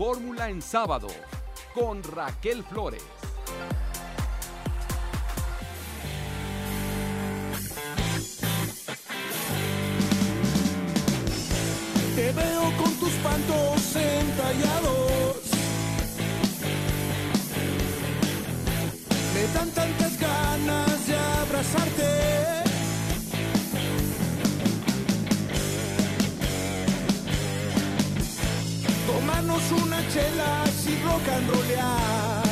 Fórmula 0.00 0.48
en 0.48 0.62
sábado 0.62 1.08
con 1.74 2.02
Raquel 2.02 2.64
Flores. 2.64 3.02
Te 12.16 12.32
veo 12.32 12.62
con 12.78 12.94
tus 12.94 13.12
pantos 13.22 13.96
entallados. 13.96 15.36
Me 19.34 19.52
dan 19.52 19.70
tantas 19.72 19.99
Tomarnos 30.10 30.16
una 30.16 30.22
chela 30.22 30.64
y 30.86 31.02
rock 31.04 31.28
and 31.28 31.50
rollear. 31.50 32.42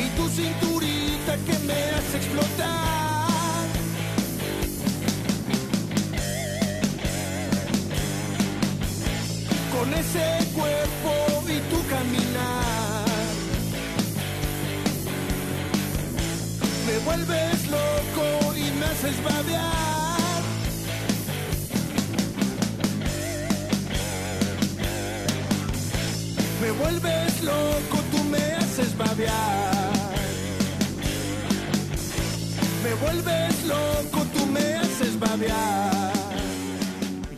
Y 0.00 0.08
tu 0.16 0.28
cinturita 0.28 1.36
que 1.46 1.58
me 1.66 1.74
hace 1.90 2.16
explotar. 2.16 3.66
Con 9.72 9.94
ese 9.94 10.46
cuerpo 10.54 11.42
y 11.48 11.58
tu 11.70 11.86
caminar. 11.88 13.04
Me 16.86 16.98
vuelves 17.04 17.66
loco 17.68 18.54
y 18.56 18.70
me 18.78 18.86
haces 18.86 19.22
babear. 19.24 19.93
Vuelves 26.84 27.42
loco, 27.42 27.96
tú 28.10 28.24
me 28.24 28.38
haces 28.38 28.96
babear. 28.96 30.02
Me 32.82 32.94
vuelves 33.02 33.66
loco, 33.66 34.18
tú 34.34 34.46
me 34.46 34.74
haces 34.74 35.18
babear. 35.18 36.12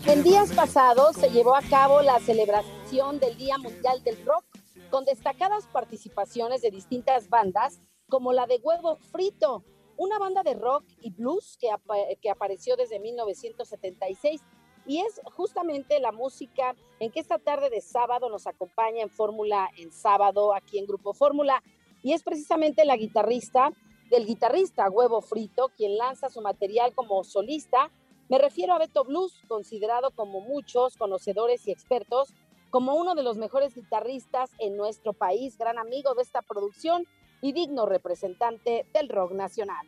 En 0.07 0.23
días 0.23 0.53
pasados 0.53 1.17
se 1.17 1.31
llevó 1.31 1.55
a 1.55 1.63
cabo 1.63 2.03
la 2.03 2.19
celebración 2.21 3.21
del 3.21 3.37
Día 3.37 3.59
Mundial 3.59 4.03
del 4.03 4.25
Rock, 4.25 4.45
con 4.91 5.05
destacadas 5.05 5.67
participaciones 5.67 6.63
de 6.63 6.71
distintas 6.71 7.29
bandas, 7.29 7.81
como 8.09 8.33
la 8.33 8.47
de 8.47 8.59
Huevo 8.63 8.97
Frito, 9.13 9.65
una 9.97 10.19
banda 10.19 10.43
de 10.43 10.55
rock 10.55 10.85
y 11.01 11.11
blues 11.11 11.57
que, 11.59 11.69
que 12.21 12.31
apareció 12.31 12.77
desde 12.77 13.01
1976. 13.01 14.43
Y 14.87 15.01
es 15.01 15.21
justamente 15.25 16.01
la 16.01 16.13
música 16.13 16.75
en 17.01 17.11
que 17.11 17.21
esta 17.21 17.39
tarde 17.39 17.71
de 17.71 17.81
sábado 17.81 18.29
nos 18.29 18.47
acompaña 18.47 19.03
en 19.03 19.11
Fórmula 19.11 19.69
en 19.77 19.93
sábado, 19.93 20.55
aquí 20.55 20.79
en 20.79 20.87
Grupo 20.87 21.13
Fórmula. 21.13 21.63
Y 22.03 22.13
es 22.13 22.23
precisamente 22.23 22.85
la 22.85 22.97
guitarrista 22.97 23.73
del 24.11 24.27
guitarrista 24.27 24.89
Huevo 24.89 25.21
Frito, 25.21 25.71
quien 25.77 25.97
lanza 25.97 26.31
su 26.31 26.41
material 26.41 26.95
como 26.95 27.25
solista 27.25 27.91
me 28.29 28.39
refiero 28.39 28.75
a 28.75 28.79
Beto 28.79 29.05
Blues, 29.05 29.41
considerado 29.47 30.11
como 30.11 30.41
muchos 30.41 30.97
conocedores 30.97 31.69
y 31.69 31.71
expertos 31.71 32.35
como 32.71 32.97
uno 32.97 33.15
de 33.15 33.23
los 33.23 33.37
mejores 33.37 33.77
guitarristas 33.77 34.51
en 34.59 34.77
nuestro 34.77 35.13
país, 35.13 35.57
gran 35.57 35.79
amigo 35.79 36.13
de 36.15 36.23
esta 36.23 36.43
producción 36.43 37.07
y 37.41 37.53
digno 37.53 37.87
representante 37.87 38.85
del 38.93 39.09
rock 39.09 39.31
nacional. 39.31 39.87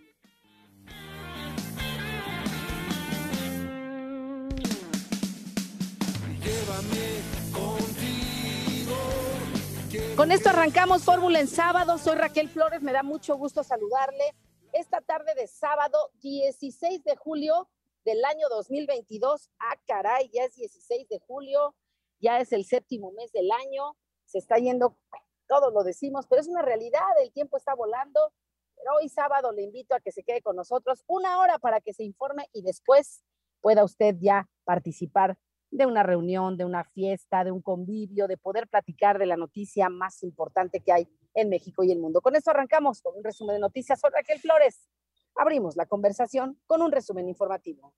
Con 10.18 10.32
esto 10.32 10.48
arrancamos 10.48 11.04
Fórmula 11.04 11.38
en 11.38 11.46
sábado. 11.46 11.96
Soy 11.96 12.16
Raquel 12.16 12.48
Flores, 12.48 12.82
me 12.82 12.92
da 12.92 13.04
mucho 13.04 13.36
gusto 13.36 13.62
saludarle. 13.62 14.34
Esta 14.72 15.00
tarde 15.00 15.32
de 15.36 15.46
sábado, 15.46 16.10
16 16.20 17.04
de 17.04 17.14
julio 17.14 17.68
del 18.04 18.24
año 18.24 18.48
2022. 18.48 19.48
Ah, 19.60 19.76
caray, 19.86 20.28
ya 20.34 20.42
es 20.42 20.56
16 20.56 21.08
de 21.08 21.20
julio, 21.20 21.74
ya 22.20 22.40
es 22.40 22.52
el 22.52 22.64
séptimo 22.64 23.12
mes 23.12 23.30
del 23.30 23.48
año. 23.52 23.96
Se 24.24 24.38
está 24.38 24.56
yendo, 24.56 24.98
todos 25.46 25.72
lo 25.72 25.84
decimos, 25.84 26.26
pero 26.26 26.40
es 26.40 26.48
una 26.48 26.62
realidad, 26.62 27.06
el 27.22 27.32
tiempo 27.32 27.56
está 27.56 27.74
volando. 27.74 28.32
Pero 28.74 28.96
hoy 28.96 29.08
sábado 29.08 29.52
le 29.52 29.62
invito 29.62 29.94
a 29.94 30.00
que 30.00 30.10
se 30.10 30.24
quede 30.24 30.42
con 30.42 30.56
nosotros 30.56 31.04
una 31.06 31.38
hora 31.38 31.58
para 31.58 31.80
que 31.80 31.92
se 31.92 32.02
informe 32.02 32.48
y 32.52 32.62
después 32.62 33.22
pueda 33.60 33.84
usted 33.84 34.16
ya 34.18 34.48
participar 34.64 35.38
de 35.70 35.86
una 35.86 36.02
reunión, 36.02 36.56
de 36.56 36.64
una 36.64 36.84
fiesta, 36.84 37.44
de 37.44 37.52
un 37.52 37.62
convivio, 37.62 38.26
de 38.26 38.36
poder 38.36 38.68
platicar 38.68 39.18
de 39.18 39.26
la 39.26 39.36
noticia 39.36 39.88
más 39.88 40.22
importante 40.22 40.80
que 40.80 40.92
hay 40.92 41.08
en 41.34 41.48
México 41.48 41.84
y 41.84 41.92
el 41.92 41.98
mundo. 41.98 42.20
Con 42.20 42.36
esto 42.36 42.50
arrancamos 42.50 43.02
con 43.02 43.16
un 43.16 43.24
resumen 43.24 43.56
de 43.56 43.60
noticias. 43.60 44.00
Soy 44.00 44.10
Raquel 44.12 44.40
Flores. 44.40 44.88
Abrimos 45.34 45.76
la 45.76 45.86
conversación 45.86 46.58
con 46.66 46.82
un 46.82 46.90
resumen 46.90 47.28
informativo. 47.28 47.94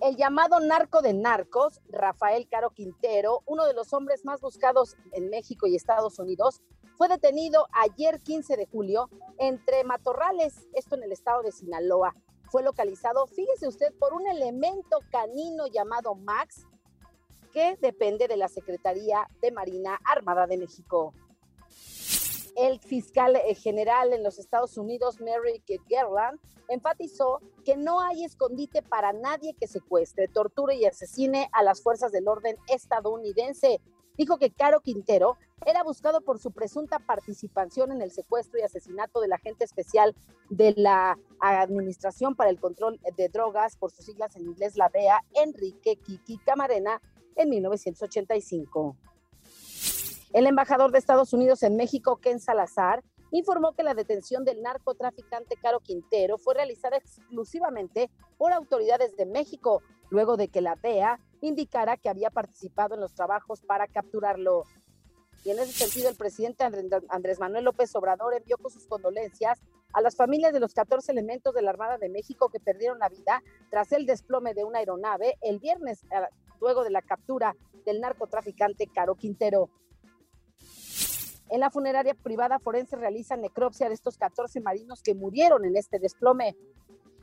El 0.00 0.14
llamado 0.14 0.60
narco 0.60 1.02
de 1.02 1.12
narcos, 1.12 1.80
Rafael 1.88 2.48
Caro 2.48 2.70
Quintero, 2.70 3.42
uno 3.46 3.66
de 3.66 3.74
los 3.74 3.92
hombres 3.92 4.24
más 4.24 4.40
buscados 4.40 4.96
en 5.10 5.28
México 5.28 5.66
y 5.66 5.74
Estados 5.74 6.20
Unidos, 6.20 6.62
fue 6.96 7.08
detenido 7.08 7.66
ayer 7.72 8.20
15 8.20 8.56
de 8.56 8.66
julio 8.66 9.10
entre 9.38 9.82
matorrales, 9.82 10.68
esto 10.72 10.94
en 10.94 11.02
el 11.02 11.10
estado 11.10 11.42
de 11.42 11.50
Sinaloa. 11.50 12.14
Fue 12.50 12.62
localizado, 12.62 13.26
fíjese 13.26 13.68
usted, 13.68 13.92
por 13.98 14.14
un 14.14 14.26
elemento 14.26 14.98
canino 15.10 15.66
llamado 15.66 16.14
Max, 16.14 16.66
que 17.52 17.76
depende 17.80 18.28
de 18.28 18.36
la 18.36 18.48
Secretaría 18.48 19.28
de 19.40 19.52
Marina 19.52 19.98
Armada 20.04 20.46
de 20.46 20.58
México. 20.58 21.12
El 22.56 22.80
fiscal 22.80 23.36
eh, 23.36 23.54
general 23.54 24.12
en 24.12 24.22
los 24.22 24.38
Estados 24.38 24.76
Unidos, 24.78 25.20
Merrick 25.20 25.80
Garland, 25.88 26.40
enfatizó 26.68 27.40
que 27.64 27.76
no 27.76 28.00
hay 28.00 28.24
escondite 28.24 28.82
para 28.82 29.12
nadie 29.12 29.54
que 29.54 29.66
secuestre, 29.66 30.28
torture 30.28 30.74
y 30.76 30.84
asesine 30.84 31.48
a 31.52 31.62
las 31.62 31.82
fuerzas 31.82 32.12
del 32.12 32.28
orden 32.28 32.56
estadounidense. 32.68 33.80
Dijo 34.16 34.38
que 34.38 34.50
Caro 34.50 34.80
Quintero 34.80 35.36
era 35.66 35.82
buscado 35.82 36.20
por 36.20 36.38
su 36.38 36.50
presunta 36.50 36.98
participación 36.98 37.92
en 37.92 38.02
el 38.02 38.10
secuestro 38.10 38.58
y 38.58 38.62
asesinato 38.62 39.20
del 39.20 39.32
agente 39.32 39.64
especial 39.64 40.14
de 40.48 40.74
la 40.76 41.18
Administración 41.40 42.34
para 42.34 42.50
el 42.50 42.60
Control 42.60 43.00
de 43.16 43.28
Drogas, 43.28 43.76
por 43.76 43.90
sus 43.90 44.04
siglas 44.04 44.36
en 44.36 44.46
inglés 44.46 44.76
la 44.76 44.88
DEA, 44.88 45.24
Enrique 45.34 45.96
Kiki 45.96 46.38
Camarena, 46.38 47.00
en 47.36 47.50
1985. 47.50 48.96
El 50.32 50.46
embajador 50.46 50.92
de 50.92 50.98
Estados 50.98 51.32
Unidos 51.32 51.62
en 51.62 51.76
México, 51.76 52.16
Ken 52.16 52.40
Salazar, 52.40 53.02
informó 53.30 53.72
que 53.72 53.82
la 53.82 53.94
detención 53.94 54.44
del 54.44 54.62
narcotraficante 54.62 55.56
Caro 55.56 55.80
Quintero 55.80 56.38
fue 56.38 56.54
realizada 56.54 56.96
exclusivamente 56.96 58.10
por 58.36 58.52
autoridades 58.52 59.16
de 59.16 59.26
México, 59.26 59.82
luego 60.10 60.36
de 60.36 60.48
que 60.48 60.60
la 60.60 60.76
DEA 60.76 61.20
indicara 61.40 61.96
que 61.96 62.08
había 62.08 62.30
participado 62.30 62.94
en 62.94 63.00
los 63.00 63.14
trabajos 63.14 63.62
para 63.62 63.86
capturarlo. 63.86 64.64
Y 65.44 65.50
en 65.50 65.58
ese 65.60 65.72
sentido, 65.72 66.08
el 66.10 66.16
presidente 66.16 66.64
André- 66.64 67.04
Andrés 67.08 67.38
Manuel 67.38 67.64
López 67.64 67.94
Obrador 67.94 68.34
envió 68.34 68.58
con 68.58 68.70
sus 68.70 68.86
condolencias 68.86 69.60
a 69.92 70.00
las 70.00 70.16
familias 70.16 70.52
de 70.52 70.60
los 70.60 70.74
14 70.74 71.12
elementos 71.12 71.54
de 71.54 71.62
la 71.62 71.70
Armada 71.70 71.96
de 71.96 72.08
México 72.10 72.48
que 72.50 72.60
perdieron 72.60 72.98
la 72.98 73.08
vida 73.08 73.42
tras 73.70 73.92
el 73.92 74.04
desplome 74.04 74.52
de 74.54 74.64
una 74.64 74.80
aeronave 74.80 75.38
el 75.40 75.58
viernes, 75.58 76.02
eh, 76.04 76.26
luego 76.60 76.84
de 76.84 76.90
la 76.90 77.02
captura 77.02 77.54
del 77.86 78.00
narcotraficante 78.00 78.86
Caro 78.88 79.14
Quintero. 79.14 79.70
En 81.50 81.60
la 81.60 81.70
funeraria 81.70 82.14
privada 82.14 82.58
forense 82.58 82.96
realizan 82.96 83.40
necropsia 83.40 83.88
de 83.88 83.94
estos 83.94 84.18
14 84.18 84.60
marinos 84.60 85.02
que 85.02 85.14
murieron 85.14 85.64
en 85.64 85.76
este 85.76 85.98
desplome. 85.98 86.56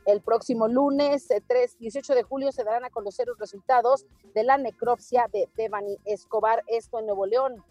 El 0.04 0.20
próximo 0.22 0.66
lunes 0.66 1.30
eh, 1.30 1.42
3, 1.46 1.78
18 1.78 2.14
de 2.14 2.22
julio 2.24 2.50
se 2.50 2.64
darán 2.64 2.84
a 2.84 2.90
conocer 2.90 3.28
los 3.28 3.38
resultados 3.38 4.04
de 4.34 4.42
la 4.42 4.56
necropsia 4.58 5.26
de 5.32 5.48
Devani 5.56 5.98
Escobar, 6.04 6.64
esto 6.66 6.98
en 6.98 7.06
Nuevo 7.06 7.26
León. 7.26 7.62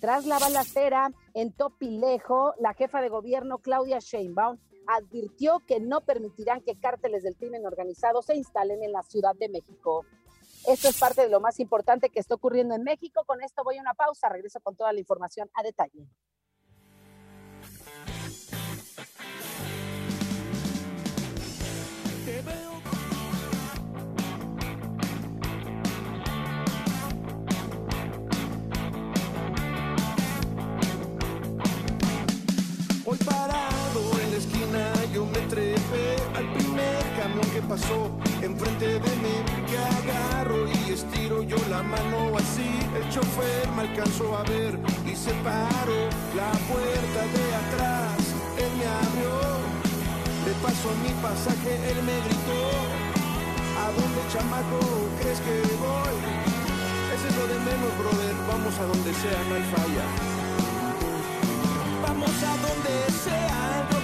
Tras 0.00 0.26
la 0.26 0.38
balacera 0.38 1.10
en 1.34 1.52
Topilejo, 1.52 2.54
la 2.60 2.72
jefa 2.74 3.00
de 3.00 3.08
gobierno 3.08 3.58
Claudia 3.58 3.98
Sheinbaum 3.98 4.58
advirtió 4.86 5.60
que 5.66 5.80
no 5.80 6.02
permitirán 6.02 6.62
que 6.62 6.78
cárteles 6.78 7.24
del 7.24 7.36
crimen 7.36 7.66
organizado 7.66 8.22
se 8.22 8.36
instalen 8.36 8.82
en 8.84 8.92
la 8.92 9.02
Ciudad 9.02 9.34
de 9.34 9.48
México. 9.48 10.06
Esto 10.68 10.88
es 10.88 10.98
parte 10.98 11.22
de 11.22 11.28
lo 11.28 11.40
más 11.40 11.58
importante 11.58 12.10
que 12.10 12.20
está 12.20 12.36
ocurriendo 12.36 12.76
en 12.76 12.84
México. 12.84 13.24
Con 13.26 13.42
esto 13.42 13.64
voy 13.64 13.78
a 13.78 13.80
una 13.80 13.94
pausa, 13.94 14.28
regreso 14.28 14.60
con 14.60 14.76
toda 14.76 14.92
la 14.92 15.00
información 15.00 15.50
a 15.54 15.64
detalle. 15.64 16.06
Pasó 37.68 38.10
enfrente 38.40 38.86
de 38.86 39.12
mí, 39.20 39.36
que 39.68 39.76
agarro 39.76 40.66
y 40.66 40.92
estiro 40.92 41.42
yo 41.42 41.58
la 41.68 41.82
mano 41.82 42.32
así. 42.36 42.70
El 42.96 43.04
chofer 43.10 43.68
me 43.76 43.82
alcanzó 43.82 44.36
a 44.36 44.42
ver 44.44 44.78
y 45.04 45.14
se 45.14 45.32
paró 45.44 46.00
la 46.34 46.50
puerta 46.66 47.20
de 47.36 47.46
atrás. 47.62 48.16
Él 48.56 48.72
me 48.78 48.86
abrió, 49.04 49.36
le 50.46 50.52
pasó 50.64 50.88
mi 51.04 51.12
pasaje, 51.20 51.72
él 51.90 51.98
me 52.08 52.16
gritó. 52.26 52.62
¿A 53.84 53.86
dónde 53.92 54.20
chamaco 54.32 54.80
crees 55.20 55.40
que 55.40 55.56
voy? 55.76 56.16
Ese 57.14 57.28
es 57.28 57.36
lo 57.36 57.46
de 57.52 57.58
menos, 57.68 57.92
brother. 58.00 58.34
Vamos 58.48 58.74
a 58.80 58.84
donde 58.86 59.12
sea, 59.12 59.40
no 59.48 59.54
hay 59.54 59.66
falla. 59.76 60.06
Vamos 62.02 62.36
a 62.42 62.52
donde 62.66 62.94
sea, 63.24 63.97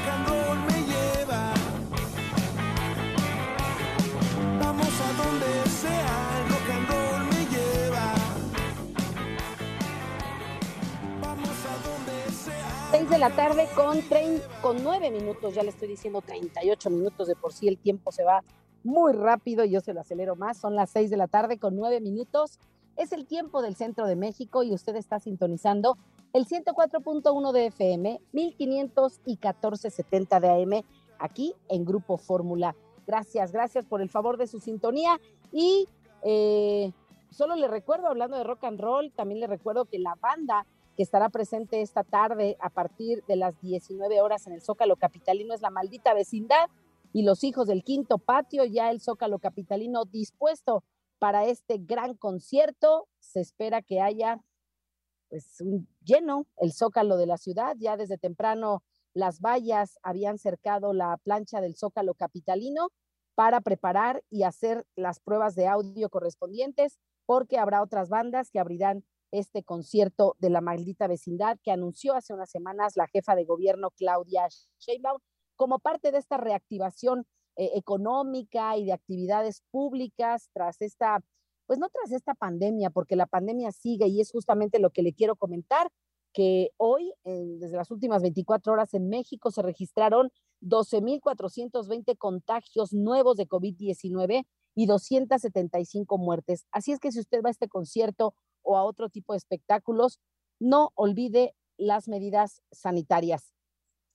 de 13.14 13.20
la 13.20 13.30
tarde 13.30 13.68
con, 13.76 13.98
trein- 13.98 14.42
con 14.60 14.82
9 14.82 15.08
minutos, 15.12 15.54
ya 15.54 15.62
le 15.62 15.68
estoy 15.68 15.86
diciendo 15.86 16.20
38 16.20 16.90
minutos, 16.90 17.28
de 17.28 17.36
por 17.36 17.52
sí 17.52 17.68
el 17.68 17.78
tiempo 17.78 18.10
se 18.10 18.24
va 18.24 18.42
muy 18.82 19.12
rápido 19.12 19.64
y 19.64 19.70
yo 19.70 19.80
se 19.80 19.94
lo 19.94 20.00
acelero 20.00 20.34
más. 20.34 20.58
Son 20.58 20.74
las 20.74 20.90
6 20.90 21.10
de 21.10 21.16
la 21.16 21.28
tarde 21.28 21.60
con 21.60 21.76
9 21.76 22.00
minutos. 22.00 22.58
Es 22.96 23.12
el 23.12 23.24
tiempo 23.24 23.62
del 23.62 23.76
centro 23.76 24.08
de 24.08 24.16
México 24.16 24.64
y 24.64 24.74
usted 24.74 24.96
está 24.96 25.20
sintonizando 25.20 25.96
el 26.32 26.44
104.1 26.44 27.52
de 27.52 27.66
FM, 27.66 28.20
1500 28.32 29.20
y 29.26 29.30
1470 29.36 30.40
de 30.40 30.48
AM, 30.50 30.82
aquí 31.20 31.54
en 31.68 31.84
Grupo 31.84 32.16
Fórmula. 32.18 32.74
Gracias, 33.06 33.52
gracias 33.52 33.86
por 33.86 34.02
el 34.02 34.10
favor 34.10 34.38
de 34.38 34.48
su 34.48 34.58
sintonía 34.58 35.20
y 35.52 35.86
eh, 36.22 36.90
solo 37.30 37.54
le 37.54 37.68
recuerdo, 37.68 38.08
hablando 38.08 38.36
de 38.36 38.42
rock 38.42 38.64
and 38.64 38.80
roll, 38.80 39.12
también 39.12 39.38
le 39.38 39.46
recuerdo 39.46 39.84
que 39.84 40.00
la 40.00 40.16
banda 40.20 40.66
que 40.96 41.02
estará 41.02 41.28
presente 41.28 41.80
esta 41.80 42.04
tarde 42.04 42.56
a 42.60 42.70
partir 42.70 43.24
de 43.26 43.36
las 43.36 43.60
19 43.60 44.20
horas 44.20 44.46
en 44.46 44.54
el 44.54 44.62
Zócalo 44.62 44.96
Capitalino 44.96 45.54
es 45.54 45.60
la 45.60 45.70
maldita 45.70 46.14
vecindad 46.14 46.68
y 47.12 47.22
los 47.22 47.44
hijos 47.44 47.68
del 47.68 47.84
quinto 47.84 48.18
patio, 48.18 48.64
ya 48.64 48.90
el 48.90 49.00
Zócalo 49.00 49.38
Capitalino 49.38 50.04
dispuesto 50.04 50.84
para 51.18 51.44
este 51.46 51.78
gran 51.78 52.14
concierto. 52.16 53.08
Se 53.20 53.40
espera 53.40 53.82
que 53.82 54.00
haya 54.00 54.40
pues 55.28 55.60
un 55.60 55.88
lleno 56.02 56.46
el 56.56 56.72
Zócalo 56.72 57.16
de 57.16 57.26
la 57.26 57.38
ciudad, 57.38 57.76
ya 57.78 57.96
desde 57.96 58.18
temprano 58.18 58.82
las 59.14 59.40
vallas 59.40 59.98
habían 60.02 60.38
cercado 60.38 60.92
la 60.92 61.16
plancha 61.18 61.60
del 61.60 61.76
Zócalo 61.76 62.14
Capitalino 62.14 62.88
para 63.34 63.60
preparar 63.60 64.22
y 64.30 64.42
hacer 64.42 64.86
las 64.96 65.20
pruebas 65.20 65.54
de 65.54 65.66
audio 65.66 66.08
correspondientes, 66.08 66.98
porque 67.26 67.58
habrá 67.58 67.82
otras 67.82 68.08
bandas 68.08 68.50
que 68.50 68.58
abrirán 68.58 69.04
este 69.38 69.62
concierto 69.62 70.36
de 70.38 70.50
la 70.50 70.60
maldita 70.60 71.06
vecindad 71.06 71.58
que 71.62 71.70
anunció 71.70 72.14
hace 72.14 72.32
unas 72.32 72.50
semanas 72.50 72.96
la 72.96 73.08
jefa 73.08 73.34
de 73.34 73.44
gobierno 73.44 73.90
Claudia 73.90 74.48
Sheinbaum 74.78 75.18
como 75.56 75.78
parte 75.78 76.12
de 76.12 76.18
esta 76.18 76.36
reactivación 76.36 77.26
eh, 77.56 77.70
económica 77.74 78.76
y 78.76 78.86
de 78.86 78.92
actividades 78.92 79.62
públicas 79.70 80.50
tras 80.52 80.80
esta, 80.80 81.20
pues 81.66 81.78
no 81.78 81.88
tras 81.88 82.12
esta 82.12 82.34
pandemia, 82.34 82.90
porque 82.90 83.16
la 83.16 83.26
pandemia 83.26 83.70
sigue 83.70 84.08
y 84.08 84.20
es 84.20 84.32
justamente 84.32 84.78
lo 84.78 84.90
que 84.90 85.02
le 85.02 85.12
quiero 85.12 85.36
comentar, 85.36 85.90
que 86.32 86.70
hoy, 86.78 87.12
desde 87.22 87.76
las 87.76 87.92
últimas 87.92 88.20
24 88.20 88.72
horas 88.72 88.92
en 88.92 89.08
México, 89.08 89.52
se 89.52 89.62
registraron 89.62 90.32
12.420 90.62 92.18
contagios 92.18 92.92
nuevos 92.92 93.36
de 93.36 93.46
COVID-19 93.46 94.44
y 94.74 94.86
275 94.86 96.18
muertes. 96.18 96.66
Así 96.72 96.90
es 96.90 96.98
que 96.98 97.12
si 97.12 97.20
usted 97.20 97.40
va 97.42 97.50
a 97.50 97.52
este 97.52 97.68
concierto 97.68 98.34
o 98.64 98.76
a 98.76 98.84
otro 98.84 99.08
tipo 99.08 99.32
de 99.32 99.38
espectáculos, 99.38 100.20
no 100.58 100.90
olvide 100.94 101.54
las 101.76 102.08
medidas 102.08 102.62
sanitarias. 102.72 103.54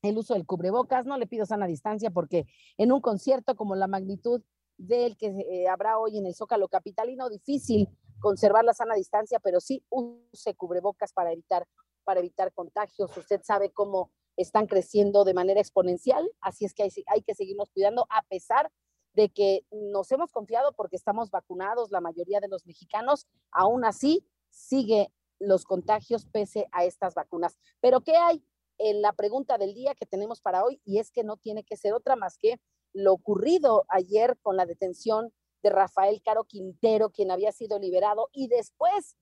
El 0.01 0.17
uso 0.17 0.33
del 0.33 0.45
cubrebocas, 0.45 1.05
no 1.05 1.17
le 1.17 1.27
pido 1.27 1.45
sana 1.45 1.67
distancia 1.67 2.09
porque 2.09 2.45
en 2.77 2.91
un 2.91 3.01
concierto 3.01 3.55
como 3.55 3.75
la 3.75 3.87
magnitud 3.87 4.41
del 4.77 5.17
que 5.17 5.27
eh, 5.27 5.67
habrá 5.67 5.99
hoy 5.99 6.17
en 6.17 6.25
el 6.25 6.33
Zócalo 6.33 6.69
Capitalino, 6.69 7.29
difícil 7.29 7.89
conservar 8.19 8.63
la 8.63 8.73
sana 8.73 8.95
distancia, 8.95 9.39
pero 9.39 9.59
sí 9.59 9.83
use 9.89 10.55
cubrebocas 10.55 11.11
para 11.11 11.33
evitar, 11.33 11.67
para 12.05 12.21
evitar 12.21 12.53
contagios. 12.53 13.15
Usted 13.15 13.41
sabe 13.43 13.71
cómo 13.71 14.11
están 14.37 14.67
creciendo 14.67 15.25
de 15.25 15.33
manera 15.33 15.59
exponencial, 15.59 16.31
así 16.39 16.63
es 16.63 16.73
que 16.73 16.83
hay, 16.83 16.91
hay 17.07 17.21
que 17.21 17.35
seguirnos 17.35 17.69
cuidando 17.71 18.07
a 18.09 18.21
pesar 18.23 18.71
de 19.13 19.29
que 19.29 19.65
nos 19.71 20.09
hemos 20.13 20.31
confiado 20.31 20.71
porque 20.73 20.95
estamos 20.95 21.29
vacunados, 21.29 21.91
la 21.91 21.99
mayoría 21.99 22.39
de 22.39 22.47
los 22.47 22.65
mexicanos, 22.65 23.27
aún 23.51 23.83
así 23.83 24.25
sigue 24.49 25.11
los 25.39 25.63
contagios 25.63 26.25
pese 26.25 26.67
a 26.71 26.85
estas 26.85 27.15
vacunas. 27.15 27.57
Pero 27.79 28.01
¿qué 28.01 28.15
hay 28.15 28.43
en 28.77 29.01
la 29.01 29.13
pregunta 29.13 29.57
del 29.57 29.73
día 29.73 29.95
que 29.95 30.05
tenemos 30.05 30.41
para 30.41 30.63
hoy? 30.63 30.81
Y 30.85 30.99
es 30.99 31.11
que 31.11 31.23
no 31.23 31.37
tiene 31.37 31.63
que 31.63 31.77
ser 31.77 31.93
otra 31.93 32.15
más 32.15 32.37
que 32.37 32.59
lo 32.93 33.13
ocurrido 33.13 33.85
ayer 33.89 34.37
con 34.41 34.57
la 34.57 34.65
detención 34.65 35.33
de 35.61 35.69
Rafael 35.69 36.21
Caro 36.23 36.45
Quintero, 36.45 37.09
quien 37.09 37.31
había 37.31 37.51
sido 37.51 37.79
liberado 37.79 38.29
y 38.31 38.47
después 38.47 39.17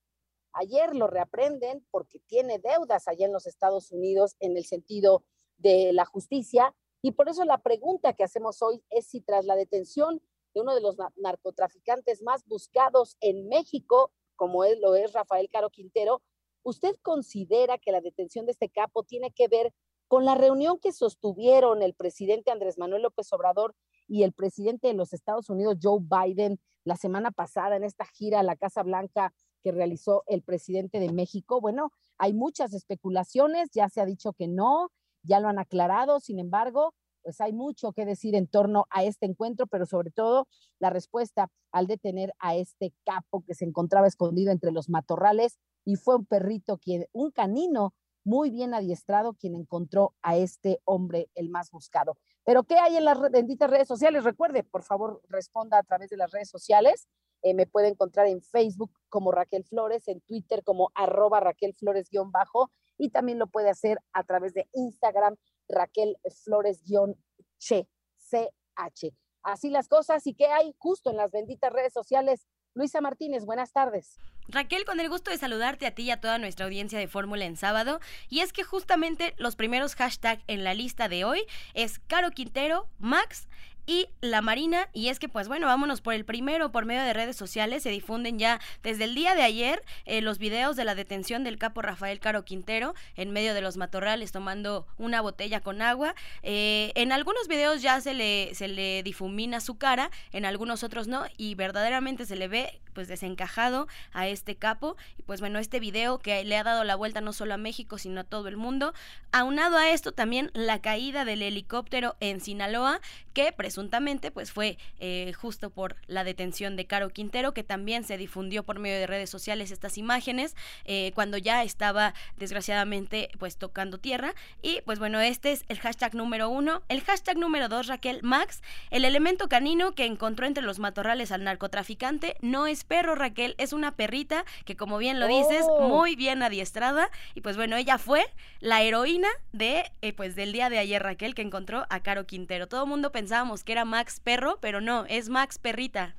ayer 0.53 0.95
lo 0.95 1.07
reaprenden 1.07 1.85
porque 1.91 2.19
tiene 2.19 2.59
deudas 2.59 3.07
allá 3.07 3.25
en 3.25 3.33
los 3.33 3.47
Estados 3.47 3.91
Unidos 3.91 4.35
en 4.39 4.57
el 4.57 4.65
sentido 4.65 5.23
de 5.57 5.93
la 5.93 6.05
justicia. 6.05 6.75
Y 7.01 7.11
por 7.11 7.29
eso 7.29 7.43
la 7.45 7.59
pregunta 7.59 8.13
que 8.13 8.23
hacemos 8.23 8.61
hoy 8.61 8.83
es 8.89 9.07
si 9.07 9.21
tras 9.21 9.45
la 9.45 9.55
detención 9.55 10.21
de 10.53 10.61
uno 10.61 10.73
de 10.73 10.81
los 10.81 10.97
narcotraficantes 11.17 12.21
más 12.23 12.45
buscados 12.45 13.17
en 13.21 13.47
México, 13.47 14.11
como 14.37 14.63
él 14.63 14.79
lo 14.79 14.95
es 14.95 15.11
Rafael 15.11 15.49
Caro 15.49 15.69
Quintero, 15.69 16.21
¿usted 16.63 16.95
considera 17.01 17.77
que 17.77 17.91
la 17.91 17.99
detención 17.99 18.45
de 18.45 18.53
este 18.53 18.69
capo 18.69 19.03
tiene 19.03 19.31
que 19.31 19.49
ver 19.49 19.73
con 20.07 20.23
la 20.23 20.35
reunión 20.35 20.79
que 20.79 20.93
sostuvieron 20.93 21.83
el 21.83 21.93
presidente 21.93 22.51
Andrés 22.51 22.77
Manuel 22.77 23.01
López 23.01 23.31
Obrador 23.33 23.75
y 24.07 24.23
el 24.23 24.31
presidente 24.31 24.87
de 24.87 24.93
los 24.93 25.11
Estados 25.11 25.49
Unidos, 25.49 25.79
Joe 25.81 25.99
Biden, 25.99 26.61
la 26.85 26.95
semana 26.95 27.31
pasada 27.31 27.75
en 27.75 27.83
esta 27.83 28.05
gira 28.05 28.39
a 28.39 28.43
la 28.43 28.55
Casa 28.55 28.83
Blanca 28.83 29.33
que 29.61 29.73
realizó 29.73 30.23
el 30.27 30.43
presidente 30.43 31.01
de 31.01 31.11
México? 31.11 31.59
Bueno, 31.59 31.91
hay 32.17 32.33
muchas 32.33 32.73
especulaciones, 32.73 33.69
ya 33.73 33.89
se 33.89 33.99
ha 33.99 34.05
dicho 34.05 34.31
que 34.31 34.47
no, 34.47 34.91
ya 35.23 35.41
lo 35.41 35.49
han 35.49 35.59
aclarado, 35.59 36.21
sin 36.21 36.39
embargo, 36.39 36.93
pues 37.27 37.41
hay 37.41 37.51
mucho 37.51 37.91
que 37.91 38.05
decir 38.05 38.35
en 38.35 38.47
torno 38.47 38.85
a 38.89 39.03
este 39.03 39.25
encuentro, 39.25 39.67
pero 39.67 39.85
sobre 39.85 40.11
todo 40.11 40.47
la 40.79 40.89
respuesta 40.89 41.51
al 41.73 41.85
detener 41.85 42.33
a 42.39 42.55
este 42.55 42.93
capo 43.03 43.43
que 43.45 43.53
se 43.53 43.65
encontraba 43.65 44.07
escondido 44.07 44.49
entre 44.49 44.71
los 44.71 44.87
matorrales 44.87 45.59
y 45.83 45.97
fue 45.97 46.15
un 46.15 46.25
perrito, 46.25 46.77
quien, 46.77 47.05
un 47.11 47.31
canino 47.31 47.93
muy 48.23 48.49
bien 48.49 48.73
adiestrado 48.73 49.33
quien 49.33 49.55
encontró 49.55 50.15
a 50.21 50.37
este 50.37 50.79
hombre 50.85 51.29
el 51.35 51.49
más 51.49 51.69
buscado. 51.69 52.15
Pero 52.45 52.63
¿qué 52.63 52.75
hay 52.77 52.95
en 52.95 53.03
las 53.03 53.19
benditas 53.29 53.69
redes 53.69 53.89
sociales? 53.89 54.23
Recuerde, 54.23 54.63
por 54.63 54.83
favor, 54.83 55.21
responda 55.27 55.79
a 55.79 55.83
través 55.83 56.09
de 56.09 56.15
las 56.15 56.31
redes 56.31 56.49
sociales. 56.49 57.09
Eh, 57.41 57.53
me 57.53 57.67
puede 57.67 57.89
encontrar 57.89 58.27
en 58.27 58.41
Facebook 58.41 58.93
como 59.09 59.33
Raquel 59.33 59.65
Flores, 59.65 60.07
en 60.07 60.21
Twitter 60.21 60.63
como 60.63 60.91
arroba 60.95 61.41
Raquel 61.41 61.73
Flores 61.73 62.09
guion 62.09 62.31
bajo 62.31 62.71
y 62.97 63.09
también 63.09 63.37
lo 63.37 63.47
puede 63.47 63.69
hacer 63.69 63.99
a 64.13 64.23
través 64.23 64.53
de 64.53 64.69
Instagram 64.71 65.35
Raquel 65.67 66.17
Flores 66.43 66.83
guion 66.83 67.15
che, 67.57 67.87
CH. 68.17 69.13
Así 69.43 69.69
las 69.69 69.87
cosas 69.87 70.27
y 70.27 70.33
qué 70.33 70.47
hay 70.47 70.73
justo 70.77 71.09
en 71.09 71.17
las 71.17 71.31
benditas 71.31 71.71
redes 71.71 71.93
sociales. 71.93 72.47
Luisa 72.73 73.01
Martínez, 73.01 73.45
buenas 73.45 73.71
tardes. 73.71 74.17
Raquel, 74.49 74.85
con 74.85 74.99
el 74.99 75.09
gusto 75.09 75.31
de 75.31 75.37
saludarte 75.37 75.85
a 75.85 75.95
ti 75.95 76.03
y 76.03 76.11
a 76.11 76.21
toda 76.21 76.37
nuestra 76.37 76.65
audiencia 76.65 76.97
de 76.97 77.07
Fórmula 77.07 77.45
en 77.45 77.57
sábado. 77.57 77.99
Y 78.29 78.39
es 78.39 78.53
que 78.53 78.63
justamente 78.63 79.33
los 79.37 79.55
primeros 79.55 79.95
hashtags 79.95 80.43
en 80.47 80.63
la 80.63 80.73
lista 80.73 81.09
de 81.09 81.25
hoy 81.25 81.41
es 81.73 81.99
Caro 81.99 82.31
Quintero, 82.31 82.87
Max 82.97 83.47
y 83.87 84.09
la 84.21 84.41
Marina. 84.41 84.89
Y 84.93 85.07
es 85.07 85.17
que, 85.17 85.29
pues 85.29 85.47
bueno, 85.47 85.65
vámonos 85.65 86.01
por 86.01 86.13
el 86.13 86.25
primero, 86.25 86.71
por 86.71 86.85
medio 86.85 87.01
de 87.01 87.13
redes 87.13 87.37
sociales. 87.37 87.81
Se 87.81 87.89
difunden 87.89 88.37
ya 88.37 88.59
desde 88.83 89.05
el 89.05 89.15
día 89.15 89.33
de 89.33 89.41
ayer 89.41 89.81
eh, 90.05 90.21
los 90.21 90.37
videos 90.37 90.75
de 90.75 90.83
la 90.83 90.93
detención 90.93 91.43
del 91.43 91.57
capo 91.57 91.81
Rafael 91.81 92.19
Caro 92.19 92.43
Quintero 92.43 92.93
en 93.15 93.31
medio 93.31 93.53
de 93.53 93.61
los 93.61 93.77
matorrales 93.77 94.31
tomando 94.31 94.85
una 94.97 95.21
botella 95.21 95.61
con 95.61 95.81
agua. 95.81 96.13
Eh, 96.43 96.91
en 96.95 97.11
algunos 97.11 97.47
videos 97.47 97.81
ya 97.81 98.01
se 98.01 98.13
le, 98.13 98.53
se 98.53 98.67
le 98.67 99.01
difumina 99.03 99.61
su 99.61 99.77
cara, 99.77 100.11
en 100.33 100.45
algunos 100.45 100.83
otros 100.83 101.07
no. 101.07 101.23
Y 101.37 101.55
verdaderamente 101.55 102.25
se 102.25 102.35
le 102.35 102.49
ve 102.49 102.81
pues 102.93 103.07
desencajado 103.07 103.87
a 104.11 104.27
este 104.27 104.55
capo. 104.55 104.97
Y 105.17 105.23
pues 105.23 105.39
bueno, 105.39 105.59
este 105.59 105.79
video 105.79 106.19
que 106.19 106.43
le 106.43 106.57
ha 106.57 106.63
dado 106.63 106.83
la 106.83 106.95
vuelta 106.95 107.21
no 107.21 107.31
solo 107.31 107.53
a 107.53 107.57
México, 107.57 107.97
sino 107.97 108.21
a 108.21 108.23
todo 108.25 108.49
el 108.49 108.57
mundo. 108.57 108.93
Aunado 109.31 109.77
a 109.77 109.91
esto 109.91 110.11
también 110.11 110.51
la 110.53 110.81
caída 110.81 111.23
del 111.23 111.41
helicóptero 111.41 112.17
en 112.19 112.41
Sinaloa, 112.41 112.99
que 113.33 113.51
presuntamente 113.51 113.76
presuntamente 113.77 114.31
pues 114.31 114.51
fue 114.51 114.79
eh, 114.99 115.33
justo 115.33 115.69
por 115.69 115.97
la 116.07 116.23
detención 116.23 116.75
de 116.75 116.87
Caro 116.87 117.11
Quintero, 117.11 117.53
que 117.53 117.61
también 117.63 118.03
se 118.03 118.17
difundió 118.17 118.63
por 118.63 118.79
medio 118.79 118.97
de 118.97 119.05
redes 119.05 119.29
sociales 119.29 119.69
estas 119.69 119.99
imágenes, 119.99 120.55
eh, 120.85 121.11
cuando 121.13 121.37
ya 121.37 121.61
estaba 121.61 122.15
desgraciadamente 122.37 123.29
pues 123.37 123.57
tocando 123.57 123.99
tierra. 123.99 124.33
Y 124.63 124.81
pues 124.85 124.97
bueno, 124.97 125.19
este 125.19 125.51
es 125.51 125.63
el 125.67 125.77
hashtag 125.77 126.15
número 126.15 126.49
uno. 126.49 126.81
El 126.89 127.01
hashtag 127.01 127.37
número 127.37 127.69
dos, 127.69 127.85
Raquel 127.85 128.21
Max, 128.23 128.63
el 128.89 129.05
elemento 129.05 129.47
canino 129.47 129.91
que 129.91 130.05
encontró 130.05 130.47
entre 130.47 130.63
los 130.63 130.79
matorrales 130.79 131.31
al 131.31 131.43
narcotraficante 131.43 132.35
no 132.41 132.65
es 132.65 132.83
perro, 132.83 133.13
Raquel, 133.13 133.53
es 133.59 133.73
una 133.73 133.95
perrita 133.95 134.43
que 134.65 134.75
como 134.75 134.97
bien 134.97 135.19
lo 135.19 135.27
dices, 135.27 135.65
Oh. 135.69 135.87
muy 135.87 136.15
bien 136.15 136.41
adiestrada. 136.41 137.11
Y 137.35 137.41
pues 137.41 137.57
bueno, 137.57 137.75
ella 137.75 137.99
fue 137.99 138.25
la 138.59 138.81
heroína 138.81 139.27
de 139.51 139.91
eh, 140.01 140.13
pues 140.13 140.35
del 140.35 140.51
día 140.51 140.71
de 140.71 140.79
ayer, 140.79 141.03
Raquel, 141.03 141.35
que 141.35 141.43
encontró 141.43 141.85
a 141.91 141.99
Caro 141.99 142.25
Quintero. 142.25 142.67
Todo 142.67 142.85
el 142.85 142.89
mundo 142.89 143.11
pensábamos 143.11 143.63
que 143.67 143.73
era 143.73 143.83
Max 143.83 144.21
perro, 144.21 144.57
pero 144.61 144.79
no, 144.79 145.05
es 145.07 145.27
Max 145.27 145.59
perrita. 145.59 146.15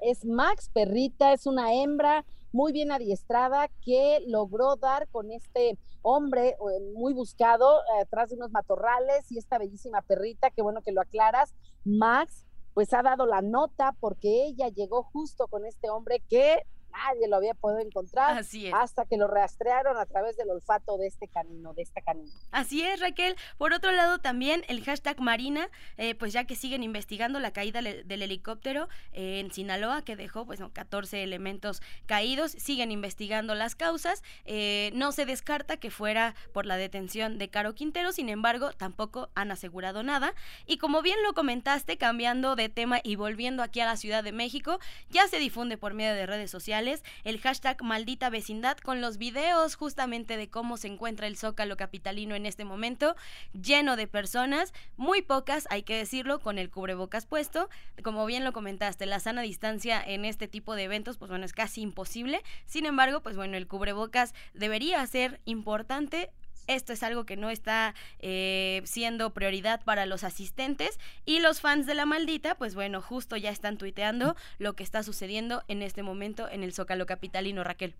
Es 0.00 0.24
Max 0.24 0.70
Perrita, 0.74 1.32
es 1.32 1.46
una 1.46 1.72
hembra 1.72 2.24
muy 2.52 2.72
bien 2.72 2.90
adiestrada 2.90 3.68
que 3.84 4.24
logró 4.26 4.74
dar 4.74 5.06
con 5.08 5.30
este 5.30 5.78
hombre 6.02 6.48
eh, 6.48 6.56
muy 6.96 7.12
buscado 7.12 7.78
eh, 7.78 8.02
atrás 8.02 8.30
de 8.30 8.36
unos 8.36 8.50
matorrales 8.50 9.30
y 9.30 9.38
esta 9.38 9.58
bellísima 9.58 10.02
perrita, 10.02 10.50
qué 10.50 10.62
bueno 10.62 10.82
que 10.82 10.90
lo 10.90 11.00
aclaras, 11.00 11.54
Max, 11.84 12.44
pues 12.74 12.92
ha 12.92 13.02
dado 13.02 13.24
la 13.24 13.40
nota 13.40 13.94
porque 14.00 14.46
ella 14.46 14.66
llegó 14.68 15.04
justo 15.04 15.46
con 15.46 15.66
este 15.66 15.90
hombre 15.90 16.20
que 16.28 16.66
nadie 16.92 17.28
lo 17.28 17.36
había 17.36 17.54
podido 17.54 17.80
encontrar 17.80 18.38
Así 18.38 18.66
es. 18.66 18.74
hasta 18.74 19.04
que 19.04 19.16
lo 19.16 19.26
rastrearon 19.26 19.96
a 19.96 20.06
través 20.06 20.36
del 20.36 20.50
olfato 20.50 20.98
de 20.98 21.06
este 21.06 21.28
canino, 21.28 21.74
de 21.74 21.82
esta 21.82 22.00
canina. 22.00 22.30
Así 22.50 22.82
es, 22.82 23.00
Raquel. 23.00 23.36
Por 23.58 23.72
otro 23.72 23.92
lado, 23.92 24.18
también 24.18 24.64
el 24.68 24.82
hashtag 24.84 25.20
Marina, 25.20 25.68
eh, 25.96 26.14
pues 26.14 26.32
ya 26.32 26.44
que 26.44 26.56
siguen 26.56 26.82
investigando 26.82 27.40
la 27.40 27.52
caída 27.52 27.82
del 27.82 28.22
helicóptero 28.22 28.88
eh, 29.12 29.40
en 29.40 29.52
Sinaloa, 29.52 30.02
que 30.02 30.16
dejó 30.16 30.46
pues 30.46 30.60
no, 30.60 30.72
14 30.72 31.22
elementos 31.22 31.82
caídos, 32.06 32.52
siguen 32.52 32.90
investigando 32.90 33.54
las 33.54 33.74
causas. 33.74 34.22
Eh, 34.44 34.90
no 34.94 35.12
se 35.12 35.26
descarta 35.26 35.76
que 35.76 35.90
fuera 35.90 36.34
por 36.52 36.66
la 36.66 36.76
detención 36.76 37.38
de 37.38 37.48
Caro 37.48 37.74
Quintero, 37.74 38.12
sin 38.12 38.28
embargo, 38.28 38.72
tampoco 38.72 39.30
han 39.34 39.50
asegurado 39.50 40.02
nada. 40.02 40.34
Y 40.66 40.78
como 40.78 41.02
bien 41.02 41.22
lo 41.22 41.34
comentaste, 41.34 41.96
cambiando 41.98 42.56
de 42.56 42.68
tema 42.68 43.00
y 43.02 43.16
volviendo 43.16 43.62
aquí 43.62 43.80
a 43.80 43.86
la 43.86 43.96
Ciudad 43.96 44.24
de 44.24 44.32
México, 44.32 44.78
ya 45.10 45.28
se 45.28 45.38
difunde 45.38 45.76
por 45.76 45.94
medio 45.94 46.14
de 46.14 46.26
redes 46.26 46.50
sociales 46.50 46.79
el 47.24 47.40
hashtag 47.40 47.82
maldita 47.82 48.30
vecindad 48.30 48.78
con 48.78 49.00
los 49.00 49.18
videos 49.18 49.74
justamente 49.74 50.36
de 50.36 50.48
cómo 50.48 50.76
se 50.76 50.88
encuentra 50.88 51.26
el 51.26 51.36
zócalo 51.36 51.76
capitalino 51.76 52.34
en 52.34 52.46
este 52.46 52.64
momento, 52.64 53.16
lleno 53.52 53.96
de 53.96 54.06
personas, 54.06 54.72
muy 54.96 55.22
pocas, 55.22 55.66
hay 55.70 55.82
que 55.82 55.96
decirlo, 55.96 56.40
con 56.40 56.58
el 56.58 56.70
cubrebocas 56.70 57.26
puesto. 57.26 57.68
Como 58.02 58.26
bien 58.26 58.44
lo 58.44 58.52
comentaste, 58.52 59.06
la 59.06 59.20
sana 59.20 59.42
distancia 59.42 60.02
en 60.02 60.24
este 60.24 60.48
tipo 60.48 60.74
de 60.74 60.84
eventos, 60.84 61.18
pues 61.18 61.30
bueno, 61.30 61.44
es 61.44 61.52
casi 61.52 61.82
imposible. 61.82 62.42
Sin 62.66 62.86
embargo, 62.86 63.20
pues 63.20 63.36
bueno, 63.36 63.56
el 63.56 63.66
cubrebocas 63.66 64.34
debería 64.54 65.06
ser 65.06 65.40
importante 65.44 66.30
esto 66.66 66.92
es 66.92 67.02
algo 67.02 67.24
que 67.24 67.36
no 67.36 67.50
está 67.50 67.94
eh, 68.18 68.82
siendo 68.84 69.30
prioridad 69.30 69.82
para 69.84 70.06
los 70.06 70.24
asistentes 70.24 70.98
y 71.24 71.40
los 71.40 71.60
fans 71.60 71.86
de 71.86 71.94
la 71.94 72.06
maldita, 72.06 72.54
pues 72.54 72.74
bueno, 72.74 73.02
justo 73.02 73.36
ya 73.36 73.50
están 73.50 73.78
tuiteando 73.78 74.36
lo 74.58 74.74
que 74.74 74.82
está 74.82 75.02
sucediendo 75.02 75.62
en 75.68 75.82
este 75.82 76.02
momento 76.02 76.48
en 76.48 76.62
el 76.62 76.72
Zócalo 76.72 77.06
Capitalino, 77.06 77.64
Raquel. 77.64 77.94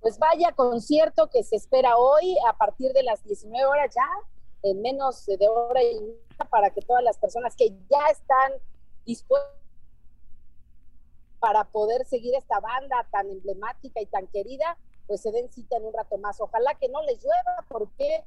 Pues 0.00 0.18
vaya 0.18 0.52
concierto 0.52 1.28
que 1.28 1.42
se 1.42 1.56
espera 1.56 1.96
hoy 1.96 2.34
a 2.48 2.56
partir 2.56 2.92
de 2.92 3.02
las 3.02 3.22
19 3.24 3.66
horas 3.66 3.94
ya, 3.94 4.08
en 4.62 4.80
menos 4.80 5.26
de 5.26 5.46
hora 5.46 5.82
y 5.82 6.00
media, 6.00 6.48
para 6.50 6.70
que 6.70 6.80
todas 6.80 7.04
las 7.04 7.18
personas 7.18 7.54
que 7.54 7.70
ya 7.90 8.06
están 8.10 8.52
dispuestas 9.04 9.60
para 11.40 11.64
poder 11.64 12.04
seguir 12.06 12.34
esta 12.34 12.60
banda 12.60 13.06
tan 13.10 13.28
emblemática 13.30 14.00
y 14.00 14.06
tan 14.06 14.26
querida, 14.28 14.76
pues 15.10 15.22
se 15.22 15.32
den 15.32 15.50
cita 15.50 15.76
en 15.76 15.86
un 15.86 15.92
rato 15.92 16.18
más. 16.18 16.40
Ojalá 16.40 16.76
que 16.76 16.88
no 16.88 17.02
les 17.02 17.20
llueva, 17.20 17.66
porque 17.68 18.22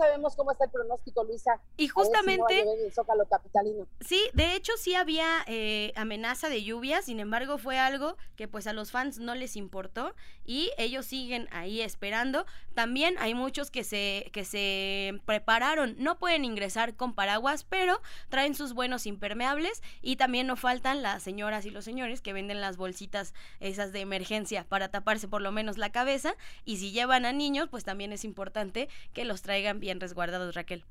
sabemos 0.00 0.34
cómo 0.34 0.52
está 0.52 0.64
el 0.64 0.70
pronóstico, 0.70 1.24
Luisa. 1.24 1.60
Y 1.76 1.84
si 1.84 1.88
justamente... 1.88 2.58
llover 2.62 2.78
en 2.78 2.86
el 2.86 2.92
Zócalo 2.92 3.26
Capitalino. 3.26 3.86
Sí, 4.00 4.20
de 4.32 4.54
hecho 4.54 4.72
sí 4.76 4.94
había 4.94 5.44
eh, 5.46 5.92
amenaza 5.96 6.48
de 6.48 6.62
lluvia, 6.62 7.02
sin 7.02 7.20
embargo 7.20 7.58
fue 7.58 7.78
algo 7.78 8.16
que 8.36 8.48
pues 8.48 8.66
a 8.66 8.72
los 8.72 8.90
fans 8.90 9.18
no 9.18 9.34
les 9.34 9.56
importó 9.56 10.14
y 10.44 10.70
ellos 10.78 11.06
siguen 11.06 11.48
ahí 11.52 11.82
esperando. 11.82 12.46
También 12.74 13.16
hay 13.18 13.34
muchos 13.34 13.70
que 13.70 13.84
se 13.84 14.30
que 14.32 14.44
se 14.44 15.20
prepararon, 15.26 15.94
no 15.98 16.18
pueden 16.18 16.44
ingresar 16.44 16.94
con 16.94 17.14
paraguas, 17.14 17.64
pero 17.64 18.00
traen 18.28 18.54
sus 18.54 18.72
buenos 18.72 19.06
impermeables 19.06 19.82
y 20.00 20.16
también 20.16 20.46
no 20.46 20.56
faltan 20.56 21.02
las 21.02 21.22
señoras 21.22 21.66
y 21.66 21.70
los 21.70 21.84
señores 21.84 22.20
que 22.20 22.32
venden 22.32 22.60
las 22.60 22.76
bolsitas 22.76 23.34
esas 23.60 23.92
de 23.92 24.00
emergencia 24.00 24.64
para 24.64 24.88
taparse 24.88 25.28
por 25.28 25.42
lo 25.42 25.52
menos 25.52 25.76
la 25.76 25.92
cabeza 25.92 26.34
y 26.64 26.78
si 26.78 26.92
llevan 26.92 27.26
a 27.26 27.32
niños, 27.32 27.68
pues 27.68 27.84
también 27.84 28.12
es 28.12 28.24
importante 28.24 28.88
que 29.12 29.24
los 29.24 29.42
traigan 29.42 29.80
bien 29.80 29.89
resguardados, 29.98 30.54
Raquel. 30.54 30.84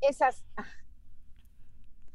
esas, 0.00 0.44
ah, 0.56 0.64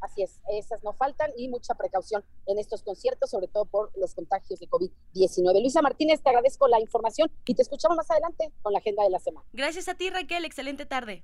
así 0.01 0.23
es, 0.23 0.39
esas 0.49 0.83
no 0.83 0.93
faltan 0.93 1.31
y 1.37 1.47
mucha 1.49 1.75
precaución 1.75 2.23
en 2.47 2.57
estos 2.57 2.81
conciertos, 2.81 3.29
sobre 3.29 3.47
todo 3.47 3.65
por 3.65 3.91
los 3.97 4.15
contagios 4.15 4.59
de 4.59 4.67
COVID-19. 4.67 5.61
Luisa 5.61 5.81
Martínez, 5.81 6.21
te 6.23 6.29
agradezco 6.29 6.67
la 6.67 6.79
información 6.79 7.29
y 7.45 7.53
te 7.53 7.61
escuchamos 7.61 7.97
más 7.97 8.09
adelante 8.09 8.51
con 8.61 8.73
la 8.73 8.79
agenda 8.79 9.03
de 9.03 9.09
la 9.09 9.19
semana. 9.19 9.47
Gracias 9.53 9.87
a 9.87 9.95
ti, 9.95 10.09
Raquel, 10.09 10.45
excelente 10.45 10.85
tarde. 10.85 11.23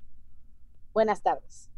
Buenas 0.93 1.23
tardes. 1.23 1.71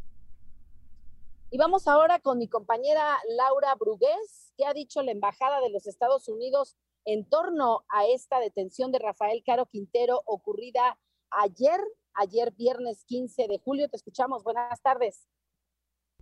Y 1.52 1.58
vamos 1.58 1.88
ahora 1.88 2.20
con 2.20 2.40
mi 2.40 2.48
compañera 2.48 3.16
Laura 3.38 3.76
Brugués, 3.76 4.54
que 4.58 4.66
ha 4.66 4.74
dicho 4.74 5.04
la 5.04 5.12
Embajada 5.12 5.62
de 5.62 5.70
los 5.70 5.86
Estados 5.86 6.28
Unidos 6.28 6.78
en 7.06 7.30
torno 7.30 7.86
a 7.90 8.08
esta 8.08 8.40
detención 8.40 8.92
de 8.92 8.98
Rafael 8.98 9.44
Caro 9.46 9.68
Quintero 9.68 10.24
ocurrida 10.26 10.98
ayer, 11.42 11.80
ayer 12.14 12.54
viernes 12.54 13.04
15 13.06 13.48
de 13.48 13.60
julio. 13.60 13.90
Te 13.90 13.98
escuchamos. 13.98 14.44
Buenas 14.44 14.82
tardes. 14.82 15.28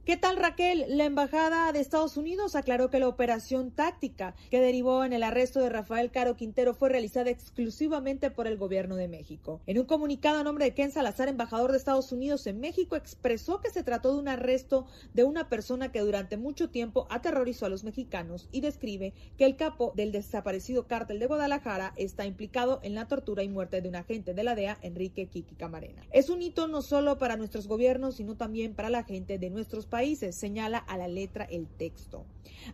¿Qué 0.03 0.17
tal 0.17 0.37
Raquel? 0.37 0.85
La 0.87 1.05
Embajada 1.05 1.71
de 1.71 1.79
Estados 1.79 2.17
Unidos 2.17 2.55
aclaró 2.55 2.89
que 2.89 2.97
la 2.97 3.07
operación 3.07 3.69
táctica 3.69 4.33
que 4.49 4.59
derivó 4.59 5.05
en 5.05 5.13
el 5.13 5.21
arresto 5.21 5.59
de 5.59 5.69
Rafael 5.69 6.09
Caro 6.09 6.35
Quintero 6.35 6.73
fue 6.73 6.89
realizada 6.89 7.29
exclusivamente 7.29 8.31
por 8.31 8.47
el 8.47 8.57
gobierno 8.57 8.95
de 8.95 9.07
México. 9.07 9.61
En 9.67 9.77
un 9.77 9.85
comunicado 9.85 10.39
a 10.39 10.43
nombre 10.43 10.65
de 10.65 10.73
Ken 10.73 10.91
Salazar, 10.91 11.27
embajador 11.27 11.71
de 11.71 11.77
Estados 11.77 12.11
Unidos 12.11 12.47
en 12.47 12.59
México, 12.59 12.95
expresó 12.95 13.61
que 13.61 13.69
se 13.69 13.83
trató 13.83 14.13
de 14.13 14.19
un 14.21 14.27
arresto 14.27 14.87
de 15.13 15.23
una 15.23 15.49
persona 15.49 15.91
que 15.91 15.99
durante 15.99 16.35
mucho 16.35 16.71
tiempo 16.71 17.05
aterrorizó 17.11 17.67
a 17.67 17.69
los 17.69 17.83
mexicanos 17.83 18.49
y 18.51 18.61
describe 18.61 19.13
que 19.37 19.45
el 19.45 19.55
capo 19.55 19.93
del 19.95 20.11
desaparecido 20.11 20.87
cártel 20.87 21.19
de 21.19 21.27
Guadalajara 21.27 21.93
está 21.95 22.25
implicado 22.25 22.79
en 22.81 22.95
la 22.95 23.07
tortura 23.07 23.43
y 23.43 23.49
muerte 23.49 23.81
de 23.81 23.89
un 23.89 23.95
agente 23.95 24.33
de 24.33 24.43
la 24.43 24.55
DEA, 24.55 24.79
Enrique 24.81 25.27
Kiki 25.27 25.53
Camarena. 25.53 26.01
Es 26.11 26.31
un 26.31 26.41
hito 26.41 26.67
no 26.67 26.81
solo 26.81 27.19
para 27.19 27.37
nuestros 27.37 27.67
gobiernos, 27.67 28.15
sino 28.15 28.35
también 28.35 28.73
para 28.73 28.89
la 28.89 29.03
gente 29.03 29.37
de 29.37 29.51
nuestros 29.51 29.90
países, 29.91 30.35
señala 30.35 30.79
a 30.79 30.97
la 30.97 31.07
letra 31.07 31.45
el 31.45 31.67
texto. 31.67 32.25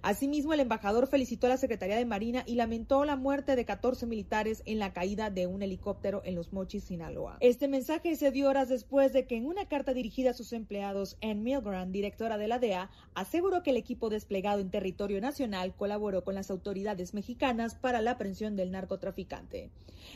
Asimismo, 0.02 0.54
el 0.54 0.62
embajador 0.62 1.08
felicitó 1.08 1.48
a 1.48 1.50
la 1.50 1.58
Secretaría 1.58 1.98
de 1.98 2.06
Marina 2.06 2.44
y 2.46 2.56
lamentó 2.56 3.04
la 3.04 3.16
muerte 3.16 3.56
de 3.56 3.66
14 3.66 4.06
militares 4.06 4.64
en 4.66 4.80
la 4.80 4.94
caída 4.94 5.30
de 5.30 5.48
un 5.48 5.62
helicóptero 5.62 6.22
en 6.24 6.36
Los 6.36 6.54
Mochis, 6.54 6.86
Sinaloa. 6.86 7.38
Este 7.42 7.68
mensaje 7.68 8.16
se 8.16 8.32
dio 8.32 8.50
horas 8.50 8.70
después 8.70 9.12
de 9.12 9.26
que 9.26 9.36
en 9.36 9.46
una 9.46 9.68
carta 9.68 9.94
dirigida 9.94 10.32
a 10.32 10.34
sus 10.34 10.54
empleados, 10.54 11.18
Ann 11.22 11.44
Milgram, 11.44 11.92
directora 11.92 12.38
de 12.38 12.48
la 12.48 12.60
DEA, 12.60 12.90
aseguró 13.14 13.64
que 13.64 13.72
el 13.72 13.78
equipo 13.78 14.10
desplegado 14.10 14.62
en 14.62 14.72
territorio 14.72 15.20
nacional 15.20 15.76
colaboró 15.76 16.24
con 16.24 16.36
las 16.36 16.52
autoridades 16.52 17.14
mexicanas 17.14 17.76
para 17.76 18.02
la 18.02 18.12
aprehensión 18.12 18.56
del 18.56 18.72
narcotraficante. 18.72 19.72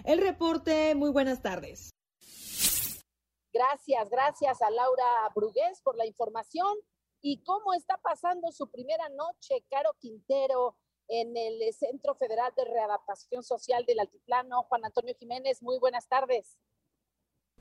El 0.05 0.19
reporte, 0.21 0.95
muy 0.95 1.09
buenas 1.09 1.41
tardes. 1.41 1.90
Gracias, 3.53 4.09
gracias 4.09 4.61
a 4.61 4.69
Laura 4.69 5.29
Brugués 5.35 5.81
por 5.81 5.97
la 5.97 6.05
información. 6.05 6.73
¿Y 7.21 7.43
cómo 7.43 7.73
está 7.73 7.97
pasando 7.97 8.51
su 8.51 8.69
primera 8.71 9.09
noche, 9.09 9.63
Caro 9.69 9.91
Quintero, 9.99 10.77
en 11.07 11.35
el 11.35 11.73
Centro 11.73 12.15
Federal 12.15 12.51
de 12.55 12.65
Readaptación 12.65 13.43
Social 13.43 13.85
del 13.85 13.99
Altiplano? 13.99 14.63
Juan 14.63 14.85
Antonio 14.85 15.13
Jiménez, 15.19 15.61
muy 15.61 15.77
buenas 15.79 16.07
tardes. 16.07 16.57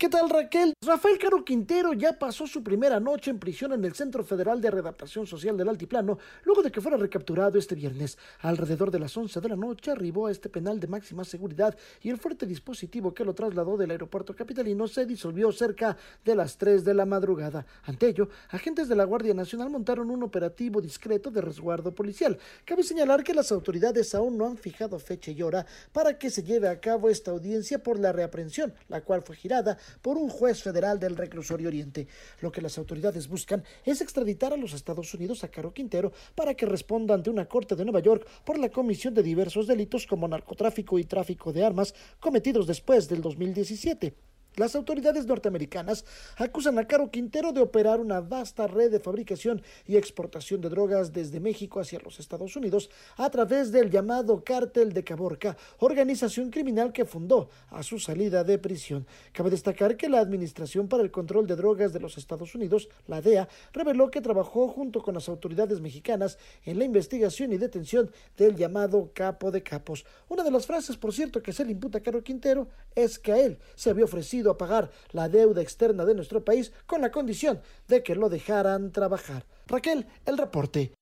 ¿Qué 0.01 0.09
tal 0.09 0.31
Raquel? 0.31 0.73
Rafael 0.83 1.19
Caro 1.19 1.45
Quintero 1.45 1.93
ya 1.93 2.19
pasó 2.19 2.47
su 2.47 2.63
primera 2.63 2.99
noche 2.99 3.31
en 3.31 3.39
prisión 3.39 3.75
en 3.75 3.85
el 3.85 3.93
Centro 3.93 4.25
Federal 4.25 4.59
de 4.59 4.71
Readaptación 4.71 5.27
Social 5.27 5.59
del 5.59 5.69
Altiplano, 5.69 6.17
luego 6.45 6.63
de 6.63 6.73
que 6.73 6.81
fuera 6.81 6.97
recapturado 6.97 7.59
este 7.59 7.75
viernes. 7.75 8.17
Alrededor 8.41 8.91
de 8.91 8.99
las 8.99 9.15
11 9.15 9.43
de 9.43 9.49
la 9.51 9.57
noche 9.57 9.91
arribó 9.91 10.27
a 10.27 10.31
este 10.31 10.49
penal 10.49 10.81
de 10.81 10.87
máxima 10.87 11.23
seguridad 11.23 11.77
y 12.01 12.09
el 12.09 12.17
fuerte 12.17 12.47
dispositivo 12.47 13.13
que 13.13 13.27
lo 13.27 13.35
trasladó 13.35 13.77
del 13.77 13.91
aeropuerto 13.91 14.35
capitalino 14.35 14.89
se 14.89 15.05
disolvió 15.05 15.53
cerca 15.53 15.99
de 16.25 16.35
las 16.35 16.57
3 16.57 16.83
de 16.83 16.95
la 16.95 17.05
madrugada. 17.05 17.67
Ante 17.85 18.09
ello, 18.09 18.31
agentes 18.49 18.89
de 18.89 18.97
la 18.97 19.05
Guardia 19.05 19.35
Nacional 19.35 19.69
montaron 19.69 20.11
un 20.11 20.23
operativo 20.23 20.81
discreto 20.81 21.31
de 21.31 21.43
resguardo 21.43 21.95
policial. 21.95 22.39
Cabe 22.65 22.85
señalar 22.85 23.23
que 23.23 23.35
las 23.35 23.53
autoridades 23.53 24.15
aún 24.15 24.39
no 24.39 24.47
han 24.47 24.57
fijado 24.57 24.99
fecha 24.99 25.31
y 25.31 25.43
hora 25.43 25.67
para 25.93 26.19
que 26.19 26.31
se 26.31 26.43
lleve 26.43 26.69
a 26.69 26.81
cabo 26.81 27.11
esta 27.11 27.33
audiencia 27.33 27.83
por 27.83 27.99
la 27.99 28.13
reaprensión, 28.13 28.73
la 28.89 29.03
cual 29.03 29.21
fue 29.21 29.37
girada 29.37 29.77
por 30.03 30.17
un 30.17 30.29
juez 30.29 30.63
federal 30.63 30.99
del 30.99 31.17
reclusorio 31.17 31.69
Oriente. 31.69 32.07
Lo 32.41 32.53
que 32.53 32.63
las 32.63 32.79
autoridades 32.79 33.29
buscan 33.29 33.65
es 33.85 34.01
extraditar 34.01 34.53
a 34.53 34.57
los 34.57 34.73
Estados 34.73 35.13
Unidos 35.15 35.45
a 35.45 35.49
Caro 35.49 35.73
Quintero 35.73 36.13
para 36.35 36.55
que 36.55 36.67
responda 36.67 37.15
ante 37.15 37.31
una 37.31 37.47
corte 37.47 37.77
de 37.77 37.85
Nueva 37.85 38.01
York 38.01 38.27
por 38.45 38.59
la 38.59 38.71
comisión 38.71 39.15
de 39.15 39.23
diversos 39.23 39.67
delitos 39.67 40.07
como 40.07 40.29
narcotráfico 40.29 40.99
y 40.99 41.05
tráfico 41.05 41.53
de 41.53 41.65
armas 41.65 41.95
cometidos 42.19 42.67
después 42.67 43.09
del 43.09 43.23
2017. 43.23 44.30
Las 44.61 44.77
autoridades 44.77 45.25
norteamericanas 45.25 46.05
acusan 46.37 46.79
a 46.79 46.87
Caro 46.87 47.11
Quintero 47.11 47.51
de 47.51 47.63
operar 47.63 47.99
una 47.99 48.21
vasta 48.21 48.67
red 48.67 48.91
de 48.91 49.01
fabricación 49.01 49.63
y 49.87 49.97
exportación 49.97 50.61
de 50.61 50.69
drogas 50.69 51.15
desde 51.15 51.41
México 51.41 51.81
hacia 51.81 51.99
los 52.01 52.21
Estados 52.21 52.57
Unidos 52.57 52.91
a 53.17 53.31
través 53.31 53.73
del 53.73 53.91
llamado 53.91 54.45
Cártel 54.45 54.93
de 54.93 55.03
Caborca, 55.03 55.57
organización 55.79 56.51
criminal 56.51 56.93
que 56.93 57.07
fundó 57.07 57.49
a 57.71 57.83
su 57.83 57.99
salida 57.99 58.45
de 58.45 58.59
prisión. 58.59 59.07
Cabe 59.33 59.49
destacar 59.49 59.97
que 59.97 60.11
la 60.11 60.21
Administración 60.21 60.89
para 60.89 61.03
el 61.05 61.11
Control 61.11 61.47
de 61.47 61.57
Drogas 61.57 61.95
de 61.95 62.01
los 62.01 62.19
Estados 62.19 62.55
Unidos, 62.55 62.91
la 63.09 63.23
DEA, 63.23 63.49
reveló 63.73 64.11
que 64.11 64.21
trabajó 64.21 64.69
junto 64.69 65.01
con 65.01 65.15
las 65.15 65.31
autoridades 65.31 65.81
mexicanas 65.81 66.37
en 66.67 66.79
la 66.79 66.85
investigación 66.85 67.55
y 67.55 67.57
detención 67.57 68.11
del 68.37 68.57
llamado 68.57 69.11
Capo 69.15 69.51
de 69.51 69.63
Capos. 69.63 70.05
Una 70.29 70.45
de 70.45 70.51
las 70.51 70.67
frases, 70.67 70.99
por 70.99 71.15
cierto, 71.15 71.43
que 71.43 71.55
se 71.55 71.65
le 71.65 71.73
imputa 71.73 71.97
a 71.97 72.03
Caro 72.03 72.23
Quintero 72.23 72.69
es 72.95 73.19
que 73.19 73.33
a 73.33 73.39
él 73.39 73.59
se 73.75 73.89
había 73.89 74.05
ofrecido 74.05 74.50
a 74.51 74.59
pagar 74.59 74.91
la 75.13 75.29
deuda 75.29 75.63
externa 75.63 76.05
de 76.05 76.15
nuestro 76.15 76.45
país 76.45 76.73
con 76.87 77.01
la 77.01 77.11
condición 77.11 77.63
de 77.89 78.03
que 78.03 78.15
lo 78.15 78.29
dejaran 78.29 78.93
trabajar. 78.93 79.47
Raquel, 79.67 80.07
el 80.27 80.39
reporte. 80.39 80.93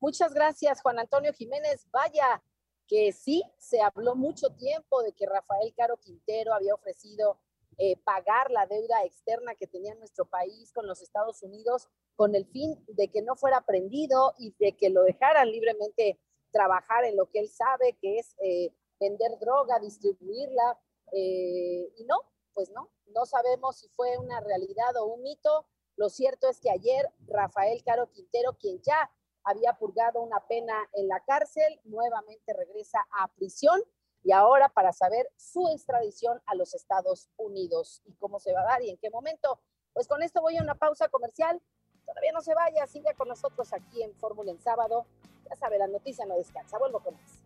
Muchas 0.00 0.32
gracias, 0.32 0.80
Juan 0.80 0.98
Antonio 0.98 1.32
Jiménez. 1.32 1.86
Vaya, 1.90 2.42
que 2.86 3.12
sí, 3.12 3.42
se 3.58 3.80
habló 3.80 4.14
mucho 4.14 4.50
tiempo 4.50 5.02
de 5.02 5.12
que 5.12 5.26
Rafael 5.26 5.74
Caro 5.76 5.96
Quintero 5.98 6.54
había 6.54 6.74
ofrecido 6.74 7.38
eh, 7.76 7.96
pagar 8.02 8.50
la 8.50 8.66
deuda 8.66 9.04
externa 9.04 9.54
que 9.54 9.66
tenía 9.66 9.94
nuestro 9.94 10.24
país 10.24 10.72
con 10.72 10.86
los 10.86 11.00
Estados 11.00 11.42
Unidos 11.42 11.88
con 12.16 12.34
el 12.34 12.46
fin 12.46 12.76
de 12.88 13.08
que 13.08 13.22
no 13.22 13.36
fuera 13.36 13.60
prendido 13.60 14.34
y 14.38 14.52
de 14.58 14.76
que 14.76 14.90
lo 14.90 15.04
dejaran 15.04 15.50
libremente 15.52 16.18
trabajar 16.50 17.04
en 17.04 17.16
lo 17.16 17.30
que 17.30 17.38
él 17.38 17.48
sabe, 17.48 17.96
que 18.00 18.18
es 18.18 18.34
eh, 18.42 18.72
vender 18.98 19.38
droga, 19.38 19.78
distribuirla 19.78 20.76
eh, 21.12 21.92
y 21.96 22.04
no, 22.04 22.16
pues 22.54 22.70
no, 22.70 22.90
no 23.14 23.26
sabemos 23.26 23.78
si 23.78 23.88
fue 23.88 24.16
una 24.18 24.40
realidad 24.40 24.96
o 24.96 25.06
un 25.06 25.22
mito. 25.22 25.66
Lo 25.96 26.08
cierto 26.08 26.48
es 26.48 26.60
que 26.60 26.70
ayer 26.70 27.08
Rafael 27.26 27.82
Caro 27.84 28.10
Quintero, 28.10 28.56
quien 28.58 28.80
ya 28.82 29.10
había 29.44 29.74
purgado 29.74 30.20
una 30.20 30.46
pena 30.46 30.74
en 30.92 31.08
la 31.08 31.20
cárcel, 31.20 31.80
nuevamente 31.84 32.52
regresa 32.52 33.06
a 33.10 33.28
prisión 33.28 33.82
y 34.22 34.32
ahora 34.32 34.68
para 34.68 34.92
saber 34.92 35.30
su 35.36 35.68
extradición 35.68 36.40
a 36.46 36.54
los 36.54 36.74
Estados 36.74 37.30
Unidos 37.36 38.02
y 38.04 38.14
cómo 38.14 38.40
se 38.40 38.52
va 38.52 38.60
a 38.60 38.64
dar 38.64 38.82
y 38.82 38.90
en 38.90 38.98
qué 38.98 39.10
momento. 39.10 39.60
Pues 39.92 40.06
con 40.06 40.22
esto 40.22 40.40
voy 40.40 40.56
a 40.56 40.62
una 40.62 40.74
pausa 40.74 41.08
comercial. 41.08 41.62
Todavía 42.04 42.32
no 42.32 42.40
se 42.40 42.54
vaya, 42.54 42.86
siga 42.86 43.14
con 43.14 43.28
nosotros 43.28 43.72
aquí 43.72 44.02
en 44.02 44.14
Fórmula 44.16 44.50
en 44.50 44.60
sábado. 44.60 45.06
Ya 45.48 45.56
sabe, 45.56 45.78
la 45.78 45.86
noticia 45.86 46.26
no 46.26 46.36
descansa. 46.36 46.78
Vuelvo 46.78 47.00
con 47.00 47.14
más. 47.14 47.42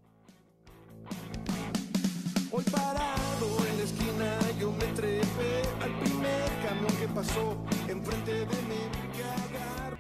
Hoy 2.53 2.65
parado 2.65 3.32
trepé 4.95 5.63
al 5.83 5.91
primer 6.01 6.51
camión 6.67 6.97
que 6.99 7.09
pasó 7.09 7.57
enfrente 7.89 8.33
de 8.33 8.63
mí. 8.69 8.83
Cagar. 9.19 9.99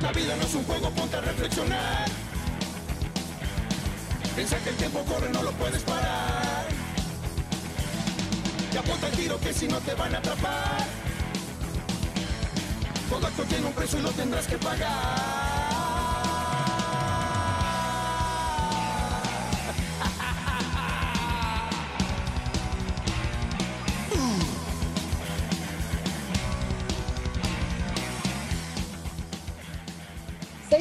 La 0.00 0.12
vida 0.12 0.36
no 0.36 0.42
es 0.42 0.54
un 0.54 0.64
juego, 0.64 0.90
ponte 0.90 1.16
a 1.16 1.20
reflexionar. 1.20 2.08
Piensa 4.34 4.56
que 4.58 4.70
el 4.70 4.76
tiempo 4.76 5.04
corre, 5.04 5.30
no 5.30 5.42
lo 5.42 5.52
puedes 5.52 5.82
parar. 5.82 6.66
Ya 8.72 8.80
apunta 8.80 9.08
el 9.08 9.12
tiro 9.16 9.40
que 9.40 9.52
si 9.52 9.66
no 9.66 9.78
te 9.80 9.94
van 9.94 10.14
a 10.14 10.18
atrapar. 10.18 10.86
Todo 13.10 13.26
acto 13.26 13.42
tiene 13.44 13.66
un 13.66 13.72
precio 13.72 13.98
y 13.98 14.02
lo 14.02 14.10
tendrás 14.10 14.46
que 14.46 14.58
pagar. 14.58 15.57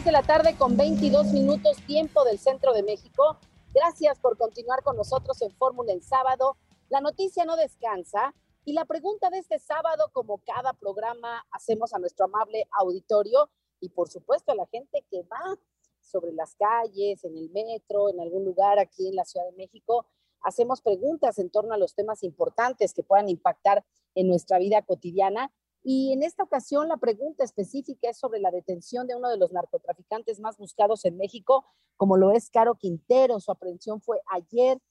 De 0.07 0.13
la 0.13 0.23
tarde 0.23 0.55
con 0.55 0.77
22 0.77 1.33
minutos 1.33 1.75
tiempo 1.85 2.23
del 2.23 2.39
centro 2.39 2.71
de 2.71 2.81
México. 2.81 3.37
Gracias 3.73 4.17
por 4.19 4.37
continuar 4.37 4.81
con 4.81 4.95
nosotros 4.95 5.41
en 5.41 5.51
Fórmula 5.51 5.91
en 5.91 6.01
sábado. 6.01 6.55
La 6.87 7.01
noticia 7.01 7.43
no 7.43 7.57
descansa 7.57 8.33
y 8.63 8.71
la 8.71 8.85
pregunta 8.85 9.29
de 9.29 9.39
este 9.39 9.59
sábado, 9.59 10.09
como 10.13 10.37
cada 10.45 10.71
programa 10.71 11.45
hacemos 11.51 11.93
a 11.93 11.99
nuestro 11.99 12.27
amable 12.27 12.69
auditorio 12.79 13.49
y 13.81 13.89
por 13.89 14.07
supuesto 14.07 14.53
a 14.53 14.55
la 14.55 14.65
gente 14.67 15.03
que 15.11 15.23
va 15.23 15.59
sobre 15.99 16.31
las 16.31 16.55
calles, 16.55 17.25
en 17.25 17.35
el 17.35 17.49
metro, 17.49 18.09
en 18.09 18.21
algún 18.21 18.45
lugar 18.45 18.79
aquí 18.79 19.09
en 19.09 19.15
la 19.17 19.25
Ciudad 19.25 19.45
de 19.45 19.57
México, 19.57 20.05
hacemos 20.41 20.79
preguntas 20.79 21.37
en 21.37 21.49
torno 21.49 21.73
a 21.73 21.77
los 21.77 21.95
temas 21.95 22.23
importantes 22.23 22.93
que 22.93 23.03
puedan 23.03 23.27
impactar 23.27 23.83
en 24.15 24.29
nuestra 24.29 24.57
vida 24.57 24.81
cotidiana. 24.83 25.51
Y 25.89 26.11
en 26.11 26.21
esta 26.21 26.43
ocasión 26.43 26.89
la 26.89 26.97
pregunta 26.97 27.45
específica 27.45 28.09
es 28.09 28.17
sobre 28.17 28.41
la 28.41 28.51
detención 28.51 29.07
de 29.07 29.15
uno 29.15 29.29
de 29.29 29.37
los 29.37 29.53
narcotraficantes 29.53 30.37
más 30.41 30.57
buscados 30.57 31.05
en 31.05 31.15
México, 31.15 31.65
como 31.95 32.17
lo 32.17 32.33
es 32.33 32.49
Caro 32.49 32.75
Quintero. 32.75 33.39
Su 33.39 33.53
aprehensión 33.53 34.01
fue 34.01 34.19
ayer 34.29 34.81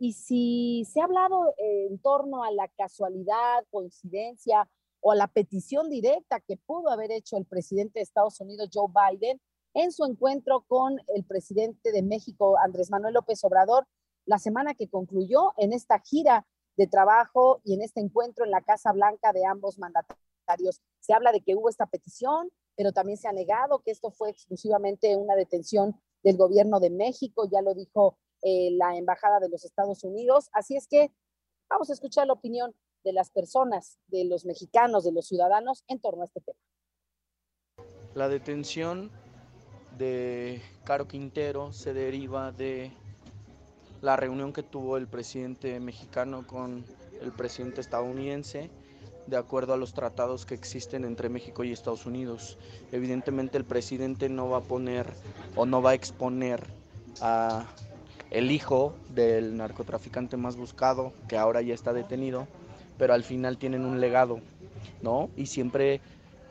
y 0.00 0.14
si 0.14 0.84
se 0.90 1.00
ha 1.00 1.04
hablado 1.04 1.54
eh, 1.56 1.86
en 1.88 2.00
torno 2.00 2.42
a 2.42 2.50
la 2.50 2.66
casualidad, 2.66 3.64
coincidencia 3.70 4.68
o 4.98 5.12
a 5.12 5.14
la 5.14 5.28
petición 5.28 5.88
directa 5.88 6.40
que 6.40 6.56
pudo 6.56 6.90
haber 6.90 7.12
hecho 7.12 7.36
el 7.36 7.46
presidente 7.46 8.00
de 8.00 8.02
Estados 8.02 8.40
Unidos, 8.40 8.70
Joe 8.74 8.88
Biden, 8.88 9.40
en 9.74 9.92
su 9.92 10.04
encuentro 10.04 10.64
con 10.66 10.98
el 11.14 11.22
presidente 11.22 11.92
de 11.92 12.02
México, 12.02 12.58
Andrés 12.58 12.90
Manuel 12.90 13.14
López 13.14 13.44
Obrador, 13.44 13.86
la 14.26 14.40
semana 14.40 14.74
que 14.74 14.88
concluyó 14.88 15.52
en 15.58 15.72
esta 15.72 16.00
gira 16.00 16.44
de 16.76 16.88
trabajo 16.88 17.60
y 17.62 17.74
en 17.74 17.82
este 17.82 18.00
encuentro 18.00 18.44
en 18.44 18.50
la 18.50 18.62
Casa 18.62 18.90
Blanca 18.90 19.32
de 19.32 19.46
ambos 19.46 19.78
mandatarios. 19.78 20.29
Se 21.00 21.12
habla 21.12 21.32
de 21.32 21.40
que 21.40 21.54
hubo 21.54 21.68
esta 21.68 21.86
petición, 21.86 22.50
pero 22.76 22.92
también 22.92 23.18
se 23.18 23.28
ha 23.28 23.32
negado 23.32 23.80
que 23.80 23.90
esto 23.90 24.10
fue 24.10 24.30
exclusivamente 24.30 25.16
una 25.16 25.34
detención 25.34 26.00
del 26.22 26.36
gobierno 26.36 26.80
de 26.80 26.90
México, 26.90 27.48
ya 27.50 27.62
lo 27.62 27.74
dijo 27.74 28.18
eh, 28.42 28.70
la 28.72 28.96
Embajada 28.96 29.40
de 29.40 29.48
los 29.48 29.64
Estados 29.64 30.04
Unidos. 30.04 30.48
Así 30.52 30.76
es 30.76 30.86
que 30.86 31.12
vamos 31.68 31.90
a 31.90 31.92
escuchar 31.92 32.26
la 32.26 32.32
opinión 32.32 32.74
de 33.04 33.12
las 33.12 33.30
personas, 33.30 33.98
de 34.08 34.24
los 34.24 34.44
mexicanos, 34.44 35.04
de 35.04 35.12
los 35.12 35.26
ciudadanos 35.26 35.84
en 35.88 36.00
torno 36.00 36.22
a 36.22 36.26
este 36.26 36.40
tema. 36.40 36.58
La 38.14 38.28
detención 38.28 39.10
de 39.96 40.60
Caro 40.84 41.06
Quintero 41.06 41.72
se 41.72 41.92
deriva 41.92 42.52
de 42.52 42.92
la 44.00 44.16
reunión 44.16 44.52
que 44.52 44.62
tuvo 44.62 44.96
el 44.96 45.06
presidente 45.06 45.78
mexicano 45.80 46.46
con 46.46 46.84
el 47.20 47.32
presidente 47.32 47.80
estadounidense 47.80 48.70
de 49.26 49.36
acuerdo 49.36 49.74
a 49.74 49.76
los 49.76 49.92
tratados 49.92 50.46
que 50.46 50.54
existen 50.54 51.04
entre 51.04 51.28
México 51.28 51.64
y 51.64 51.72
Estados 51.72 52.06
Unidos. 52.06 52.58
Evidentemente 52.92 53.58
el 53.58 53.64
presidente 53.64 54.28
no 54.28 54.48
va 54.48 54.58
a 54.58 54.62
poner 54.62 55.06
o 55.56 55.66
no 55.66 55.82
va 55.82 55.90
a 55.90 55.94
exponer 55.94 56.62
a 57.20 57.66
el 58.30 58.50
hijo 58.50 58.94
del 59.08 59.56
narcotraficante 59.56 60.36
más 60.36 60.56
buscado, 60.56 61.12
que 61.28 61.36
ahora 61.36 61.62
ya 61.62 61.74
está 61.74 61.92
detenido, 61.92 62.46
pero 62.96 63.12
al 63.12 63.24
final 63.24 63.58
tienen 63.58 63.84
un 63.84 64.00
legado, 64.00 64.40
¿no? 65.02 65.30
Y 65.36 65.46
siempre 65.46 66.00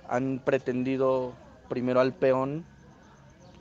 han 0.08 0.40
pretendido 0.44 1.34
primero 1.70 2.02
al 2.02 2.14
peón 2.14 2.66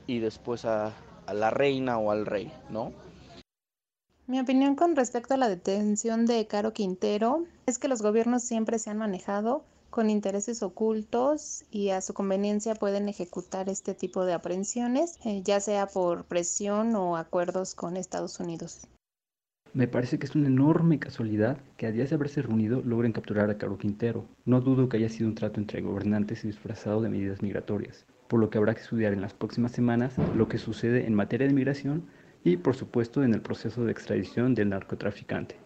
y 0.05 0.19
después 0.19 0.65
a, 0.65 0.93
a 1.25 1.33
la 1.33 1.49
reina 1.49 1.97
o 1.97 2.11
al 2.11 2.25
rey, 2.25 2.51
¿no? 2.69 2.91
Mi 4.29 4.39
opinión 4.39 4.75
con 4.75 4.95
respecto 4.95 5.33
a 5.33 5.37
la 5.37 5.49
detención 5.49 6.27
de 6.27 6.45
Caro 6.45 6.71
Quintero 6.71 7.45
es 7.65 7.79
que 7.79 7.87
los 7.87 8.03
gobiernos 8.03 8.43
siempre 8.43 8.77
se 8.77 8.91
han 8.91 8.99
manejado 8.99 9.65
con 9.89 10.11
intereses 10.11 10.61
ocultos 10.61 11.63
y 11.71 11.89
a 11.89 11.99
su 12.01 12.13
conveniencia 12.13 12.75
pueden 12.75 13.09
ejecutar 13.09 13.69
este 13.69 13.95
tipo 13.95 14.25
de 14.25 14.33
aprehensiones, 14.33 15.17
eh, 15.25 15.41
ya 15.43 15.59
sea 15.59 15.87
por 15.87 16.25
presión 16.25 16.95
o 16.95 17.17
acuerdos 17.17 17.73
con 17.73 17.97
Estados 17.97 18.39
Unidos. 18.39 18.87
Me 19.73 19.87
parece 19.87 20.19
que 20.19 20.27
es 20.27 20.35
una 20.35 20.45
enorme 20.45 20.99
casualidad 20.99 21.57
que 21.75 21.87
a 21.87 21.91
días 21.91 22.11
de 22.11 22.15
haberse 22.15 22.43
reunido 22.43 22.83
logren 22.85 23.13
capturar 23.13 23.49
a 23.49 23.57
Caro 23.57 23.79
Quintero. 23.79 24.25
No 24.45 24.61
dudo 24.61 24.89
que 24.89 24.97
haya 24.97 25.09
sido 25.09 25.27
un 25.27 25.33
trato 25.33 25.59
entre 25.59 25.81
gobernantes 25.81 26.43
y 26.43 26.49
disfrazado 26.49 27.01
de 27.01 27.09
medidas 27.09 27.41
migratorias, 27.41 28.05
por 28.27 28.39
lo 28.39 28.51
que 28.51 28.59
habrá 28.59 28.75
que 28.75 28.81
estudiar 28.81 29.11
en 29.11 29.21
las 29.21 29.33
próximas 29.33 29.71
semanas 29.71 30.13
lo 30.35 30.47
que 30.47 30.59
sucede 30.59 31.07
en 31.07 31.15
materia 31.15 31.47
de 31.47 31.53
migración 31.53 32.03
y, 32.43 32.57
por 32.57 32.75
supuesto, 32.75 33.23
en 33.23 33.33
el 33.33 33.41
proceso 33.41 33.83
de 33.83 33.91
extradición 33.91 34.55
del 34.55 34.69
narcotraficante. 34.69 35.59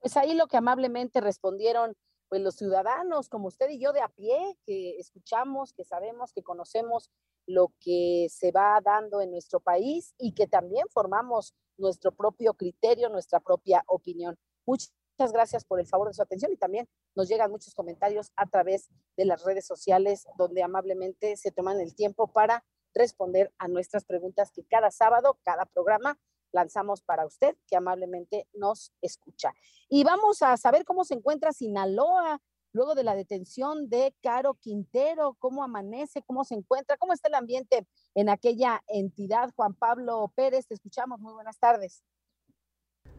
Pues 0.00 0.16
ahí 0.16 0.34
lo 0.34 0.46
que 0.46 0.56
amablemente 0.56 1.20
respondieron 1.20 1.94
pues 2.28 2.42
los 2.42 2.56
ciudadanos 2.56 3.28
como 3.28 3.48
usted 3.48 3.68
y 3.70 3.78
yo 3.78 3.92
de 3.92 4.00
a 4.00 4.08
pie, 4.08 4.58
que 4.66 4.98
escuchamos, 4.98 5.72
que 5.72 5.84
sabemos, 5.84 6.32
que 6.32 6.42
conocemos 6.42 7.10
lo 7.46 7.72
que 7.80 8.26
se 8.30 8.50
va 8.50 8.80
dando 8.82 9.20
en 9.20 9.30
nuestro 9.30 9.60
país 9.60 10.14
y 10.18 10.32
que 10.32 10.46
también 10.46 10.86
formamos 10.90 11.54
nuestro 11.76 12.12
propio 12.12 12.54
criterio, 12.54 13.08
nuestra 13.08 13.40
propia 13.40 13.84
opinión. 13.86 14.36
Muchas 14.66 14.92
gracias 15.32 15.64
por 15.64 15.80
el 15.80 15.86
favor 15.86 16.08
de 16.08 16.14
su 16.14 16.22
atención 16.22 16.52
y 16.52 16.56
también 16.56 16.88
nos 17.14 17.28
llegan 17.28 17.50
muchos 17.50 17.74
comentarios 17.74 18.32
a 18.36 18.46
través 18.46 18.88
de 19.16 19.24
las 19.26 19.44
redes 19.44 19.66
sociales 19.66 20.26
donde 20.36 20.62
amablemente 20.62 21.36
se 21.36 21.52
toman 21.52 21.80
el 21.80 21.94
tiempo 21.94 22.32
para 22.32 22.64
responder 22.94 23.52
a 23.58 23.68
nuestras 23.68 24.04
preguntas 24.04 24.50
que 24.50 24.64
cada 24.64 24.90
sábado, 24.90 25.38
cada 25.42 25.66
programa 25.66 26.18
lanzamos 26.52 27.02
para 27.02 27.26
usted 27.26 27.56
que 27.66 27.76
amablemente 27.76 28.46
nos 28.54 28.92
escucha. 29.00 29.52
Y 29.88 30.04
vamos 30.04 30.42
a 30.42 30.56
saber 30.56 30.84
cómo 30.84 31.04
se 31.04 31.14
encuentra 31.14 31.52
Sinaloa 31.52 32.40
luego 32.72 32.94
de 32.94 33.04
la 33.04 33.14
detención 33.14 33.88
de 33.88 34.14
Caro 34.22 34.54
Quintero, 34.54 35.36
cómo 35.38 35.62
amanece, 35.62 36.22
cómo 36.22 36.44
se 36.44 36.54
encuentra, 36.54 36.96
cómo 36.96 37.12
está 37.12 37.28
el 37.28 37.34
ambiente 37.34 37.86
en 38.14 38.28
aquella 38.28 38.82
entidad. 38.88 39.50
Juan 39.54 39.74
Pablo 39.74 40.32
Pérez, 40.34 40.66
te 40.66 40.74
escuchamos. 40.74 41.20
Muy 41.20 41.32
buenas 41.32 41.58
tardes. 41.58 42.02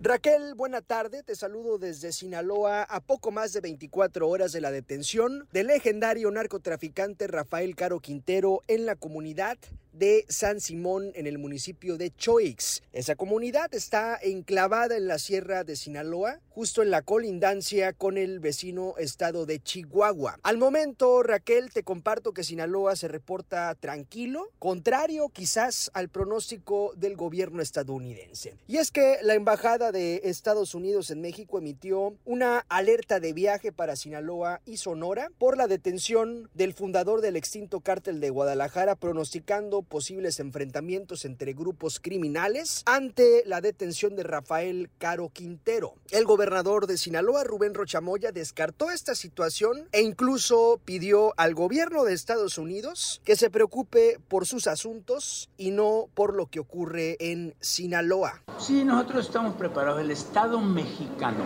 Raquel, 0.02 0.56
buena 0.56 0.82
tarde. 0.82 1.24
Te 1.24 1.36
saludo 1.36 1.78
desde 1.78 2.12
Sinaloa 2.12 2.84
a 2.84 3.00
poco 3.00 3.32
más 3.32 3.54
de 3.54 3.62
24 3.62 4.28
horas 4.28 4.52
de 4.52 4.62
la 4.62 4.70
detención 4.70 5.48
del 5.54 5.68
legendario 5.68 6.30
narcotraficante 6.32 7.28
Rafael 7.28 7.76
Caro 7.76 8.02
Quintero 8.02 8.62
en 8.68 8.86
la 8.86 8.96
comunidad 8.96 9.58
de 9.98 10.26
San 10.30 10.60
Simón 10.60 11.12
en 11.16 11.28
el 11.28 11.38
municipio 11.38 11.98
de 11.98 12.12
Choix. 12.12 12.84
Esa 12.94 13.16
comunidad 13.16 13.74
está 13.74 14.20
enclavada 14.22 14.98
en 14.98 15.08
la 15.08 15.20
sierra 15.20 15.64
de 15.64 15.76
Sinaloa, 15.76 16.40
justo 16.50 16.82
en 16.82 16.92
la 16.92 17.02
colindancia 17.02 17.94
con 17.94 18.18
el 18.18 18.40
vecino 18.40 18.96
estado 18.98 19.46
de 19.46 19.62
Chihuahua. 19.62 20.40
Al 20.44 20.58
momento, 20.58 21.24
Raquel, 21.24 21.72
te 21.72 21.84
comparto 21.84 22.34
que 22.34 22.44
Sinaloa 22.44 22.96
se 22.96 23.08
reporta 23.08 23.74
tranquilo, 23.76 24.50
contrario 24.60 25.30
quizás 25.30 25.92
al 25.94 26.10
pronóstico 26.10 26.94
del 26.96 27.16
gobierno 27.16 27.62
estadounidense. 27.62 28.56
Y 28.68 28.78
es 28.78 28.92
que 28.92 29.18
la 29.22 29.36
embajada 29.36 29.92
de 29.92 30.22
Estados 30.26 30.76
Unidos 30.76 31.12
en 31.12 31.22
México 31.22 31.58
emitió 31.58 32.16
una 32.26 32.66
alerta 32.70 33.20
de 33.20 33.34
viaje 33.34 33.72
para 33.72 33.96
Sinaloa 33.96 34.62
y 34.66 34.78
Sonora 34.78 35.30
por 35.38 35.58
la 35.58 35.68
detención 35.68 36.50
del 36.54 36.74
fundador 36.74 37.22
del 37.22 37.36
extinto 37.36 37.80
cártel 37.82 38.20
de 38.20 38.30
Guadalajara, 38.30 38.96
pronosticando 38.96 39.85
posibles 39.86 40.40
enfrentamientos 40.40 41.26
entre 41.26 41.54
grupos 41.54 42.00
criminales 42.00 42.84
ante 42.86 43.44
la 43.46 43.62
detención 43.62 44.16
de 44.16 44.24
Rafael 44.24 44.90
Caro 44.98 45.30
Quintero. 45.30 45.96
El 46.12 46.26
gobernador 46.26 46.88
de 46.88 46.98
Sinaloa, 46.98 47.44
Rubén 47.44 47.74
Rochamoya, 47.74 48.32
descartó 48.32 48.92
esta 48.92 49.16
situación 49.16 49.88
e 49.92 50.02
incluso 50.02 50.80
pidió 50.84 51.34
al 51.38 51.56
gobierno 51.56 52.04
de 52.04 52.14
Estados 52.14 52.58
Unidos 52.58 53.22
que 53.24 53.36
se 53.36 53.50
preocupe 53.50 54.20
por 54.28 54.46
sus 54.46 54.68
asuntos 54.68 55.50
y 55.58 55.72
no 55.72 56.10
por 56.14 56.36
lo 56.36 56.48
que 56.48 56.60
ocurre 56.60 57.18
en 57.20 57.56
Sinaloa. 57.60 58.44
Sí, 58.58 58.84
nosotros 58.84 59.28
estamos 59.28 59.56
preparados. 59.56 60.02
El 60.02 60.12
Estado 60.12 60.60
mexicano, 60.60 61.44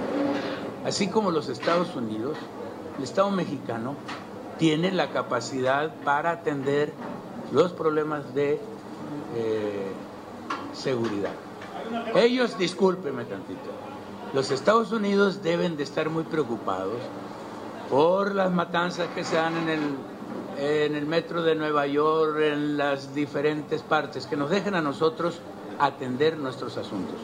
así 0.85 1.07
como 1.07 1.31
los 1.31 1.49
Estados 1.49 1.95
Unidos, 1.95 2.37
el 2.97 3.03
Estado 3.03 3.31
mexicano 3.31 3.95
tiene 4.57 4.91
la 4.91 5.11
capacidad 5.11 5.93
para 6.03 6.31
atender 6.31 6.91
los 7.51 7.71
problemas 7.73 8.33
de 8.33 8.59
eh, 9.35 9.91
seguridad. 10.73 11.33
Ellos, 12.15 12.57
discúlpeme 12.57 13.25
tantito, 13.25 13.69
los 14.33 14.51
Estados 14.51 14.91
Unidos 14.91 15.41
deben 15.41 15.77
de 15.77 15.83
estar 15.83 16.09
muy 16.09 16.23
preocupados 16.23 17.01
por 17.89 18.35
las 18.35 18.51
matanzas 18.51 19.07
que 19.15 19.23
se 19.23 19.35
dan 19.35 19.57
en 19.57 19.69
el, 19.69 19.79
en 20.59 20.95
el 20.95 21.05
metro 21.07 21.41
de 21.41 21.55
Nueva 21.55 21.87
York, 21.87 22.37
en 22.39 22.77
las 22.77 23.15
diferentes 23.15 23.81
partes, 23.81 24.27
que 24.27 24.37
nos 24.37 24.51
dejen 24.51 24.75
a 24.75 24.81
nosotros 24.81 25.39
atender 25.79 26.37
nuestros 26.37 26.77
asuntos. 26.77 27.15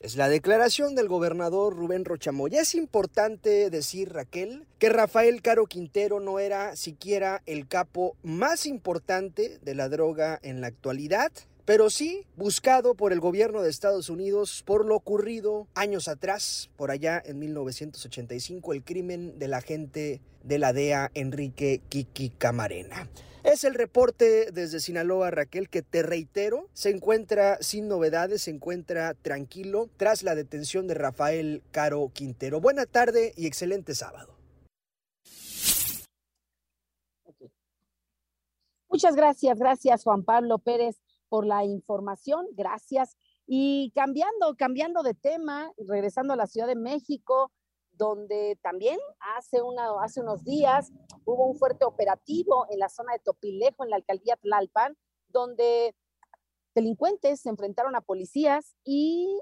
Es 0.00 0.16
la 0.16 0.28
declaración 0.28 0.94
del 0.94 1.08
gobernador 1.08 1.74
Rubén 1.74 2.04
Rochamoya. 2.04 2.60
Es 2.60 2.74
importante 2.74 3.70
decir, 3.70 4.12
Raquel, 4.12 4.66
que 4.78 4.88
Rafael 4.88 5.42
Caro 5.42 5.66
Quintero 5.66 6.20
no 6.20 6.38
era 6.38 6.76
siquiera 6.76 7.42
el 7.46 7.66
capo 7.68 8.16
más 8.22 8.66
importante 8.66 9.58
de 9.62 9.74
la 9.74 9.88
droga 9.88 10.38
en 10.42 10.60
la 10.60 10.66
actualidad 10.68 11.32
pero 11.66 11.90
sí 11.90 12.24
buscado 12.36 12.94
por 12.94 13.12
el 13.12 13.18
gobierno 13.18 13.60
de 13.60 13.70
Estados 13.70 14.08
Unidos 14.08 14.62
por 14.64 14.86
lo 14.86 14.94
ocurrido 14.94 15.66
años 15.74 16.06
atrás, 16.06 16.70
por 16.76 16.92
allá 16.92 17.20
en 17.26 17.40
1985, 17.40 18.72
el 18.72 18.84
crimen 18.84 19.38
del 19.40 19.52
agente 19.52 20.20
de 20.44 20.58
la 20.60 20.72
DEA 20.72 21.10
Enrique 21.14 21.82
Kiki 21.88 22.30
Camarena. 22.30 23.08
Es 23.46 23.62
el 23.62 23.74
reporte 23.74 24.50
desde 24.50 24.80
Sinaloa, 24.80 25.30
Raquel, 25.30 25.68
que 25.68 25.80
te 25.80 26.02
reitero, 26.02 26.68
se 26.72 26.90
encuentra 26.90 27.58
sin 27.62 27.86
novedades, 27.86 28.42
se 28.42 28.50
encuentra 28.50 29.14
tranquilo 29.14 29.88
tras 29.96 30.24
la 30.24 30.34
detención 30.34 30.88
de 30.88 30.94
Rafael 30.94 31.62
Caro 31.70 32.10
Quintero. 32.12 32.60
Buena 32.60 32.86
tarde 32.86 33.34
y 33.36 33.46
excelente 33.46 33.94
sábado. 33.94 34.36
Muchas 38.88 39.14
gracias, 39.14 39.60
gracias 39.60 40.02
Juan 40.02 40.24
Pablo 40.24 40.58
Pérez 40.58 41.00
por 41.28 41.46
la 41.46 41.64
información, 41.64 42.46
gracias. 42.50 43.16
Y 43.46 43.92
cambiando, 43.94 44.56
cambiando 44.58 45.04
de 45.04 45.14
tema, 45.14 45.70
regresando 45.86 46.32
a 46.32 46.36
la 46.36 46.48
Ciudad 46.48 46.66
de 46.66 46.74
México, 46.74 47.52
donde 47.96 48.58
también 48.62 48.98
hace, 49.36 49.62
unos 49.62 50.44
días 50.44 50.92
hubo 51.24 51.46
un 51.46 51.56
fuerte 51.56 51.84
operativo 51.84 52.66
en 52.70 52.78
la 52.78 52.88
zona 52.88 53.12
de 53.12 53.18
Topilejo, 53.20 53.84
en 53.84 53.90
la 53.90 53.96
alcaldía 53.96 54.36
Tlalpan, 54.36 54.96
donde 55.28 55.94
delincuentes 56.74 57.40
se 57.40 57.48
enfrentaron 57.48 57.96
a 57.96 58.00
policías 58.00 58.76
y 58.84 59.40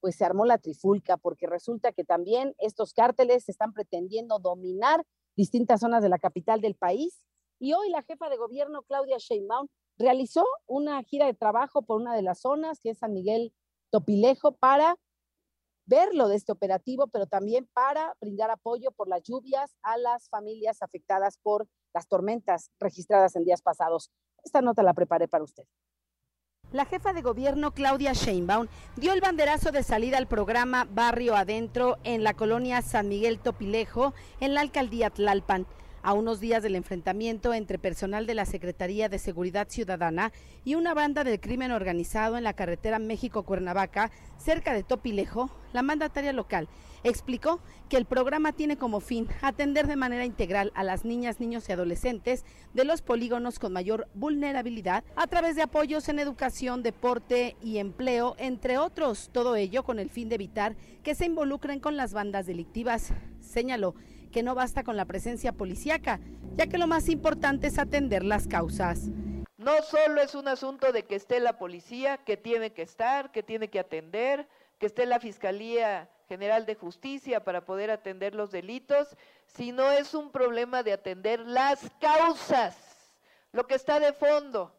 pues 0.00 0.16
se 0.16 0.24
armó 0.24 0.44
la 0.44 0.58
trifulca, 0.58 1.16
porque 1.16 1.46
resulta 1.46 1.92
que 1.92 2.02
también 2.02 2.54
estos 2.58 2.92
cárteles 2.92 3.48
están 3.48 3.72
pretendiendo 3.72 4.40
dominar 4.40 5.04
distintas 5.36 5.80
zonas 5.80 6.02
de 6.02 6.08
la 6.08 6.18
capital 6.18 6.60
del 6.60 6.74
país. 6.74 7.24
Y 7.60 7.72
hoy 7.74 7.88
la 7.90 8.02
jefa 8.02 8.28
de 8.28 8.36
gobierno, 8.36 8.82
Claudia 8.82 9.18
Sheinbaum, 9.18 9.68
realizó 9.96 10.44
una 10.66 11.00
gira 11.04 11.26
de 11.26 11.34
trabajo 11.34 11.82
por 11.82 12.00
una 12.00 12.16
de 12.16 12.22
las 12.22 12.40
zonas, 12.40 12.80
que 12.80 12.90
es 12.90 12.98
San 12.98 13.12
Miguel 13.12 13.54
Topilejo, 13.90 14.56
para 14.56 14.96
verlo 15.92 16.28
de 16.28 16.36
este 16.36 16.52
operativo, 16.52 17.06
pero 17.08 17.26
también 17.26 17.68
para 17.74 18.14
brindar 18.18 18.50
apoyo 18.50 18.92
por 18.92 19.08
las 19.08 19.22
lluvias 19.22 19.76
a 19.82 19.98
las 19.98 20.30
familias 20.30 20.80
afectadas 20.80 21.36
por 21.42 21.68
las 21.92 22.08
tormentas 22.08 22.70
registradas 22.80 23.36
en 23.36 23.44
días 23.44 23.60
pasados. 23.60 24.10
Esta 24.42 24.62
nota 24.62 24.82
la 24.82 24.94
preparé 24.94 25.28
para 25.28 25.44
usted. 25.44 25.64
La 26.72 26.86
jefa 26.86 27.12
de 27.12 27.20
gobierno 27.20 27.72
Claudia 27.72 28.14
Sheinbaum 28.14 28.68
dio 28.96 29.12
el 29.12 29.20
banderazo 29.20 29.70
de 29.70 29.82
salida 29.82 30.16
al 30.16 30.26
programa 30.26 30.86
Barrio 30.90 31.36
Adentro 31.36 31.98
en 32.04 32.24
la 32.24 32.32
colonia 32.32 32.80
San 32.80 33.08
Miguel 33.08 33.38
Topilejo, 33.38 34.14
en 34.40 34.54
la 34.54 34.62
alcaldía 34.62 35.10
Tlalpan 35.10 35.66
a 36.02 36.12
unos 36.12 36.40
días 36.40 36.62
del 36.62 36.76
enfrentamiento 36.76 37.54
entre 37.54 37.78
personal 37.78 38.26
de 38.26 38.34
la 38.34 38.46
Secretaría 38.46 39.08
de 39.08 39.18
Seguridad 39.18 39.68
Ciudadana 39.68 40.32
y 40.64 40.74
una 40.74 40.94
banda 40.94 41.24
del 41.24 41.40
crimen 41.40 41.72
organizado 41.72 42.36
en 42.36 42.44
la 42.44 42.52
carretera 42.52 42.98
México-Cuernavaca, 42.98 44.10
cerca 44.36 44.74
de 44.74 44.82
Topilejo, 44.82 45.50
la 45.72 45.82
mandataria 45.82 46.32
local 46.32 46.68
explicó 47.04 47.60
que 47.88 47.96
el 47.96 48.04
programa 48.04 48.52
tiene 48.52 48.76
como 48.76 49.00
fin 49.00 49.28
atender 49.40 49.86
de 49.86 49.96
manera 49.96 50.24
integral 50.24 50.72
a 50.74 50.84
las 50.84 51.04
niñas, 51.04 51.40
niños 51.40 51.68
y 51.68 51.72
adolescentes 51.72 52.44
de 52.74 52.84
los 52.84 53.02
polígonos 53.02 53.58
con 53.58 53.72
mayor 53.72 54.08
vulnerabilidad 54.14 55.04
a 55.16 55.26
través 55.26 55.56
de 55.56 55.62
apoyos 55.62 56.08
en 56.08 56.18
educación, 56.18 56.82
deporte 56.82 57.56
y 57.62 57.78
empleo, 57.78 58.34
entre 58.38 58.78
otros. 58.78 59.30
Todo 59.32 59.56
ello 59.56 59.82
con 59.82 59.98
el 59.98 60.10
fin 60.10 60.28
de 60.28 60.36
evitar 60.36 60.76
que 61.02 61.14
se 61.14 61.26
involucren 61.26 61.80
con 61.80 61.96
las 61.96 62.12
bandas 62.12 62.46
delictivas. 62.46 63.12
Señaló 63.40 63.94
que 64.32 64.42
no 64.42 64.56
basta 64.56 64.82
con 64.82 64.96
la 64.96 65.04
presencia 65.04 65.52
policíaca, 65.52 66.18
ya 66.56 66.66
que 66.66 66.78
lo 66.78 66.88
más 66.88 67.08
importante 67.08 67.68
es 67.68 67.78
atender 67.78 68.24
las 68.24 68.48
causas. 68.48 69.10
No 69.58 69.80
solo 69.82 70.20
es 70.20 70.34
un 70.34 70.48
asunto 70.48 70.90
de 70.90 71.04
que 71.04 71.14
esté 71.14 71.38
la 71.38 71.58
policía, 71.58 72.16
que 72.16 72.36
tiene 72.36 72.72
que 72.72 72.82
estar, 72.82 73.30
que 73.30 73.44
tiene 73.44 73.68
que 73.68 73.78
atender, 73.78 74.48
que 74.80 74.86
esté 74.86 75.06
la 75.06 75.20
Fiscalía 75.20 76.10
General 76.28 76.66
de 76.66 76.74
Justicia 76.74 77.44
para 77.44 77.64
poder 77.64 77.92
atender 77.92 78.34
los 78.34 78.50
delitos, 78.50 79.16
sino 79.46 79.92
es 79.92 80.14
un 80.14 80.32
problema 80.32 80.82
de 80.82 80.94
atender 80.94 81.40
las 81.40 81.88
causas, 82.00 82.76
lo 83.52 83.66
que 83.68 83.74
está 83.74 84.00
de 84.00 84.12
fondo. 84.12 84.74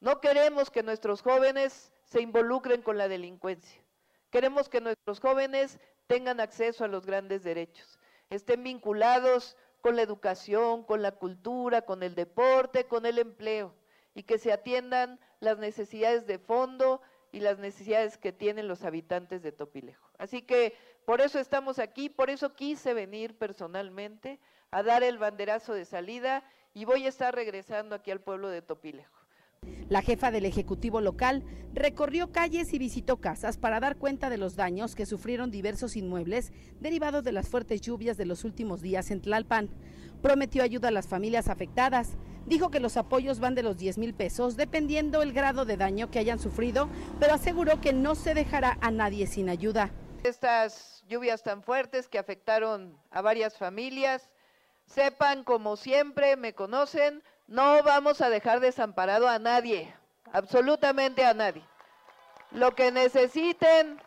No 0.00 0.20
queremos 0.20 0.70
que 0.70 0.82
nuestros 0.82 1.20
jóvenes 1.20 1.92
se 2.04 2.22
involucren 2.22 2.80
con 2.80 2.96
la 2.96 3.08
delincuencia. 3.08 3.82
Queremos 4.30 4.68
que 4.68 4.80
nuestros 4.80 5.20
jóvenes 5.20 5.78
tengan 6.06 6.40
acceso 6.40 6.84
a 6.84 6.88
los 6.88 7.04
grandes 7.04 7.42
derechos 7.42 7.98
estén 8.30 8.62
vinculados 8.62 9.56
con 9.80 9.96
la 9.96 10.02
educación, 10.02 10.82
con 10.82 11.02
la 11.02 11.12
cultura, 11.12 11.82
con 11.82 12.02
el 12.02 12.14
deporte, 12.14 12.86
con 12.86 13.06
el 13.06 13.18
empleo 13.18 13.74
y 14.14 14.24
que 14.24 14.38
se 14.38 14.52
atiendan 14.52 15.20
las 15.40 15.58
necesidades 15.58 16.26
de 16.26 16.38
fondo 16.38 17.02
y 17.32 17.40
las 17.40 17.58
necesidades 17.58 18.16
que 18.16 18.32
tienen 18.32 18.66
los 18.66 18.82
habitantes 18.84 19.42
de 19.42 19.52
Topilejo. 19.52 20.08
Así 20.18 20.42
que 20.42 20.74
por 21.04 21.20
eso 21.20 21.38
estamos 21.38 21.78
aquí, 21.78 22.08
por 22.08 22.30
eso 22.30 22.54
quise 22.54 22.94
venir 22.94 23.36
personalmente 23.36 24.40
a 24.70 24.82
dar 24.82 25.02
el 25.02 25.18
banderazo 25.18 25.74
de 25.74 25.84
salida 25.84 26.42
y 26.74 26.84
voy 26.84 27.06
a 27.06 27.10
estar 27.10 27.34
regresando 27.34 27.94
aquí 27.94 28.10
al 28.10 28.20
pueblo 28.20 28.48
de 28.48 28.62
Topilejo. 28.62 29.25
La 29.88 30.02
jefa 30.02 30.30
del 30.30 30.44
Ejecutivo 30.44 31.00
local 31.00 31.44
recorrió 31.72 32.32
calles 32.32 32.72
y 32.72 32.78
visitó 32.78 33.18
casas 33.18 33.58
para 33.58 33.80
dar 33.80 33.96
cuenta 33.96 34.30
de 34.30 34.38
los 34.38 34.56
daños 34.56 34.94
que 34.94 35.06
sufrieron 35.06 35.50
diversos 35.50 35.96
inmuebles 35.96 36.52
derivados 36.80 37.22
de 37.22 37.32
las 37.32 37.48
fuertes 37.48 37.80
lluvias 37.80 38.16
de 38.16 38.26
los 38.26 38.44
últimos 38.44 38.82
días 38.82 39.10
en 39.10 39.20
Tlalpan. 39.20 39.70
Prometió 40.22 40.62
ayuda 40.62 40.88
a 40.88 40.92
las 40.92 41.06
familias 41.06 41.48
afectadas. 41.48 42.16
Dijo 42.46 42.70
que 42.70 42.80
los 42.80 42.96
apoyos 42.96 43.40
van 43.40 43.54
de 43.54 43.62
los 43.62 43.76
10 43.76 43.98
mil 43.98 44.14
pesos 44.14 44.56
dependiendo 44.56 45.22
el 45.22 45.32
grado 45.32 45.64
de 45.64 45.76
daño 45.76 46.10
que 46.10 46.18
hayan 46.18 46.38
sufrido, 46.38 46.88
pero 47.20 47.34
aseguró 47.34 47.80
que 47.80 47.92
no 47.92 48.14
se 48.14 48.34
dejará 48.34 48.78
a 48.80 48.90
nadie 48.90 49.26
sin 49.26 49.48
ayuda. 49.48 49.90
Estas 50.22 51.04
lluvias 51.08 51.42
tan 51.42 51.62
fuertes 51.62 52.08
que 52.08 52.18
afectaron 52.18 52.98
a 53.10 53.20
varias 53.20 53.56
familias, 53.56 54.28
sepan 54.86 55.44
como 55.44 55.76
siempre, 55.76 56.36
me 56.36 56.54
conocen, 56.54 57.22
no 57.48 57.82
vamos 57.82 58.20
a 58.20 58.28
dejar 58.28 58.60
desamparado 58.60 59.28
a 59.28 59.38
nadie, 59.38 59.94
absolutamente 60.32 61.24
a 61.24 61.34
nadie. 61.34 61.62
Lo 62.50 62.74
que 62.74 62.90
necesiten, 62.90 64.00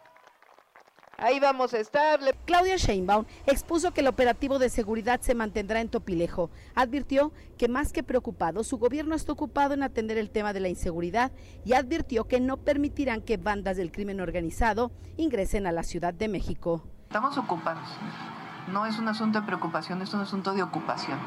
ahí 1.17 1.39
vamos 1.39 1.73
a 1.73 1.79
estar. 1.79 2.19
Claudia 2.45 2.77
Sheinbaum 2.77 3.25
expuso 3.45 3.91
que 3.91 4.01
el 4.01 4.07
operativo 4.07 4.59
de 4.59 4.69
seguridad 4.69 5.21
se 5.21 5.35
mantendrá 5.35 5.81
en 5.81 5.89
Topilejo. 5.89 6.49
Advirtió 6.75 7.31
que 7.57 7.67
más 7.67 7.93
que 7.93 8.03
preocupado, 8.03 8.63
su 8.63 8.77
gobierno 8.77 9.15
está 9.15 9.33
ocupado 9.33 9.73
en 9.73 9.83
atender 9.83 10.17
el 10.17 10.31
tema 10.31 10.53
de 10.53 10.59
la 10.61 10.69
inseguridad 10.69 11.31
y 11.63 11.73
advirtió 11.73 12.27
que 12.27 12.39
no 12.39 12.57
permitirán 12.57 13.21
que 13.21 13.37
bandas 13.37 13.77
del 13.77 13.91
crimen 13.91 14.19
organizado 14.19 14.91
ingresen 15.17 15.67
a 15.67 15.71
la 15.71 15.83
Ciudad 15.83 16.13
de 16.13 16.27
México. 16.27 16.83
Estamos 17.03 17.37
ocupados. 17.37 17.87
No 18.71 18.85
es 18.85 18.99
un 18.99 19.07
asunto 19.07 19.39
de 19.39 19.45
preocupación, 19.47 20.01
es 20.01 20.13
un 20.13 20.21
asunto 20.21 20.53
de 20.53 20.61
ocupación. 20.61 21.17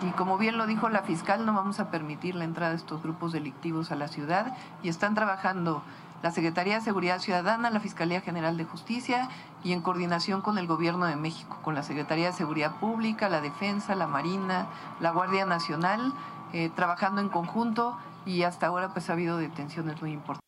Y 0.00 0.10
como 0.12 0.38
bien 0.38 0.56
lo 0.58 0.68
dijo 0.68 0.88
la 0.88 1.02
fiscal, 1.02 1.44
no 1.44 1.54
vamos 1.54 1.80
a 1.80 1.90
permitir 1.90 2.36
la 2.36 2.44
entrada 2.44 2.70
de 2.70 2.76
estos 2.76 3.02
grupos 3.02 3.32
delictivos 3.32 3.90
a 3.90 3.96
la 3.96 4.06
ciudad 4.06 4.56
y 4.82 4.88
están 4.88 5.16
trabajando 5.16 5.82
la 6.22 6.30
Secretaría 6.30 6.76
de 6.76 6.80
Seguridad 6.80 7.18
Ciudadana, 7.18 7.68
la 7.70 7.80
Fiscalía 7.80 8.20
General 8.20 8.56
de 8.56 8.64
Justicia 8.64 9.28
y 9.64 9.72
en 9.72 9.82
coordinación 9.82 10.40
con 10.40 10.56
el 10.56 10.68
Gobierno 10.68 11.06
de 11.06 11.16
México, 11.16 11.58
con 11.62 11.74
la 11.74 11.82
Secretaría 11.82 12.26
de 12.26 12.32
Seguridad 12.32 12.78
Pública, 12.78 13.28
la 13.28 13.40
Defensa, 13.40 13.96
la 13.96 14.06
Marina, 14.06 14.68
la 15.00 15.10
Guardia 15.10 15.46
Nacional, 15.46 16.12
eh, 16.52 16.70
trabajando 16.76 17.20
en 17.20 17.28
conjunto 17.28 17.96
y 18.24 18.44
hasta 18.44 18.68
ahora 18.68 18.92
pues 18.92 19.10
ha 19.10 19.14
habido 19.14 19.36
detenciones 19.36 20.00
muy 20.00 20.12
importantes. 20.12 20.44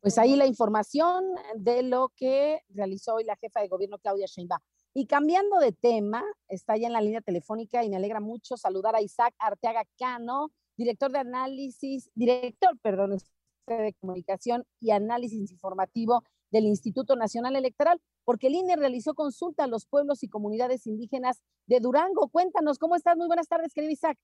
Pues 0.00 0.18
ahí 0.18 0.34
la 0.34 0.46
información 0.46 1.24
de 1.56 1.82
lo 1.84 2.12
que 2.16 2.60
realizó 2.70 3.14
hoy 3.14 3.24
la 3.24 3.36
jefa 3.36 3.60
de 3.60 3.68
gobierno 3.68 3.98
Claudia 3.98 4.26
Sheinbaum. 4.26 4.60
Y 4.98 5.06
cambiando 5.06 5.58
de 5.58 5.72
tema, 5.72 6.24
está 6.48 6.78
ya 6.78 6.86
en 6.86 6.94
la 6.94 7.02
línea 7.02 7.20
telefónica 7.20 7.84
y 7.84 7.90
me 7.90 7.96
alegra 7.96 8.18
mucho 8.18 8.56
saludar 8.56 8.96
a 8.96 9.02
Isaac 9.02 9.34
Arteaga 9.38 9.82
Cano, 9.98 10.52
director 10.74 11.10
de 11.10 11.18
análisis, 11.18 12.10
director, 12.14 12.78
perdón, 12.80 13.18
de 13.66 13.94
comunicación 14.00 14.64
y 14.80 14.92
análisis 14.92 15.52
informativo 15.52 16.22
del 16.50 16.64
Instituto 16.64 17.14
Nacional 17.14 17.56
Electoral, 17.56 18.00
porque 18.24 18.46
el 18.46 18.54
INE 18.54 18.74
realizó 18.76 19.12
consulta 19.12 19.64
a 19.64 19.66
los 19.66 19.84
pueblos 19.84 20.22
y 20.22 20.30
comunidades 20.30 20.86
indígenas 20.86 21.42
de 21.66 21.80
Durango. 21.80 22.28
Cuéntanos, 22.28 22.78
¿cómo 22.78 22.96
estás? 22.96 23.18
Muy 23.18 23.26
buenas 23.26 23.48
tardes, 23.48 23.74
querido 23.74 23.92
Isaac. 23.92 24.16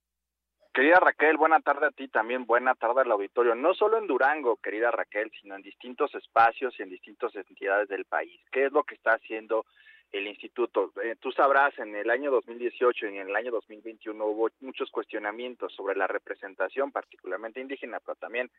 Querida 0.72 1.00
Raquel, 1.00 1.37
buena 1.37 1.61
tarde 1.61 1.88
a 1.88 1.90
ti 1.90 2.08
también, 2.08 2.46
buena 2.46 2.74
tarde 2.74 3.02
al 3.02 3.12
auditorio. 3.12 3.54
No 3.54 3.74
solo 3.74 3.98
en 3.98 4.06
Durango, 4.06 4.56
querida 4.56 4.90
Raquel, 4.90 5.30
sino 5.38 5.54
en 5.54 5.61
distintos 5.61 6.14
espacios 6.14 6.72
y 6.78 6.82
en 6.82 6.88
distintas 6.88 7.37
entidades 7.37 7.90
del 7.90 8.06
país. 8.06 8.40
¿Qué 8.50 8.64
es 8.64 8.72
lo 8.72 8.85
que 8.85 8.94
está 8.94 9.11
haciendo 9.11 9.66
el 10.12 10.27
instituto. 10.27 10.92
Eh, 11.03 11.16
tú 11.18 11.33
sabrás, 11.33 11.79
en 11.79 11.96
el 11.96 12.11
año 12.11 12.31
2018 12.31 13.07
y 13.07 13.18
en 13.18 13.29
el 13.29 13.35
año 13.35 13.51
2021 13.51 14.25
hubo 14.25 14.51
muchos 14.61 14.90
cuestionamientos 14.90 15.72
sobre 15.75 15.96
la 15.96 16.07
representación, 16.07 16.92
particularmente 16.92 17.61
indígena, 17.61 17.98
pero 18.01 18.16
también 18.16 18.51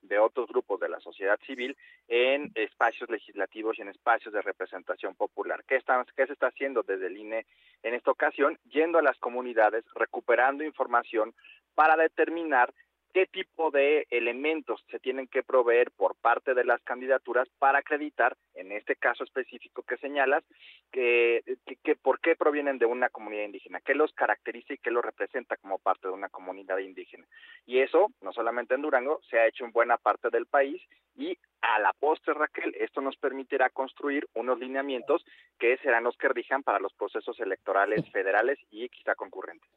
de 0.00 0.18
otros 0.18 0.48
grupos 0.48 0.80
de 0.80 0.88
la 0.88 1.00
sociedad 1.00 1.38
civil 1.46 1.76
en 2.08 2.50
espacios 2.54 3.10
legislativos 3.10 3.78
y 3.78 3.82
en 3.82 3.88
espacios 3.88 4.32
de 4.32 4.40
representación 4.40 5.14
popular. 5.14 5.62
¿Qué, 5.68 5.76
está, 5.76 6.04
qué 6.16 6.26
se 6.26 6.32
está 6.32 6.46
haciendo 6.46 6.82
desde 6.82 7.06
el 7.06 7.16
INE 7.18 7.46
en 7.82 7.94
esta 7.94 8.10
ocasión? 8.10 8.58
Yendo 8.70 8.98
a 8.98 9.02
las 9.02 9.18
comunidades, 9.18 9.84
recuperando 9.94 10.64
información 10.64 11.34
para 11.74 11.96
determinar 11.96 12.72
qué 13.12 13.26
tipo 13.26 13.70
de 13.70 14.06
elementos 14.10 14.82
se 14.90 14.98
tienen 14.98 15.26
que 15.26 15.42
proveer 15.42 15.90
por 15.90 16.16
parte 16.16 16.54
de 16.54 16.64
las 16.64 16.82
candidaturas 16.82 17.48
para 17.58 17.78
acreditar, 17.78 18.36
en 18.54 18.72
este 18.72 18.96
caso 18.96 19.24
específico 19.24 19.82
que 19.82 19.98
señalas, 19.98 20.42
que, 20.90 21.42
que, 21.82 21.96
por 21.96 22.20
qué 22.20 22.36
provienen 22.36 22.78
de 22.78 22.86
una 22.86 23.10
comunidad 23.10 23.44
indígena, 23.44 23.80
qué 23.80 23.94
los 23.94 24.12
caracteriza 24.12 24.74
y 24.74 24.78
qué 24.78 24.90
los 24.90 25.04
representa 25.04 25.56
como 25.56 25.78
parte 25.78 26.08
de 26.08 26.14
una 26.14 26.28
comunidad 26.28 26.78
indígena. 26.78 27.26
Y 27.66 27.78
eso, 27.78 28.08
no 28.20 28.32
solamente 28.32 28.74
en 28.74 28.82
Durango, 28.82 29.20
se 29.28 29.38
ha 29.38 29.46
hecho 29.46 29.64
en 29.64 29.72
buena 29.72 29.98
parte 29.98 30.30
del 30.30 30.46
país 30.46 30.82
y 31.14 31.36
a 31.60 31.78
la 31.78 31.92
postre, 31.92 32.34
Raquel, 32.34 32.74
esto 32.78 33.00
nos 33.00 33.16
permitirá 33.16 33.70
construir 33.70 34.26
unos 34.34 34.58
lineamientos 34.58 35.24
que 35.58 35.76
serán 35.78 36.04
los 36.04 36.16
que 36.16 36.28
rijan 36.28 36.62
para 36.62 36.80
los 36.80 36.92
procesos 36.94 37.38
electorales 37.40 38.10
federales 38.10 38.58
y 38.70 38.88
quizá 38.88 39.14
concurrentes. 39.14 39.70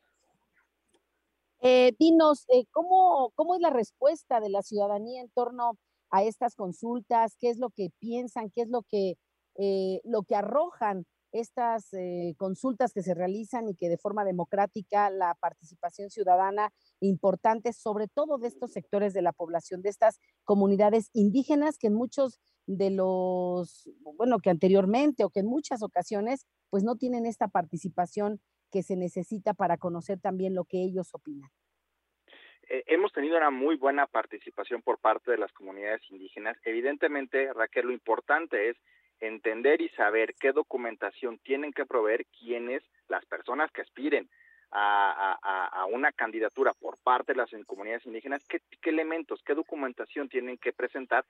Eh, 1.61 1.93
dinos, 1.99 2.45
eh, 2.49 2.65
¿cómo, 2.71 3.31
¿cómo 3.35 3.55
es 3.55 3.61
la 3.61 3.69
respuesta 3.69 4.39
de 4.39 4.49
la 4.49 4.61
ciudadanía 4.61 5.21
en 5.21 5.29
torno 5.29 5.77
a 6.11 6.23
estas 6.23 6.55
consultas? 6.55 7.35
¿Qué 7.39 7.49
es 7.49 7.57
lo 7.57 7.69
que 7.69 7.89
piensan? 7.99 8.51
¿Qué 8.51 8.61
es 8.63 8.69
lo 8.69 8.83
que, 8.83 9.17
eh, 9.57 10.01
lo 10.03 10.23
que 10.23 10.35
arrojan 10.35 11.05
estas 11.31 11.89
consultas 12.37 12.93
que 12.93 13.03
se 13.03 13.13
realizan 13.13 13.67
y 13.67 13.75
que 13.75 13.89
de 13.89 13.97
forma 13.97 14.23
democrática 14.23 15.09
la 15.09 15.35
participación 15.41 16.09
ciudadana 16.09 16.71
importante, 17.01 17.73
sobre 17.73 18.07
todo 18.07 18.37
de 18.37 18.47
estos 18.47 18.71
sectores 18.71 19.13
de 19.13 19.21
la 19.21 19.33
población, 19.33 19.81
de 19.81 19.89
estas 19.89 20.21
comunidades 20.45 21.09
indígenas 21.11 21.77
que 21.77 21.87
en 21.87 21.93
muchos 21.95 22.39
de 22.67 22.89
los, 22.89 23.89
bueno, 24.17 24.39
que 24.39 24.49
anteriormente 24.49 25.25
o 25.25 25.29
que 25.29 25.41
en 25.41 25.47
muchas 25.47 25.83
ocasiones, 25.83 26.45
pues 26.69 26.85
no 26.85 26.95
tienen 26.95 27.25
esta 27.25 27.49
participación 27.49 28.39
que 28.71 28.83
se 28.83 28.95
necesita 28.95 29.53
para 29.53 29.77
conocer 29.77 30.19
también 30.19 30.55
lo 30.55 30.65
que 30.65 30.83
ellos 30.83 31.13
opinan? 31.13 31.49
Eh, 32.67 32.83
hemos 32.87 33.11
tenido 33.13 33.37
una 33.37 33.51
muy 33.51 33.75
buena 33.75 34.07
participación 34.07 34.81
por 34.81 34.99
parte 34.99 35.31
de 35.31 35.37
las 35.37 35.51
comunidades 35.53 36.01
indígenas. 36.09 36.57
Evidentemente, 36.63 37.53
Raquel, 37.53 37.87
lo 37.87 37.93
importante 37.93 38.69
es 38.69 38.77
entender 39.19 39.81
y 39.81 39.89
saber 39.89 40.33
qué 40.39 40.51
documentación 40.51 41.37
tienen 41.39 41.71
que 41.73 41.85
proveer 41.85 42.25
quienes, 42.25 42.83
las 43.07 43.25
personas 43.25 43.71
que 43.71 43.81
aspiren 43.81 44.29
a, 44.71 45.39
a, 45.71 45.85
una 45.85 46.11
candidatura 46.11 46.73
por 46.73 46.97
parte 46.97 47.31
de 47.31 47.37
las 47.37 47.49
comunidades 47.65 48.05
indígenas, 48.05 48.45
qué, 48.47 48.59
qué 48.81 48.89
elementos, 48.89 49.41
qué 49.43 49.53
documentación 49.53 50.27
tienen 50.27 50.57
que 50.57 50.73
presentar 50.73 51.23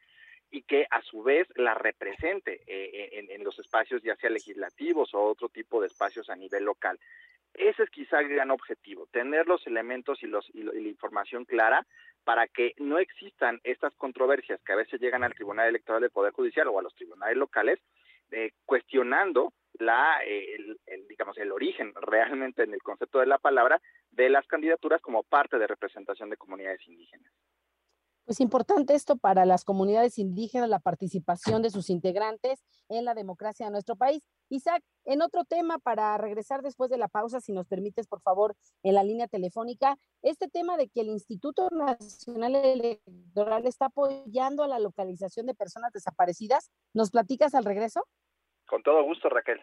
y 0.56 0.62
que 0.62 0.88
a 0.90 1.02
su 1.02 1.22
vez 1.22 1.50
la 1.56 1.74
represente 1.74 2.62
eh, 2.66 3.28
en, 3.30 3.44
los 3.44 3.60
espacios 3.60 4.02
ya 4.04 4.16
sea 4.16 4.30
legislativos 4.30 5.14
o 5.14 5.22
otro 5.22 5.50
tipo 5.50 5.82
de 5.82 5.88
espacios 5.88 6.30
a 6.30 6.36
nivel 6.38 6.64
local. 6.64 6.98
Ese 7.54 7.84
es 7.84 7.90
quizá 7.90 8.22
el 8.22 8.30
gran 8.30 8.52
objetivo, 8.52 9.06
tener 9.08 9.48
los 9.48 9.68
elementos 9.68 10.24
y, 10.24 10.28
los, 10.28 10.50
y, 10.54 10.64
la 10.64 10.88
información 10.88 11.44
clara 11.44 11.86
para 12.24 12.48
que 12.48 12.74
no 12.78 13.00
existan 13.00 13.60
estas 13.66 13.94
controversias 13.96 14.62
que 14.64 14.72
a 14.72 14.78
veces 14.78 15.02
llegan 15.02 15.26
al 15.26 15.34
Tribunal 15.34 15.68
Electoral 15.68 16.02
del 16.02 16.12
Poder 16.12 16.32
Judicial 16.32 16.70
o 16.70 16.80
a 16.80 16.84
los 16.84 16.96
tribunales 16.96 17.36
locales, 17.36 17.80
eh, 18.32 18.52
cuestionando 18.66 19.52
la, 19.74 20.24
eh, 20.26 20.56
el, 20.88 21.08
digamos, 21.10 21.38
el 21.38 21.52
origen 21.52 21.94
realmente 21.96 22.64
en 22.64 22.74
el 22.74 22.82
concepto 22.82 23.20
de 23.20 23.26
la 23.26 23.40
palabra 23.40 23.82
de 24.12 24.30
las 24.30 24.48
candidaturas 24.48 25.02
como 25.02 25.24
parte 25.24 25.60
de 25.60 25.68
representación 25.68 26.30
de 26.30 26.38
comunidades 26.38 26.88
indígenas. 26.88 27.30
Pues 28.26 28.40
importante 28.40 28.96
esto 28.96 29.18
para 29.18 29.46
las 29.46 29.64
comunidades 29.64 30.18
indígenas, 30.18 30.68
la 30.68 30.80
participación 30.80 31.62
de 31.62 31.70
sus 31.70 31.92
integrantes 31.92 32.64
en 32.90 33.06
la 33.06 33.14
democracia 33.14 33.68
de 33.68 33.72
nuestro 33.72 33.96
país. 33.96 34.24
Isaac, 34.50 34.84
en 35.06 35.22
otro 35.22 35.46
tema, 35.46 35.78
para 35.78 36.18
regresar 36.18 36.64
después 36.64 36.90
de 36.90 36.98
la 36.98 37.08
pausa, 37.08 37.40
si 37.40 37.52
nos 37.52 37.68
permites, 37.68 38.08
por 38.08 38.22
favor, 38.22 38.56
en 38.82 38.96
la 38.96 39.04
línea 39.04 39.28
telefónica, 39.28 39.98
este 40.24 40.48
tema 40.48 40.76
de 40.76 40.90
que 40.90 41.02
el 41.02 41.10
Instituto 41.10 41.70
Nacional 41.70 42.56
Electoral 42.56 43.68
está 43.68 43.86
apoyando 43.86 44.64
a 44.64 44.68
la 44.68 44.80
localización 44.80 45.46
de 45.46 45.54
personas 45.54 45.94
desaparecidas, 45.94 46.72
¿nos 46.94 47.12
platicas 47.12 47.54
al 47.54 47.64
regreso? 47.64 48.08
Con 48.68 48.82
todo 48.82 49.04
gusto, 49.04 49.30
Raquel. 49.30 49.62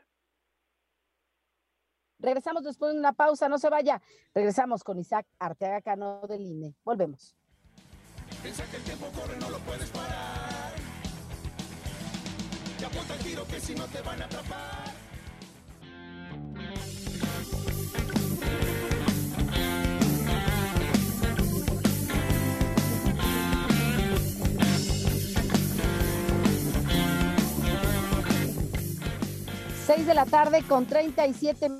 Regresamos 2.20 2.62
después 2.62 2.92
de 2.92 3.00
una 3.00 3.12
pausa, 3.12 3.48
no 3.48 3.58
se 3.58 3.68
vaya. 3.68 4.00
Regresamos 4.32 4.84
con 4.84 5.00
Isaac 5.00 5.26
Arteaga 5.40 5.82
Cano 5.82 6.20
del 6.28 6.46
INE. 6.46 6.76
Volvemos. 6.84 7.34
Piensa 8.42 8.64
que 8.64 8.76
el 8.76 8.82
tiempo 8.82 9.06
corre, 9.14 9.36
no 9.38 9.50
lo 9.50 9.58
puedes 9.60 9.88
parar. 9.90 10.72
Te 12.76 12.84
apunta 12.84 13.14
el 13.14 13.20
tiro 13.20 13.46
que 13.46 13.60
si 13.60 13.74
no 13.74 13.86
te 13.86 14.02
van 14.02 14.20
a 14.20 14.24
atrapar. 14.24 14.92
Seis 29.86 30.06
de 30.06 30.14
la 30.14 30.26
tarde 30.26 30.64
con 30.64 30.86
37 30.86 31.70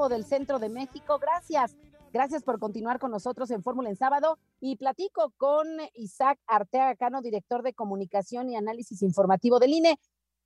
tiempo 0.00 0.08
del 0.08 0.24
centro 0.24 0.58
de 0.58 0.68
México. 0.68 1.18
Gracias 1.18 1.76
Gracias 2.12 2.42
por 2.42 2.58
continuar 2.58 2.98
con 2.98 3.12
nosotros 3.12 3.52
en 3.52 3.62
Fórmula 3.62 3.88
en 3.88 3.94
Sábado 3.94 4.36
y 4.60 4.74
platico 4.76 5.32
con 5.36 5.68
Isaac 5.94 6.40
Arteaga 6.48 6.96
Cano, 6.96 7.22
director 7.22 7.62
de 7.62 7.72
comunicación 7.72 8.50
y 8.50 8.56
análisis 8.56 9.02
informativo 9.02 9.60
del 9.60 9.74
INE. 9.74 9.96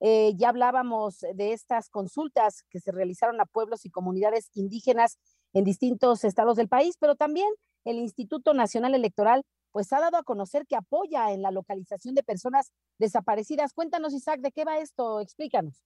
Eh, 0.01 0.33
ya 0.37 0.51
hablábamos 0.51 1.21
de 1.21 1.55
estas 1.55 1.89
consultas 1.89 2.65
que 2.69 2.81
se 2.81 2.93
realizaron 2.93 3.41
a 3.41 3.47
pueblos 3.47 3.87
y 3.87 3.91
comunidades 3.91 4.51
indígenas 4.53 5.19
en 5.55 5.65
distintos 5.65 6.25
estados 6.25 6.57
del 6.57 6.69
país, 6.69 6.97
pero 7.01 7.15
también 7.15 7.49
el 7.87 7.97
Instituto 7.97 8.53
Nacional 8.53 8.95
Electoral 8.95 9.43
pues 9.73 9.91
ha 9.95 10.01
dado 10.01 10.19
a 10.19 10.23
conocer 10.23 10.67
que 10.67 10.77
apoya 10.77 11.33
en 11.33 11.41
la 11.41 11.51
localización 11.51 12.15
de 12.15 12.23
personas 12.23 12.75
desaparecidas. 12.99 13.73
Cuéntanos, 13.73 14.13
Isaac, 14.13 14.41
¿de 14.41 14.53
qué 14.53 14.65
va 14.65 14.79
esto? 14.79 15.21
Explícanos. 15.21 15.83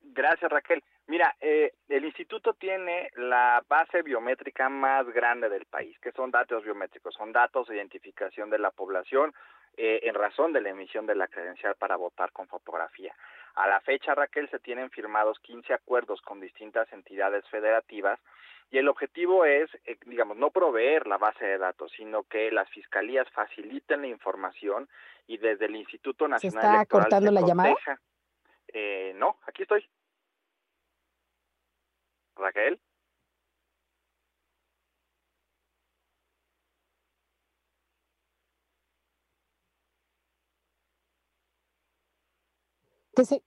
Gracias, 0.00 0.50
Raquel. 0.50 0.82
Mira, 1.10 1.34
eh, 1.40 1.72
el 1.88 2.04
instituto 2.04 2.54
tiene 2.54 3.10
la 3.16 3.64
base 3.68 4.00
biométrica 4.02 4.68
más 4.68 5.04
grande 5.08 5.48
del 5.48 5.66
país, 5.66 5.98
que 5.98 6.12
son 6.12 6.30
datos 6.30 6.62
biométricos, 6.62 7.12
son 7.14 7.32
datos 7.32 7.66
de 7.66 7.74
identificación 7.74 8.48
de 8.48 8.60
la 8.60 8.70
población 8.70 9.34
eh, 9.76 9.98
en 10.04 10.14
razón 10.14 10.52
de 10.52 10.60
la 10.60 10.68
emisión 10.68 11.06
de 11.06 11.16
la 11.16 11.26
credencial 11.26 11.74
para 11.74 11.96
votar 11.96 12.30
con 12.30 12.46
fotografía. 12.46 13.12
A 13.56 13.66
la 13.66 13.80
fecha, 13.80 14.14
Raquel, 14.14 14.48
se 14.50 14.60
tienen 14.60 14.88
firmados 14.90 15.40
15 15.40 15.74
acuerdos 15.74 16.20
con 16.20 16.38
distintas 16.38 16.86
entidades 16.92 17.44
federativas 17.48 18.20
y 18.70 18.78
el 18.78 18.86
objetivo 18.86 19.44
es, 19.44 19.68
eh, 19.86 19.98
digamos, 20.06 20.36
no 20.36 20.50
proveer 20.50 21.08
la 21.08 21.18
base 21.18 21.44
de 21.44 21.58
datos, 21.58 21.90
sino 21.96 22.22
que 22.22 22.52
las 22.52 22.70
fiscalías 22.70 23.28
faciliten 23.32 24.02
la 24.02 24.06
información 24.06 24.88
y 25.26 25.38
desde 25.38 25.64
el 25.64 25.74
Instituto 25.74 26.28
Nacional 26.28 26.62
¿Se 26.62 26.68
está 26.68 26.86
cortando 26.86 27.32
la 27.32 27.40
llamada? 27.40 27.74
Eh, 28.72 29.12
no, 29.16 29.38
aquí 29.48 29.62
estoy. 29.62 29.84
Raquel. 32.40 32.80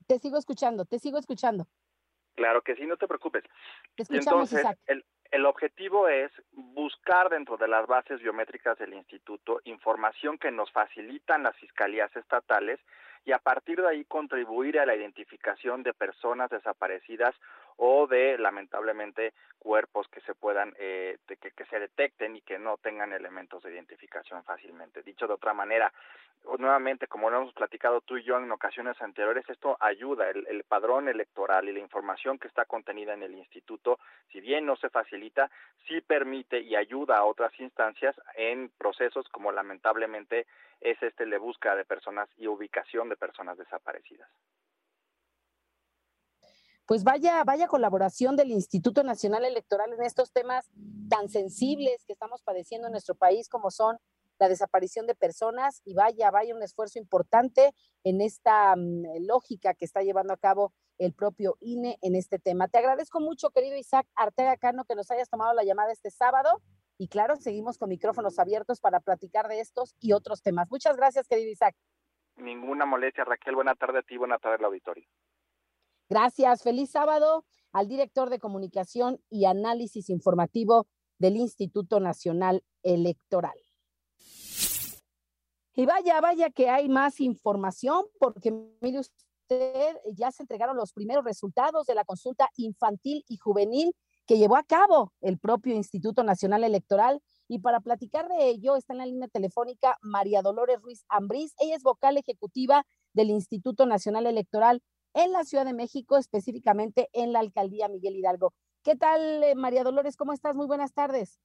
Te, 0.08 0.20
sigo 0.20 0.38
escuchando, 0.38 0.86
te 0.86 1.00
sigo 1.00 1.18
escuchando. 1.18 1.68
Claro 2.36 2.62
que 2.62 2.76
sí, 2.76 2.86
no 2.86 2.98
te 2.98 3.08
preocupes. 3.08 3.44
Te 3.96 4.04
escuchamos, 4.04 4.54
Entonces, 4.54 4.78
el, 4.86 5.04
el 5.32 5.46
objetivo 5.48 6.08
es 6.08 6.32
buscar 6.52 7.30
dentro 7.30 7.58
de 7.58 7.68
las 7.68 7.88
bases 7.88 8.22
biométricas 8.22 8.78
del 8.78 8.94
instituto 8.94 9.62
información 9.64 10.38
que 10.38 10.52
nos 10.52 10.72
facilitan 10.72 11.42
las 11.42 11.56
fiscalías 11.56 12.16
estatales 12.16 12.80
y 13.26 13.32
a 13.32 13.40
partir 13.40 13.82
de 13.82 13.88
ahí 13.88 14.06
contribuir 14.06 14.80
a 14.80 14.86
la 14.86 14.96
identificación 14.96 15.82
de 15.82 15.94
personas 15.94 16.52
desaparecidas 16.52 17.34
o 17.78 18.08
de 18.08 18.38
lamentablemente 18.38 19.34
cuerpos 19.60 20.08
que 20.10 20.20
se 20.22 20.36
puedan 20.36 20.74
eh, 20.78 21.18
que, 21.26 21.38
que 21.38 21.66
se 21.66 21.80
detecten 21.80 22.36
y 22.36 22.42
que 22.42 22.60
no 22.60 22.78
tengan 22.78 23.14
elementos 23.14 23.64
de 23.64 23.72
identificación 23.72 24.44
fácilmente. 24.44 25.04
Dicho 25.04 25.26
de 25.26 25.34
otra 25.34 25.54
manera, 25.54 25.94
nuevamente, 26.60 27.08
como 27.08 27.30
lo 27.30 27.38
hemos 27.38 27.54
platicado 27.54 28.02
tú 28.02 28.18
y 28.18 28.24
yo 28.24 28.38
en 28.38 28.52
ocasiones 28.52 29.02
anteriores, 29.02 29.48
esto 29.48 29.78
ayuda, 29.80 30.30
el, 30.30 30.46
el, 30.48 30.64
padrón 30.64 31.08
electoral 31.08 31.70
y 31.70 31.74
la 31.74 31.80
información 31.80 32.38
que 32.38 32.50
está 32.50 32.66
contenida 32.66 33.14
en 33.14 33.24
el 33.24 33.36
instituto, 33.36 34.00
si 34.32 34.42
bien 34.42 34.66
no 34.66 34.76
se 34.76 34.90
facilita, 34.90 35.50
sí 35.88 36.02
permite 36.02 36.60
y 36.60 36.76
ayuda 36.76 37.18
a 37.18 37.24
otras 37.24 37.58
instancias 37.60 38.16
en 38.36 38.70
procesos 38.78 39.28
como 39.30 39.52
lamentablemente 39.52 40.46
es 40.82 41.02
este 41.02 41.26
de 41.26 41.38
búsqueda 41.38 41.76
de 41.76 41.86
personas 41.86 42.30
y 42.38 42.48
ubicación 42.48 43.10
de 43.10 43.16
personas 43.16 43.58
desaparecidas. 43.58 44.30
Pues 46.86 47.04
vaya, 47.04 47.44
vaya 47.46 47.68
colaboración 47.68 48.36
del 48.36 48.52
Instituto 48.52 49.04
Nacional 49.04 49.46
Electoral 49.46 49.94
en 49.94 50.04
estos 50.04 50.32
temas 50.32 50.70
tan 51.10 51.30
sensibles 51.30 52.04
que 52.06 52.14
estamos 52.14 52.42
padeciendo 52.44 52.88
en 52.88 52.92
nuestro 52.92 53.16
país 53.16 53.48
como 53.48 53.72
son 53.72 53.98
la 54.40 54.50
desaparición 54.50 55.08
de 55.08 55.16
personas 55.16 55.82
y 55.86 55.94
vaya, 55.94 56.30
vaya 56.32 56.54
un 56.54 56.64
esfuerzo 56.64 57.00
importante 57.00 57.74
en 58.04 58.20
esta 58.20 58.74
um, 58.74 59.04
lógica 59.22 59.74
que 59.74 59.86
está 59.86 60.02
llevando 60.02 60.34
a 60.34 60.38
cabo 60.38 60.74
el 60.98 61.14
propio 61.14 61.56
INE 61.62 61.98
en 62.02 62.16
este 62.16 62.40
tema. 62.40 62.68
Te 62.68 62.80
agradezco 62.80 63.22
mucho, 63.22 63.52
querido 63.52 63.78
Isaac 63.78 64.08
Artega 64.16 64.58
Cano, 64.58 64.84
que 64.86 64.96
nos 64.96 65.10
hayas 65.12 65.30
tomado 65.30 65.54
la 65.54 65.64
llamada 65.64 65.92
este 65.92 66.12
sábado 66.12 66.62
y 66.98 67.08
claro, 67.08 67.36
seguimos 67.38 67.78
con 67.78 67.90
micrófonos 67.90 68.38
abiertos 68.40 68.80
para 68.80 69.00
platicar 69.00 69.48
de 69.48 69.60
estos 69.62 69.96
y 70.00 70.14
otros 70.14 70.42
temas. 70.42 70.70
Muchas 70.70 70.98
gracias, 70.98 71.28
querido 71.28 71.50
Isaac. 71.50 71.76
Ninguna 72.36 72.86
molestia, 72.86 73.24
Raquel. 73.24 73.56
Buena 73.56 73.76
tarde 73.76 74.00
a 74.00 74.02
ti, 74.02 74.18
buena 74.18 74.38
tarde 74.38 74.58
al 74.58 74.66
auditorio. 74.66 75.08
Gracias. 76.14 76.62
Feliz 76.62 76.92
sábado 76.92 77.44
al 77.72 77.88
director 77.88 78.30
de 78.30 78.38
comunicación 78.38 79.20
y 79.32 79.46
análisis 79.46 80.12
informativo 80.12 80.86
del 81.18 81.38
Instituto 81.38 82.00
Nacional 82.00 82.64
Electoral. 82.84 83.58
Y 85.74 85.88
vaya, 85.88 86.22
vaya 86.22 86.52
que 86.52 86.70
hay 86.70 86.88
más 86.88 87.20
información, 87.20 88.06
porque 88.20 88.52
mire 88.80 89.00
usted, 89.00 89.98
ya 90.16 90.32
se 90.32 90.44
entregaron 90.44 90.78
los 90.78 90.94
primeros 90.94 91.26
resultados 91.26 91.88
de 91.88 91.96
la 91.96 92.06
consulta 92.06 92.48
infantil 92.58 93.26
y 93.28 93.38
juvenil 93.38 93.96
que 94.28 94.38
llevó 94.38 94.58
a 94.58 94.64
cabo 94.64 95.14
el 95.20 95.40
propio 95.40 95.74
Instituto 95.74 96.24
Nacional 96.24 96.64
Electoral. 96.64 97.24
Y 97.48 97.58
para 97.58 97.80
platicar 97.80 98.28
de 98.28 98.50
ello 98.50 98.76
está 98.76 98.94
en 98.94 99.00
la 99.00 99.08
línea 99.08 99.30
telefónica 99.30 99.98
María 100.04 100.44
Dolores 100.44 100.80
Ruiz 100.80 101.06
Ambrís. 101.10 101.56
Ella 101.58 101.76
es 101.76 101.82
vocal 101.82 102.18
ejecutiva 102.18 102.86
del 103.14 103.32
Instituto 103.32 103.88
Nacional 103.88 104.28
Electoral 104.28 104.84
en 105.14 105.32
la 105.32 105.44
Ciudad 105.44 105.66
de 105.66 105.74
México, 105.74 106.18
específicamente 106.18 107.10
en 107.14 107.34
la 107.34 107.40
alcaldía 107.40 107.88
Miguel 107.88 108.16
Hidalgo. 108.16 108.54
¿Qué 108.84 108.96
tal, 108.96 109.44
eh, 109.44 109.56
María 109.56 109.84
Dolores? 109.84 110.18
¿Cómo 110.18 110.34
estás? 110.34 110.56
Muy 110.56 110.68
buenas 110.68 110.94
tardes. 110.94 111.40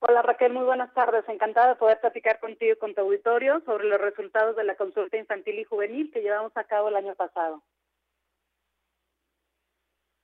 Hola 0.00 0.22
Raquel, 0.22 0.52
muy 0.52 0.64
buenas 0.64 0.92
tardes. 0.92 1.24
Encantada 1.28 1.68
de 1.68 1.76
poder 1.76 2.00
platicar 2.00 2.40
contigo 2.40 2.72
y 2.74 2.78
con 2.78 2.94
tu 2.94 3.00
auditorio 3.00 3.62
sobre 3.64 3.84
los 3.84 4.00
resultados 4.00 4.56
de 4.56 4.64
la 4.64 4.76
consulta 4.76 5.16
infantil 5.16 5.58
y 5.58 5.64
juvenil 5.64 6.10
que 6.12 6.20
llevamos 6.20 6.52
a 6.56 6.64
cabo 6.64 6.88
el 6.88 6.96
año 6.96 7.14
pasado. 7.14 7.62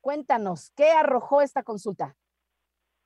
Cuéntanos, 0.01 0.71
¿qué 0.77 0.91
arrojó 0.91 1.41
esta 1.43 1.63
consulta? 1.63 2.17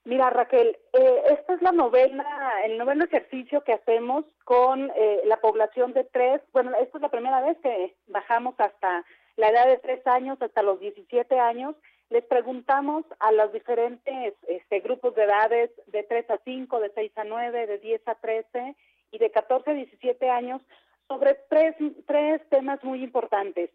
Mira, 0.05 0.31
Raquel, 0.31 0.77
eh, 0.92 1.22
esta 1.31 1.55
es 1.55 1.62
la 1.62 1.72
novena, 1.72 2.62
el 2.64 2.77
noveno 2.77 3.05
ejercicio 3.05 3.62
que 3.64 3.72
hacemos 3.72 4.24
con 4.44 4.90
eh, 4.94 5.22
la 5.24 5.40
población 5.40 5.92
de 5.92 6.05
tres. 6.05 6.42
Bueno, 6.53 6.72
esta 6.77 6.98
es 6.98 7.03
la 7.03 7.11
primera 7.11 7.40
vez 7.40 7.57
que 7.62 7.96
bajamos 8.07 8.55
hasta 8.59 9.05
la 9.37 9.49
edad 9.49 9.66
de 9.66 9.79
tres 9.79 10.07
años, 10.07 10.40
hasta 10.40 10.62
los 10.62 10.81
17 10.81 11.38
años. 11.38 11.75
Les 12.11 12.25
preguntamos 12.25 13.05
a 13.18 13.33
los 13.33 13.53
diferentes 13.53 14.35
este, 14.47 14.81
grupos 14.81 15.14
de 15.14 15.25
edades 15.25 15.70
de 15.87 16.03
3 16.03 16.31
a 16.31 16.38
5, 16.44 16.81
de 16.81 16.92
6 16.94 17.12
a 17.16 17.25
9, 17.25 17.66
de 17.66 17.79
10 17.79 18.09
a 18.09 18.14
13 18.14 18.77
y 19.11 19.18
de 19.18 19.31
14 19.31 19.70
a 19.70 19.75
17 19.75 20.31
años 20.31 20.61
sobre 21.09 21.35
tres, 21.49 21.75
tres 22.07 22.42
temas 22.49 22.83
muy 22.83 23.03
importantes 23.03 23.70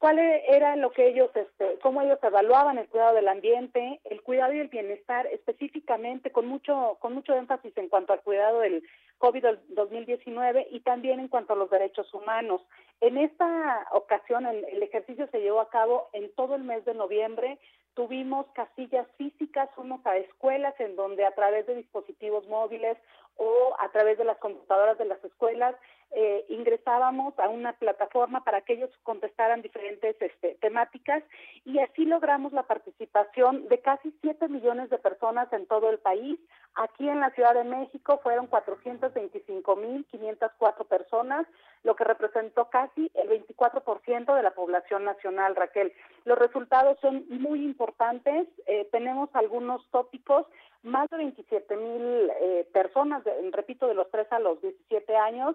cuál 0.00 0.18
era 0.18 0.76
lo 0.76 0.92
que 0.92 1.08
ellos, 1.08 1.30
este, 1.34 1.78
cómo 1.82 2.00
ellos 2.00 2.18
evaluaban 2.22 2.78
el 2.78 2.88
cuidado 2.88 3.14
del 3.14 3.28
ambiente, 3.28 4.00
el 4.04 4.22
cuidado 4.22 4.54
y 4.54 4.58
el 4.58 4.68
bienestar, 4.68 5.26
específicamente 5.26 6.32
con 6.32 6.46
mucho, 6.46 6.96
con 7.00 7.12
mucho 7.12 7.34
énfasis 7.34 7.76
en 7.76 7.90
cuanto 7.90 8.14
al 8.14 8.22
cuidado 8.22 8.60
del 8.60 8.82
COVID-2019 9.18 10.68
y 10.70 10.80
también 10.80 11.20
en 11.20 11.28
cuanto 11.28 11.52
a 11.52 11.56
los 11.56 11.68
derechos 11.68 12.12
humanos. 12.14 12.62
En 13.02 13.18
esta 13.18 13.88
ocasión, 13.92 14.46
el, 14.46 14.64
el 14.64 14.82
ejercicio 14.82 15.28
se 15.30 15.40
llevó 15.40 15.60
a 15.60 15.68
cabo 15.68 16.08
en 16.14 16.34
todo 16.34 16.54
el 16.54 16.64
mes 16.64 16.82
de 16.86 16.94
noviembre. 16.94 17.58
Tuvimos 17.92 18.46
casillas 18.54 19.06
físicas, 19.18 19.68
fuimos 19.74 20.00
a 20.06 20.16
escuelas 20.16 20.74
en 20.80 20.96
donde 20.96 21.26
a 21.26 21.34
través 21.34 21.66
de 21.66 21.74
dispositivos 21.74 22.48
móviles 22.48 22.96
o 23.36 23.74
a 23.78 23.90
través 23.90 24.16
de 24.16 24.24
las 24.24 24.38
computadoras 24.38 24.96
de 24.96 25.04
las 25.04 25.22
escuelas 25.22 25.74
eh, 26.12 26.44
ingresábamos 26.48 27.38
a 27.38 27.48
una 27.48 27.74
plataforma 27.74 28.42
para 28.42 28.62
que 28.62 28.72
ellos 28.72 28.90
contestaran 29.04 29.62
diferentes 29.62 30.16
este, 30.20 30.56
temáticas 30.60 31.22
y 31.64 31.78
así 31.78 32.04
logramos 32.04 32.52
la 32.52 32.64
participación 32.64 33.68
de 33.68 33.78
casi 33.80 34.12
7 34.20 34.48
millones 34.48 34.90
de 34.90 34.98
personas 34.98 35.52
en 35.52 35.66
todo 35.66 35.88
el 35.88 35.98
país. 35.98 36.40
Aquí 36.74 37.08
en 37.08 37.20
la 37.20 37.30
Ciudad 37.30 37.54
de 37.54 37.62
México 37.64 38.18
fueron 38.22 38.50
425.504 38.50 40.86
personas, 40.86 41.46
lo 41.84 41.94
que 41.94 42.04
representó 42.04 42.68
casi 42.70 43.10
el 43.14 43.46
24% 43.46 44.34
de 44.34 44.42
la 44.42 44.50
población 44.50 45.04
nacional, 45.04 45.54
Raquel. 45.54 45.92
Los 46.24 46.38
resultados 46.38 46.98
son 47.00 47.24
muy 47.28 47.64
importantes. 47.64 48.48
Eh, 48.66 48.88
tenemos 48.90 49.30
algunos 49.34 49.86
tópicos 49.90 50.46
más 50.82 51.08
de 51.10 51.18
27 51.18 51.76
mil 51.76 52.30
eh, 52.40 52.66
personas, 52.72 53.22
repito, 53.52 53.86
de 53.86 53.94
los 53.94 54.10
3 54.10 54.32
a 54.32 54.38
los 54.38 54.60
17 54.62 55.16
años, 55.16 55.54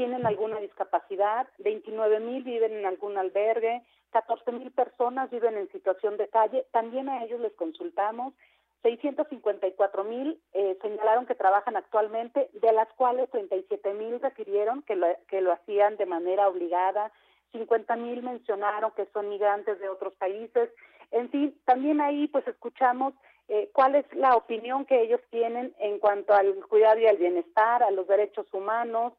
tienen 0.00 0.24
alguna 0.24 0.58
discapacidad, 0.60 1.46
29 1.58 2.20
mil 2.20 2.42
viven 2.42 2.72
en 2.72 2.86
algún 2.86 3.18
albergue, 3.18 3.82
14 4.12 4.50
mil 4.52 4.70
personas 4.70 5.28
viven 5.30 5.58
en 5.58 5.70
situación 5.72 6.16
de 6.16 6.26
calle, 6.28 6.64
también 6.72 7.10
a 7.10 7.22
ellos 7.22 7.38
les 7.38 7.52
consultamos, 7.52 8.32
654 8.80 10.04
mil 10.04 10.40
eh, 10.54 10.78
señalaron 10.80 11.26
que 11.26 11.34
trabajan 11.34 11.76
actualmente, 11.76 12.48
de 12.54 12.72
las 12.72 12.88
cuales 12.94 13.28
37 13.28 13.92
mil 13.92 14.18
refirieron 14.20 14.80
que 14.84 14.96
lo, 14.96 15.06
que 15.28 15.42
lo 15.42 15.52
hacían 15.52 15.98
de 15.98 16.06
manera 16.06 16.48
obligada, 16.48 17.12
50 17.52 17.94
mil 17.96 18.22
mencionaron 18.22 18.92
que 18.92 19.04
son 19.12 19.28
migrantes 19.28 19.78
de 19.80 19.90
otros 19.90 20.14
países. 20.14 20.70
En 21.10 21.28
fin, 21.28 21.54
también 21.66 22.00
ahí 22.00 22.26
pues 22.28 22.48
escuchamos 22.48 23.12
eh, 23.48 23.68
cuál 23.74 23.96
es 23.96 24.06
la 24.14 24.34
opinión 24.34 24.86
que 24.86 25.02
ellos 25.02 25.20
tienen 25.28 25.74
en 25.78 25.98
cuanto 25.98 26.32
al 26.32 26.54
cuidado 26.70 27.00
y 27.00 27.06
al 27.06 27.18
bienestar, 27.18 27.82
a 27.82 27.90
los 27.90 28.08
derechos 28.08 28.46
humanos. 28.54 29.12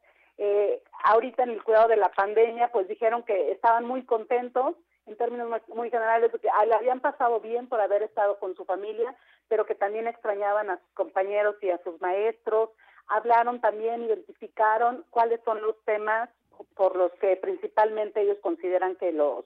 Eh, 0.44 0.82
ahorita 1.04 1.44
en 1.44 1.50
el 1.50 1.62
cuidado 1.62 1.86
de 1.86 1.96
la 1.96 2.08
pandemia, 2.08 2.72
pues 2.72 2.88
dijeron 2.88 3.22
que 3.22 3.52
estaban 3.52 3.84
muy 3.84 4.04
contentos 4.04 4.74
en 5.06 5.16
términos 5.16 5.48
muy 5.68 5.88
generales, 5.88 6.32
que 6.32 6.48
le 6.66 6.74
habían 6.74 6.98
pasado 6.98 7.38
bien 7.38 7.68
por 7.68 7.80
haber 7.80 8.02
estado 8.02 8.40
con 8.40 8.56
su 8.56 8.64
familia, 8.64 9.14
pero 9.46 9.66
que 9.66 9.76
también 9.76 10.08
extrañaban 10.08 10.68
a 10.68 10.78
sus 10.78 10.94
compañeros 10.94 11.54
y 11.62 11.70
a 11.70 11.80
sus 11.84 12.00
maestros. 12.00 12.70
Hablaron 13.06 13.60
también, 13.60 14.02
identificaron 14.02 15.04
cuáles 15.10 15.40
son 15.44 15.62
los 15.62 15.76
temas 15.84 16.28
por 16.74 16.96
los 16.96 17.12
que 17.20 17.36
principalmente 17.36 18.22
ellos 18.22 18.38
consideran 18.42 18.96
que 18.96 19.12
los 19.12 19.44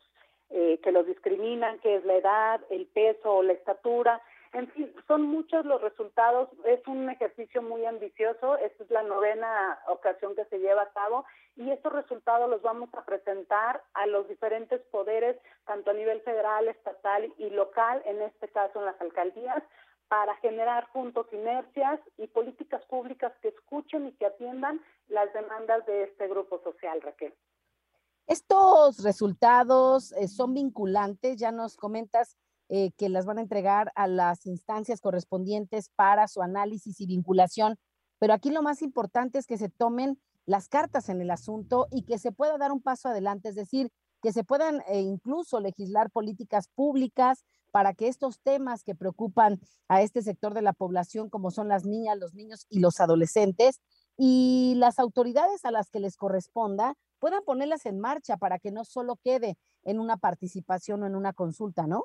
eh, 0.48 0.80
que 0.82 0.92
los 0.92 1.06
discriminan, 1.06 1.78
que 1.80 1.96
es 1.96 2.06
la 2.06 2.14
edad, 2.14 2.60
el 2.70 2.86
peso 2.86 3.34
o 3.34 3.42
la 3.42 3.52
estatura. 3.52 4.22
En 4.56 4.68
fin, 4.68 4.90
son 5.06 5.20
muchos 5.20 5.66
los 5.66 5.82
resultados. 5.82 6.48
Es 6.64 6.80
un 6.86 7.10
ejercicio 7.10 7.60
muy 7.60 7.84
ambicioso. 7.84 8.56
Esta 8.56 8.84
es 8.84 8.90
la 8.90 9.02
novena 9.02 9.78
ocasión 9.86 10.34
que 10.34 10.46
se 10.46 10.58
lleva 10.58 10.80
a 10.80 10.92
cabo 10.92 11.26
y 11.56 11.70
estos 11.70 11.92
resultados 11.92 12.48
los 12.48 12.62
vamos 12.62 12.88
a 12.94 13.04
presentar 13.04 13.82
a 13.92 14.06
los 14.06 14.26
diferentes 14.28 14.80
poderes, 14.90 15.36
tanto 15.66 15.90
a 15.90 15.92
nivel 15.92 16.22
federal, 16.22 16.68
estatal 16.68 17.30
y 17.36 17.50
local, 17.50 18.00
en 18.06 18.22
este 18.22 18.48
caso 18.48 18.78
en 18.78 18.86
las 18.86 18.98
alcaldías, 18.98 19.62
para 20.08 20.34
generar 20.36 20.88
juntos 20.88 21.26
inercias 21.32 22.00
y 22.16 22.26
políticas 22.26 22.82
públicas 22.86 23.34
que 23.42 23.48
escuchen 23.48 24.06
y 24.06 24.12
que 24.12 24.24
atiendan 24.24 24.80
las 25.08 25.30
demandas 25.34 25.84
de 25.84 26.04
este 26.04 26.28
grupo 26.28 26.62
social, 26.62 27.02
Raquel. 27.02 27.34
Estos 28.26 29.04
resultados 29.04 30.12
eh, 30.12 30.28
son 30.28 30.54
vinculantes, 30.54 31.36
ya 31.36 31.52
nos 31.52 31.76
comentas 31.76 32.38
eh, 32.68 32.90
que 32.96 33.08
las 33.08 33.26
van 33.26 33.38
a 33.38 33.42
entregar 33.42 33.92
a 33.94 34.06
las 34.06 34.46
instancias 34.46 35.00
correspondientes 35.00 35.90
para 35.94 36.28
su 36.28 36.42
análisis 36.42 37.00
y 37.00 37.06
vinculación, 37.06 37.78
pero 38.18 38.32
aquí 38.32 38.50
lo 38.50 38.62
más 38.62 38.82
importante 38.82 39.38
es 39.38 39.46
que 39.46 39.58
se 39.58 39.68
tomen 39.68 40.18
las 40.46 40.68
cartas 40.68 41.08
en 41.08 41.20
el 41.20 41.30
asunto 41.30 41.86
y 41.90 42.02
que 42.02 42.18
se 42.18 42.32
pueda 42.32 42.56
dar 42.58 42.72
un 42.72 42.80
paso 42.80 43.08
adelante, 43.08 43.48
es 43.48 43.54
decir, 43.54 43.90
que 44.22 44.32
se 44.32 44.44
puedan 44.44 44.82
eh, 44.88 45.00
incluso 45.00 45.60
legislar 45.60 46.10
políticas 46.10 46.68
públicas 46.74 47.44
para 47.70 47.92
que 47.94 48.08
estos 48.08 48.40
temas 48.40 48.82
que 48.84 48.94
preocupan 48.94 49.60
a 49.88 50.00
este 50.02 50.22
sector 50.22 50.54
de 50.54 50.62
la 50.62 50.72
población, 50.72 51.28
como 51.28 51.50
son 51.50 51.68
las 51.68 51.84
niñas, 51.84 52.16
los 52.18 52.32
niños 52.34 52.66
y 52.70 52.80
los 52.80 53.00
adolescentes, 53.00 53.80
y 54.16 54.74
las 54.78 54.98
autoridades 54.98 55.64
a 55.64 55.70
las 55.70 55.90
que 55.90 56.00
les 56.00 56.16
corresponda 56.16 56.94
puedan 57.18 57.44
ponerlas 57.44 57.84
en 57.86 57.98
marcha 57.98 58.36
para 58.36 58.58
que 58.58 58.70
no 58.70 58.84
solo 58.84 59.16
quede 59.16 59.58
en 59.84 60.00
una 60.00 60.16
participación 60.16 61.02
o 61.02 61.06
en 61.06 61.16
una 61.16 61.32
consulta, 61.32 61.86
¿no? 61.86 62.04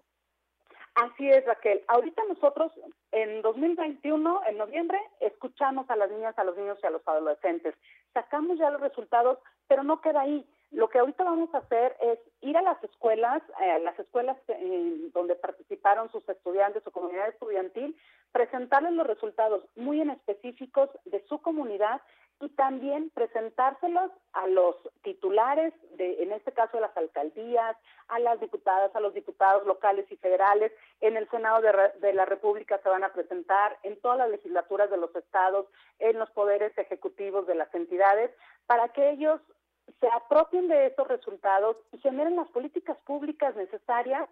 Así 0.96 1.30
es, 1.30 1.46
Raquel. 1.46 1.84
Ahorita 1.88 2.22
nosotros 2.28 2.72
en 3.12 3.42
2021, 3.42 4.42
en 4.48 4.58
noviembre, 4.58 5.00
escuchamos 5.22 5.90
a 5.90 5.96
las 5.96 6.12
niñas, 6.12 6.38
a 6.38 6.44
los 6.44 6.58
niños 6.58 6.78
y 6.84 6.88
a 6.88 6.90
los 6.90 7.08
adolescentes. 7.08 7.76
Sacamos 8.14 8.58
ya 8.58 8.70
los 8.70 8.82
resultados, 8.82 9.40
pero 9.68 9.84
no 9.84 10.02
queda 10.02 10.22
ahí. 10.22 10.46
Lo 10.72 10.90
que 10.90 11.00
ahorita 11.00 11.24
vamos 11.24 11.54
a 11.54 11.60
hacer 11.60 11.96
es 12.02 12.20
ir 12.42 12.58
a 12.58 12.62
las 12.62 12.82
escuelas, 12.84 13.42
eh, 13.62 13.80
las 13.84 13.98
escuelas 14.00 14.38
donde 15.14 15.36
participaron 15.36 16.10
sus 16.12 16.28
estudiantes, 16.28 16.84
su 16.84 16.92
comunidad 16.92 17.30
estudiantil, 17.30 17.98
presentarles 18.32 18.94
los 18.94 19.08
resultados 19.08 19.64
muy 19.76 20.02
en 20.02 20.12
específicos 20.12 20.90
de 21.06 21.24
su 21.28 21.42
comunidad 21.42 22.02
y 22.42 22.50
también 22.50 23.10
presentárselos 23.12 24.12
a 24.34 24.48
los 24.48 24.76
titulares, 25.04 25.74
de, 25.98 26.24
en 26.24 26.32
este 26.32 26.52
caso 26.52 26.78
de 26.78 26.82
las 26.82 26.98
alcaldías, 26.98 27.78
a 28.08 28.20
las 28.20 28.40
diputadas, 28.40 28.96
a 28.96 29.00
los 29.00 29.14
diputados 29.14 29.66
locales 29.66 30.12
y 30.12 30.18
federales. 30.18 30.72
En 31.00 31.18
el 31.18 31.30
Senado 31.30 31.62
de, 31.62 31.72
de 32.00 32.14
la 32.14 32.26
República 32.26 32.80
se 32.82 32.90
van 32.90 33.04
a 33.04 33.14
presentar, 33.14 33.78
en 33.84 34.00
todas 34.02 34.18
las 34.18 34.30
legislaturas 34.30 34.90
de 34.90 34.98
los 34.98 35.16
estados, 35.16 35.68
en 36.00 36.18
los 36.18 36.30
poderes 36.32 36.76
ejecutivos 36.78 37.46
de 37.48 37.56
las 37.56 37.74
entidades, 37.76 38.32
para 38.66 38.90
que 38.90 39.12
ellos 39.12 39.40
se 40.00 40.08
apropien 40.08 40.68
de 40.68 40.88
esos 40.88 41.08
resultados 41.08 41.78
y 41.92 42.00
generen 42.00 42.36
las 42.36 42.48
políticas 42.50 42.98
públicas 43.06 43.56
necesarias 43.56 44.30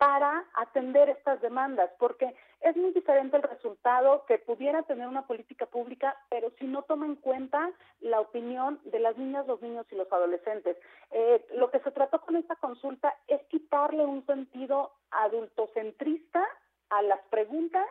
para 0.00 0.46
atender 0.54 1.10
estas 1.10 1.42
demandas, 1.42 1.90
porque 1.98 2.34
es 2.62 2.74
muy 2.74 2.90
diferente 2.92 3.36
el 3.36 3.42
resultado 3.42 4.24
que 4.24 4.38
pudiera 4.38 4.82
tener 4.84 5.06
una 5.06 5.26
política 5.26 5.66
pública, 5.66 6.16
pero 6.30 6.50
si 6.58 6.64
no 6.64 6.80
toma 6.84 7.04
en 7.04 7.16
cuenta 7.16 7.70
la 8.00 8.18
opinión 8.18 8.80
de 8.84 8.98
las 8.98 9.18
niñas, 9.18 9.46
los 9.46 9.60
niños 9.60 9.84
y 9.90 9.96
los 9.96 10.10
adolescentes. 10.10 10.78
Eh, 11.10 11.44
lo 11.54 11.70
que 11.70 11.80
se 11.80 11.90
trató 11.90 12.18
con 12.22 12.36
esta 12.36 12.56
consulta 12.56 13.14
es 13.28 13.42
quitarle 13.48 14.06
un 14.06 14.24
sentido 14.24 14.90
adultocentrista 15.10 16.48
a 16.88 17.02
las 17.02 17.20
preguntas 17.28 17.86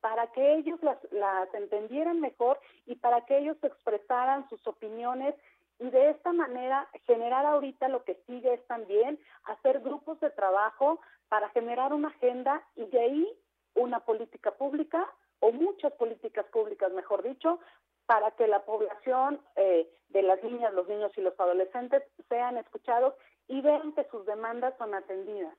para 0.00 0.28
que 0.28 0.54
ellos 0.54 0.82
las, 0.82 0.96
las 1.10 1.52
entendieran 1.52 2.20
mejor 2.20 2.58
y 2.86 2.94
para 2.94 3.26
que 3.26 3.36
ellos 3.36 3.58
expresaran 3.62 4.48
sus 4.48 4.66
opiniones 4.66 5.34
y 5.80 5.90
de 5.90 6.10
esta 6.10 6.32
manera 6.32 6.88
generar 7.06 7.46
ahorita 7.46 7.88
lo 7.88 8.04
que 8.04 8.22
sigue 8.26 8.52
es 8.52 8.66
también 8.66 9.18
hacer 9.44 9.80
grupos 9.80 10.20
de 10.20 10.30
trabajo 10.30 11.00
para 11.28 11.48
generar 11.50 11.92
una 11.94 12.08
agenda 12.08 12.62
y 12.76 12.84
de 12.86 13.00
ahí 13.00 13.38
una 13.74 14.00
política 14.00 14.52
pública 14.52 15.10
o 15.40 15.52
muchas 15.52 15.92
políticas 15.94 16.44
públicas, 16.52 16.92
mejor 16.92 17.22
dicho, 17.22 17.60
para 18.04 18.30
que 18.32 18.46
la 18.46 18.64
población 18.64 19.40
eh, 19.56 19.90
de 20.10 20.22
las 20.22 20.42
niñas, 20.42 20.74
los 20.74 20.86
niños 20.86 21.12
y 21.16 21.22
los 21.22 21.38
adolescentes 21.40 22.02
sean 22.28 22.58
escuchados 22.58 23.14
y 23.48 23.62
vean 23.62 23.94
que 23.94 24.04
sus 24.10 24.26
demandas 24.26 24.74
son 24.76 24.94
atendidas. 24.94 25.56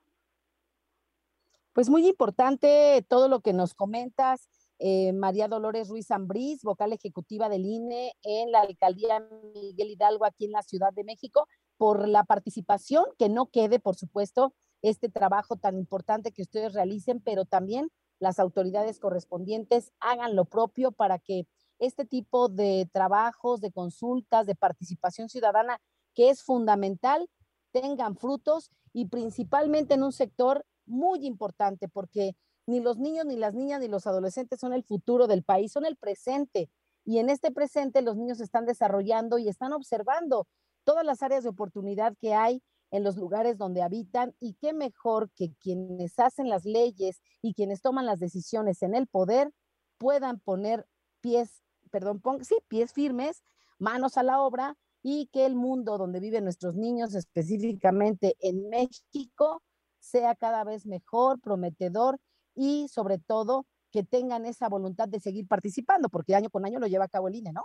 Pues 1.72 1.88
muy 1.88 2.06
importante 2.06 3.04
todo 3.08 3.28
lo 3.28 3.40
que 3.40 3.52
nos 3.52 3.74
comentas 3.74 4.48
eh, 4.84 5.12
María 5.12 5.46
Dolores 5.46 5.88
Ruiz 5.88 6.10
Ambrís, 6.10 6.64
vocal 6.64 6.92
ejecutiva 6.92 7.48
del 7.48 7.64
INE 7.64 8.14
en 8.24 8.50
la 8.50 8.62
alcaldía 8.62 9.20
Miguel 9.54 9.90
Hidalgo 9.92 10.24
aquí 10.24 10.46
en 10.46 10.50
la 10.50 10.62
Ciudad 10.62 10.92
de 10.92 11.04
México, 11.04 11.46
por 11.76 12.08
la 12.08 12.24
participación, 12.24 13.04
que 13.16 13.28
no 13.28 13.46
quede, 13.46 13.78
por 13.78 13.94
supuesto, 13.94 14.54
este 14.82 15.08
trabajo 15.08 15.54
tan 15.54 15.78
importante 15.78 16.32
que 16.32 16.42
ustedes 16.42 16.72
realicen, 16.72 17.20
pero 17.20 17.44
también 17.44 17.90
las 18.18 18.40
autoridades 18.40 18.98
correspondientes 18.98 19.92
hagan 20.00 20.34
lo 20.34 20.46
propio 20.46 20.90
para 20.90 21.20
que 21.20 21.46
este 21.78 22.04
tipo 22.04 22.48
de 22.48 22.88
trabajos, 22.92 23.60
de 23.60 23.70
consultas, 23.70 24.46
de 24.46 24.56
participación 24.56 25.28
ciudadana, 25.28 25.78
que 26.12 26.28
es 26.28 26.42
fundamental, 26.42 27.30
tengan 27.70 28.16
frutos 28.16 28.72
y 28.92 29.06
principalmente 29.06 29.94
en 29.94 30.02
un 30.02 30.12
sector 30.12 30.66
muy 30.86 31.24
importante, 31.24 31.88
porque 31.88 32.34
ni 32.66 32.80
los 32.80 32.98
niños, 32.98 33.26
ni 33.26 33.36
las 33.36 33.54
niñas, 33.54 33.80
ni 33.80 33.88
los 33.88 34.06
adolescentes 34.06 34.60
son 34.60 34.72
el 34.72 34.84
futuro 34.84 35.26
del 35.26 35.42
país, 35.42 35.72
son 35.72 35.84
el 35.84 35.96
presente. 35.96 36.70
Y 37.04 37.18
en 37.18 37.30
este 37.30 37.50
presente 37.50 38.02
los 38.02 38.16
niños 38.16 38.40
están 38.40 38.66
desarrollando 38.66 39.38
y 39.38 39.48
están 39.48 39.72
observando 39.72 40.46
todas 40.84 41.04
las 41.04 41.22
áreas 41.22 41.42
de 41.42 41.50
oportunidad 41.50 42.14
que 42.20 42.34
hay 42.34 42.62
en 42.90 43.02
los 43.02 43.16
lugares 43.16 43.56
donde 43.58 43.82
habitan 43.82 44.34
y 44.38 44.54
qué 44.54 44.72
mejor 44.72 45.30
que 45.34 45.54
quienes 45.60 46.18
hacen 46.18 46.48
las 46.48 46.64
leyes 46.64 47.22
y 47.40 47.54
quienes 47.54 47.80
toman 47.80 48.06
las 48.06 48.20
decisiones 48.20 48.82
en 48.82 48.94
el 48.94 49.06
poder 49.06 49.50
puedan 49.98 50.38
poner 50.38 50.86
pies, 51.20 51.62
perdón, 51.90 52.20
sí, 52.42 52.56
pies 52.68 52.92
firmes, 52.92 53.42
manos 53.78 54.18
a 54.18 54.22
la 54.22 54.40
obra 54.40 54.76
y 55.02 55.26
que 55.32 55.46
el 55.46 55.56
mundo 55.56 55.98
donde 55.98 56.20
viven 56.20 56.44
nuestros 56.44 56.76
niños, 56.76 57.14
específicamente 57.14 58.36
en 58.40 58.68
México, 58.68 59.62
sea 59.98 60.34
cada 60.34 60.64
vez 60.64 60.86
mejor, 60.86 61.40
prometedor 61.40 62.18
y 62.54 62.88
sobre 62.88 63.18
todo 63.18 63.66
que 63.90 64.02
tengan 64.02 64.46
esa 64.46 64.68
voluntad 64.68 65.08
de 65.08 65.20
seguir 65.20 65.46
participando, 65.46 66.08
porque 66.08 66.34
año 66.34 66.50
con 66.50 66.64
año 66.64 66.78
lo 66.78 66.86
lleva 66.86 67.04
a 67.04 67.08
cabo 67.08 67.28
el 67.28 67.36
INE, 67.36 67.52
¿no? 67.52 67.64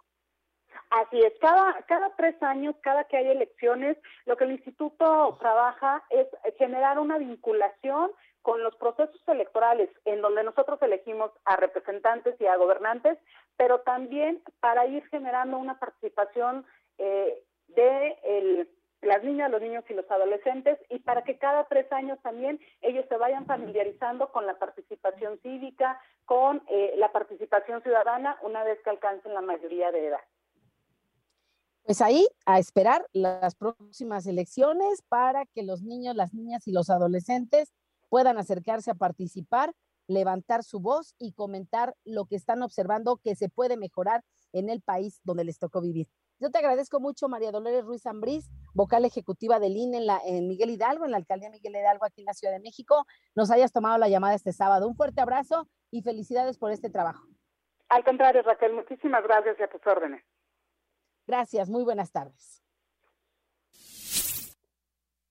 Así 0.90 1.20
es, 1.22 1.34
cada, 1.40 1.82
cada 1.84 2.16
tres 2.16 2.42
años, 2.42 2.76
cada 2.82 3.06
que 3.06 3.18
hay 3.18 3.28
elecciones, 3.28 3.98
lo 4.26 4.38
que 4.38 4.46
el 4.46 4.52
instituto 4.52 5.38
trabaja 5.40 6.04
es 6.10 6.28
generar 6.58 7.00
una 7.00 7.18
vinculación 7.18 8.12
con 8.42 8.64
los 8.64 8.76
procesos 8.78 9.22
electorales, 9.28 9.90
en 10.06 10.22
donde 10.22 10.44
nosotros 10.44 10.82
elegimos 10.82 11.32
a 11.44 11.58
representantes 11.58 12.40
y 12.40 12.46
a 12.46 12.56
gobernantes, 12.56 13.18
pero 13.58 13.82
también 13.82 14.42
para 14.62 14.86
ir 14.86 15.06
generando 15.10 15.58
una 15.58 15.80
participación 15.80 16.66
eh, 16.98 17.44
de 17.68 18.18
el 18.24 18.70
las 19.02 19.24
niñas, 19.24 19.52
los 19.52 19.62
niños 19.62 19.84
y 19.90 19.94
los 19.94 20.10
adolescentes 20.10 20.80
y 20.90 21.00
para 21.00 21.24
que 21.24 21.38
cada 21.38 21.66
tres 21.66 21.92
años 21.92 22.20
también 22.22 22.60
ellos 22.82 23.06
se 23.10 23.18
vayan 23.18 23.46
familiarizando 23.46 24.32
con 24.32 24.46
la 24.46 24.58
participación 24.58 25.40
cívica, 25.42 26.00
con 26.26 26.64
eh, 26.68 26.94
la 26.98 27.12
participación 27.12 27.82
ciudadana 27.84 28.38
una 28.42 28.64
vez 28.64 28.80
que 28.84 28.90
alcancen 28.90 29.34
la 29.34 29.42
mayoría 29.42 29.92
de 29.92 30.08
edad. 30.08 30.22
Pues 31.84 32.02
ahí 32.02 32.28
a 32.46 32.60
esperar 32.60 33.06
las 33.14 33.56
próximas 33.56 34.28
elecciones 34.28 35.02
para 35.08 35.46
que 35.46 35.64
los 35.64 35.84
niños, 35.84 36.16
las 36.16 36.34
niñas 36.34 36.68
y 36.68 36.74
los 36.74 36.90
adolescentes 36.90 37.72
puedan 38.10 38.38
acercarse 38.38 38.92
a 38.92 38.96
participar, 38.96 39.74
levantar 40.08 40.64
su 40.64 40.80
voz 40.80 41.16
y 41.18 41.32
comentar 41.32 41.96
lo 42.04 42.26
que 42.26 42.36
están 42.36 42.62
observando 42.62 43.22
que 43.24 43.36
se 43.36 43.48
puede 43.48 43.78
mejorar 43.78 44.24
en 44.52 44.70
el 44.70 44.82
país 44.82 45.22
donde 45.24 45.46
les 45.46 45.60
tocó 45.60 45.80
vivir. 45.80 46.10
Yo 46.40 46.52
te 46.52 46.60
agradezco 46.60 47.00
mucho, 47.00 47.28
María 47.28 47.52
Dolores 47.52 47.84
Ruiz 47.84 48.06
Ambrís, 48.06 48.50
vocal 48.74 49.06
ejecutiva 49.06 49.60
del 49.60 49.76
INE 49.76 49.98
en, 49.98 50.06
la, 50.06 50.22
en 50.24 50.48
Miguel 50.48 50.70
Hidalgo, 50.70 51.06
en 51.06 51.12
la 51.12 51.18
alcaldía 51.18 51.50
Miguel 51.50 51.76
Hidalgo 51.76 52.06
aquí 52.06 52.22
en 52.22 52.26
la 52.26 52.34
Ciudad 52.34 52.54
de 52.54 52.60
México, 52.60 53.06
nos 53.36 53.50
hayas 53.50 53.72
tomado 53.72 53.98
la 53.98 54.08
llamada 54.08 54.36
este 54.36 54.54
sábado. 54.54 54.88
Un 54.88 54.96
fuerte 54.96 55.20
abrazo 55.20 55.68
y 55.90 56.04
felicidades 56.04 56.58
por 56.58 56.72
este 56.72 56.90
trabajo. 56.90 57.28
Al 57.90 58.04
contrario, 58.04 58.44
Raquel, 58.44 58.74
muchísimas 58.74 59.24
gracias 59.24 59.58
y 59.60 59.64
a 59.64 59.70
tus 59.70 59.86
órdenes. 59.88 60.24
Gracias, 61.26 61.70
muy 61.70 61.84
buenas 61.84 62.12
tardes. 62.12 62.62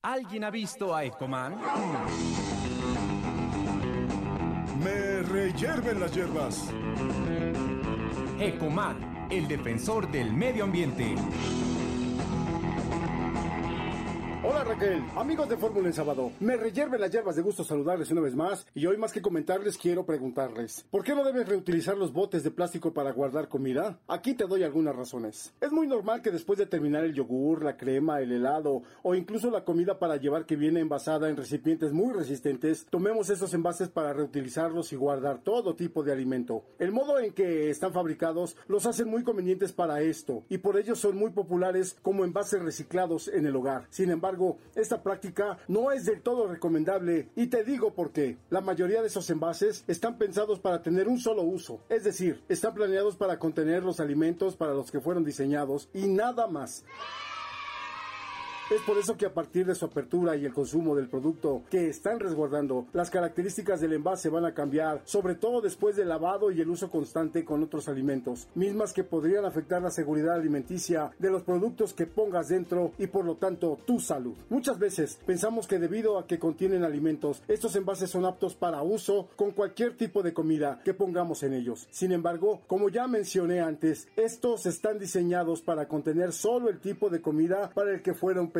¿Alguien 0.02 0.44
ha 0.44 0.50
visto 0.50 0.94
a 0.94 1.04
Ecoman? 1.04 1.58
Me 4.82 5.22
rehierven 5.22 6.00
las 6.00 6.14
hierbas. 6.14 6.70
Ecoman, 8.38 9.15
el 9.30 9.48
defensor 9.48 10.10
del 10.10 10.32
medio 10.32 10.64
ambiente. 10.64 11.14
Hola 14.48 14.62
Raquel, 14.62 15.02
amigos 15.16 15.48
de 15.48 15.56
Fórmula 15.56 15.88
en 15.88 15.92
Sábado. 15.92 16.30
Me 16.38 16.56
reyerven 16.56 17.00
las 17.00 17.10
hierbas 17.10 17.34
de 17.34 17.42
gusto 17.42 17.64
saludarles 17.64 18.12
una 18.12 18.20
vez 18.20 18.36
más 18.36 18.64
y 18.76 18.86
hoy 18.86 18.96
más 18.96 19.12
que 19.12 19.20
comentarles 19.20 19.76
quiero 19.76 20.06
preguntarles, 20.06 20.86
¿por 20.88 21.02
qué 21.02 21.16
no 21.16 21.24
debes 21.24 21.48
reutilizar 21.48 21.98
los 21.98 22.12
botes 22.12 22.44
de 22.44 22.52
plástico 22.52 22.94
para 22.94 23.10
guardar 23.10 23.48
comida? 23.48 23.98
Aquí 24.06 24.34
te 24.34 24.46
doy 24.46 24.62
algunas 24.62 24.94
razones. 24.94 25.52
Es 25.60 25.72
muy 25.72 25.88
normal 25.88 26.22
que 26.22 26.30
después 26.30 26.60
de 26.60 26.66
terminar 26.66 27.02
el 27.02 27.12
yogur, 27.12 27.64
la 27.64 27.76
crema, 27.76 28.20
el 28.20 28.30
helado 28.30 28.84
o 29.02 29.16
incluso 29.16 29.50
la 29.50 29.64
comida 29.64 29.98
para 29.98 30.14
llevar 30.14 30.46
que 30.46 30.54
viene 30.54 30.78
envasada 30.78 31.28
en 31.28 31.36
recipientes 31.36 31.92
muy 31.92 32.14
resistentes, 32.14 32.86
tomemos 32.88 33.30
esos 33.30 33.52
envases 33.52 33.88
para 33.88 34.12
reutilizarlos 34.12 34.92
y 34.92 34.96
guardar 34.96 35.42
todo 35.42 35.74
tipo 35.74 36.04
de 36.04 36.12
alimento. 36.12 36.62
El 36.78 36.92
modo 36.92 37.18
en 37.18 37.32
que 37.32 37.68
están 37.68 37.92
fabricados 37.92 38.56
los 38.68 38.86
hacen 38.86 39.08
muy 39.08 39.24
convenientes 39.24 39.72
para 39.72 40.02
esto 40.02 40.44
y 40.48 40.58
por 40.58 40.78
ello 40.78 40.94
son 40.94 41.16
muy 41.16 41.32
populares 41.32 41.96
como 42.00 42.24
envases 42.24 42.62
reciclados 42.62 43.26
en 43.26 43.44
el 43.46 43.56
hogar. 43.56 43.88
Sin 43.90 44.10
embargo, 44.10 44.35
esta 44.74 45.02
práctica 45.02 45.58
no 45.68 45.92
es 45.92 46.04
del 46.04 46.22
todo 46.22 46.46
recomendable 46.46 47.28
y 47.36 47.46
te 47.46 47.64
digo 47.64 47.94
por 47.94 48.12
qué. 48.12 48.38
La 48.50 48.60
mayoría 48.60 49.00
de 49.00 49.08
esos 49.08 49.28
envases 49.30 49.84
están 49.86 50.18
pensados 50.18 50.60
para 50.60 50.82
tener 50.82 51.08
un 51.08 51.18
solo 51.18 51.42
uso, 51.42 51.80
es 51.88 52.04
decir, 52.04 52.42
están 52.48 52.74
planeados 52.74 53.16
para 53.16 53.38
contener 53.38 53.82
los 53.82 54.00
alimentos 54.00 54.56
para 54.56 54.74
los 54.74 54.90
que 54.90 55.00
fueron 55.00 55.24
diseñados 55.24 55.88
y 55.94 56.06
nada 56.06 56.46
más. 56.46 56.84
Es 58.68 58.82
por 58.82 58.98
eso 58.98 59.16
que 59.16 59.26
a 59.26 59.32
partir 59.32 59.64
de 59.64 59.76
su 59.76 59.84
apertura 59.84 60.34
y 60.34 60.44
el 60.44 60.52
consumo 60.52 60.96
del 60.96 61.08
producto 61.08 61.62
que 61.70 61.88
están 61.88 62.18
resguardando, 62.18 62.88
las 62.92 63.10
características 63.10 63.80
del 63.80 63.92
envase 63.92 64.28
van 64.28 64.44
a 64.44 64.54
cambiar, 64.54 65.02
sobre 65.04 65.36
todo 65.36 65.60
después 65.60 65.94
del 65.94 66.08
lavado 66.08 66.50
y 66.50 66.60
el 66.60 66.68
uso 66.68 66.90
constante 66.90 67.44
con 67.44 67.62
otros 67.62 67.86
alimentos, 67.86 68.48
mismas 68.56 68.92
que 68.92 69.04
podrían 69.04 69.44
afectar 69.44 69.80
la 69.82 69.92
seguridad 69.92 70.34
alimenticia 70.34 71.12
de 71.20 71.30
los 71.30 71.44
productos 71.44 71.94
que 71.94 72.06
pongas 72.06 72.48
dentro 72.48 72.90
y 72.98 73.06
por 73.06 73.24
lo 73.24 73.36
tanto 73.36 73.78
tu 73.86 74.00
salud. 74.00 74.34
Muchas 74.50 74.80
veces 74.80 75.20
pensamos 75.24 75.68
que 75.68 75.78
debido 75.78 76.18
a 76.18 76.26
que 76.26 76.40
contienen 76.40 76.82
alimentos, 76.82 77.44
estos 77.46 77.76
envases 77.76 78.10
son 78.10 78.24
aptos 78.24 78.56
para 78.56 78.82
uso 78.82 79.28
con 79.36 79.52
cualquier 79.52 79.96
tipo 79.96 80.24
de 80.24 80.34
comida 80.34 80.80
que 80.84 80.92
pongamos 80.92 81.44
en 81.44 81.52
ellos. 81.52 81.86
Sin 81.92 82.10
embargo, 82.10 82.62
como 82.66 82.88
ya 82.88 83.06
mencioné 83.06 83.60
antes, 83.60 84.08
estos 84.16 84.66
están 84.66 84.98
diseñados 84.98 85.62
para 85.62 85.86
contener 85.86 86.32
solo 86.32 86.68
el 86.68 86.80
tipo 86.80 87.10
de 87.10 87.22
comida 87.22 87.70
para 87.72 87.92
el 87.92 88.02
que 88.02 88.12
fueron 88.12 88.55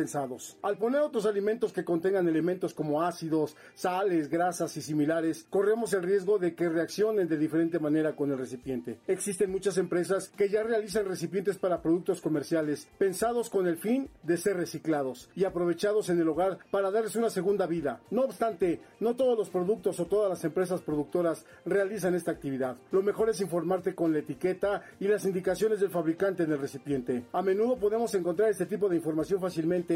Al 0.61 0.77
poner 0.77 1.01
otros 1.01 1.25
alimentos 1.25 1.73
que 1.73 1.83
contengan 1.83 2.27
elementos 2.27 2.73
como 2.73 3.01
ácidos, 3.01 3.55
sales, 3.73 4.29
grasas 4.29 4.77
y 4.77 4.81
similares, 4.81 5.47
corremos 5.49 5.93
el 5.93 6.03
riesgo 6.03 6.37
de 6.37 6.53
que 6.53 6.69
reaccionen 6.69 7.27
de 7.27 7.37
diferente 7.37 7.79
manera 7.79 8.15
con 8.15 8.31
el 8.31 8.37
recipiente. 8.37 8.99
Existen 9.07 9.51
muchas 9.51 9.77
empresas 9.77 10.29
que 10.29 10.49
ya 10.49 10.61
realizan 10.61 11.05
recipientes 11.05 11.57
para 11.57 11.81
productos 11.81 12.21
comerciales, 12.21 12.87
pensados 12.99 13.49
con 13.49 13.65
el 13.67 13.77
fin 13.77 14.09
de 14.21 14.37
ser 14.37 14.57
reciclados 14.57 15.29
y 15.35 15.45
aprovechados 15.45 16.09
en 16.09 16.19
el 16.19 16.27
hogar 16.27 16.59
para 16.69 16.91
darles 16.91 17.15
una 17.15 17.31
segunda 17.31 17.65
vida. 17.65 17.99
No 18.11 18.21
obstante, 18.21 18.81
no 18.99 19.15
todos 19.15 19.37
los 19.37 19.49
productos 19.49 19.99
o 19.99 20.05
todas 20.05 20.29
las 20.29 20.43
empresas 20.43 20.81
productoras 20.81 21.45
realizan 21.65 22.13
esta 22.13 22.31
actividad. 22.31 22.77
Lo 22.91 23.01
mejor 23.01 23.29
es 23.29 23.41
informarte 23.41 23.95
con 23.95 24.13
la 24.13 24.19
etiqueta 24.19 24.83
y 24.99 25.07
las 25.07 25.25
indicaciones 25.25 25.79
del 25.79 25.89
fabricante 25.89 26.43
en 26.43 26.51
el 26.51 26.59
recipiente. 26.59 27.25
A 27.31 27.41
menudo 27.41 27.77
podemos 27.77 28.13
encontrar 28.13 28.49
este 28.49 28.65
tipo 28.65 28.89
de 28.89 28.97
información 28.97 29.41
fácilmente 29.41 29.86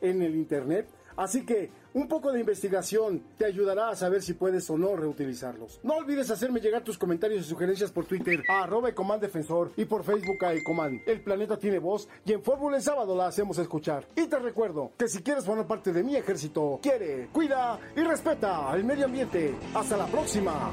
en 0.00 0.22
el 0.22 0.34
Internet. 0.34 0.88
Así 1.16 1.44
que 1.44 1.70
un 1.92 2.08
poco 2.08 2.32
de 2.32 2.40
investigación 2.40 3.22
te 3.36 3.44
ayudará 3.44 3.90
a 3.90 3.96
saber 3.96 4.22
si 4.22 4.34
puedes 4.34 4.68
o 4.70 4.78
no 4.78 4.96
reutilizarlos. 4.96 5.80
No 5.82 5.96
olvides 5.96 6.30
hacerme 6.30 6.60
llegar 6.60 6.82
tus 6.82 6.96
comentarios 6.96 7.44
y 7.44 7.48
sugerencias 7.48 7.90
por 7.90 8.06
Twitter 8.06 8.42
a 8.48 8.62
arroba 8.62 8.90
Defensor 9.20 9.72
y 9.76 9.84
por 9.84 10.04
Facebook 10.04 10.42
a 10.44 10.54
Ecoman. 10.54 11.02
El 11.06 11.22
planeta 11.22 11.58
tiene 11.58 11.78
voz 11.78 12.08
y 12.24 12.32
en 12.32 12.42
Fórmula 12.42 12.76
en 12.76 12.82
Sábado 12.82 13.16
la 13.16 13.26
hacemos 13.26 13.58
escuchar. 13.58 14.06
Y 14.16 14.26
te 14.28 14.38
recuerdo 14.38 14.92
que 14.96 15.08
si 15.08 15.22
quieres 15.22 15.44
formar 15.44 15.66
parte 15.66 15.92
de 15.92 16.02
mi 16.02 16.16
ejército, 16.16 16.78
quiere, 16.82 17.28
cuida 17.32 17.78
y 17.96 18.00
respeta 18.00 18.74
el 18.74 18.84
medio 18.84 19.06
ambiente. 19.06 19.54
Hasta 19.74 19.96
la 19.96 20.06
próxima. 20.06 20.70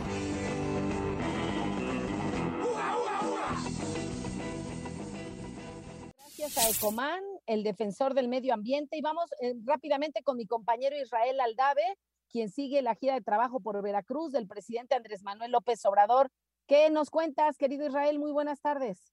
Gracias 6.48 6.82
a 6.82 7.20
el 7.46 7.64
defensor 7.64 8.14
del 8.14 8.30
medio 8.30 8.54
ambiente. 8.54 8.96
Y 8.98 9.02
vamos 9.02 9.30
eh, 9.42 9.54
rápidamente 9.66 10.24
con 10.24 10.38
mi 10.38 10.46
compañero 10.46 10.96
Israel 10.96 11.42
Aldave, 11.42 11.84
quien 12.30 12.50
sigue 12.50 12.82
la 12.82 12.96
gira 12.96 13.16
de 13.16 13.22
trabajo 13.22 13.60
por 13.60 13.82
Veracruz 13.84 14.32
del 14.32 14.48
presidente 14.48 14.96
Andrés 14.96 15.24
Manuel 15.24 15.52
López 15.52 15.84
Obrador. 15.86 16.32
¿Qué 16.66 16.90
nos 16.90 17.10
cuentas, 17.10 17.58
querido 17.58 17.86
Israel? 17.86 18.18
Muy 18.18 18.32
buenas 18.32 18.62
tardes. 18.62 19.12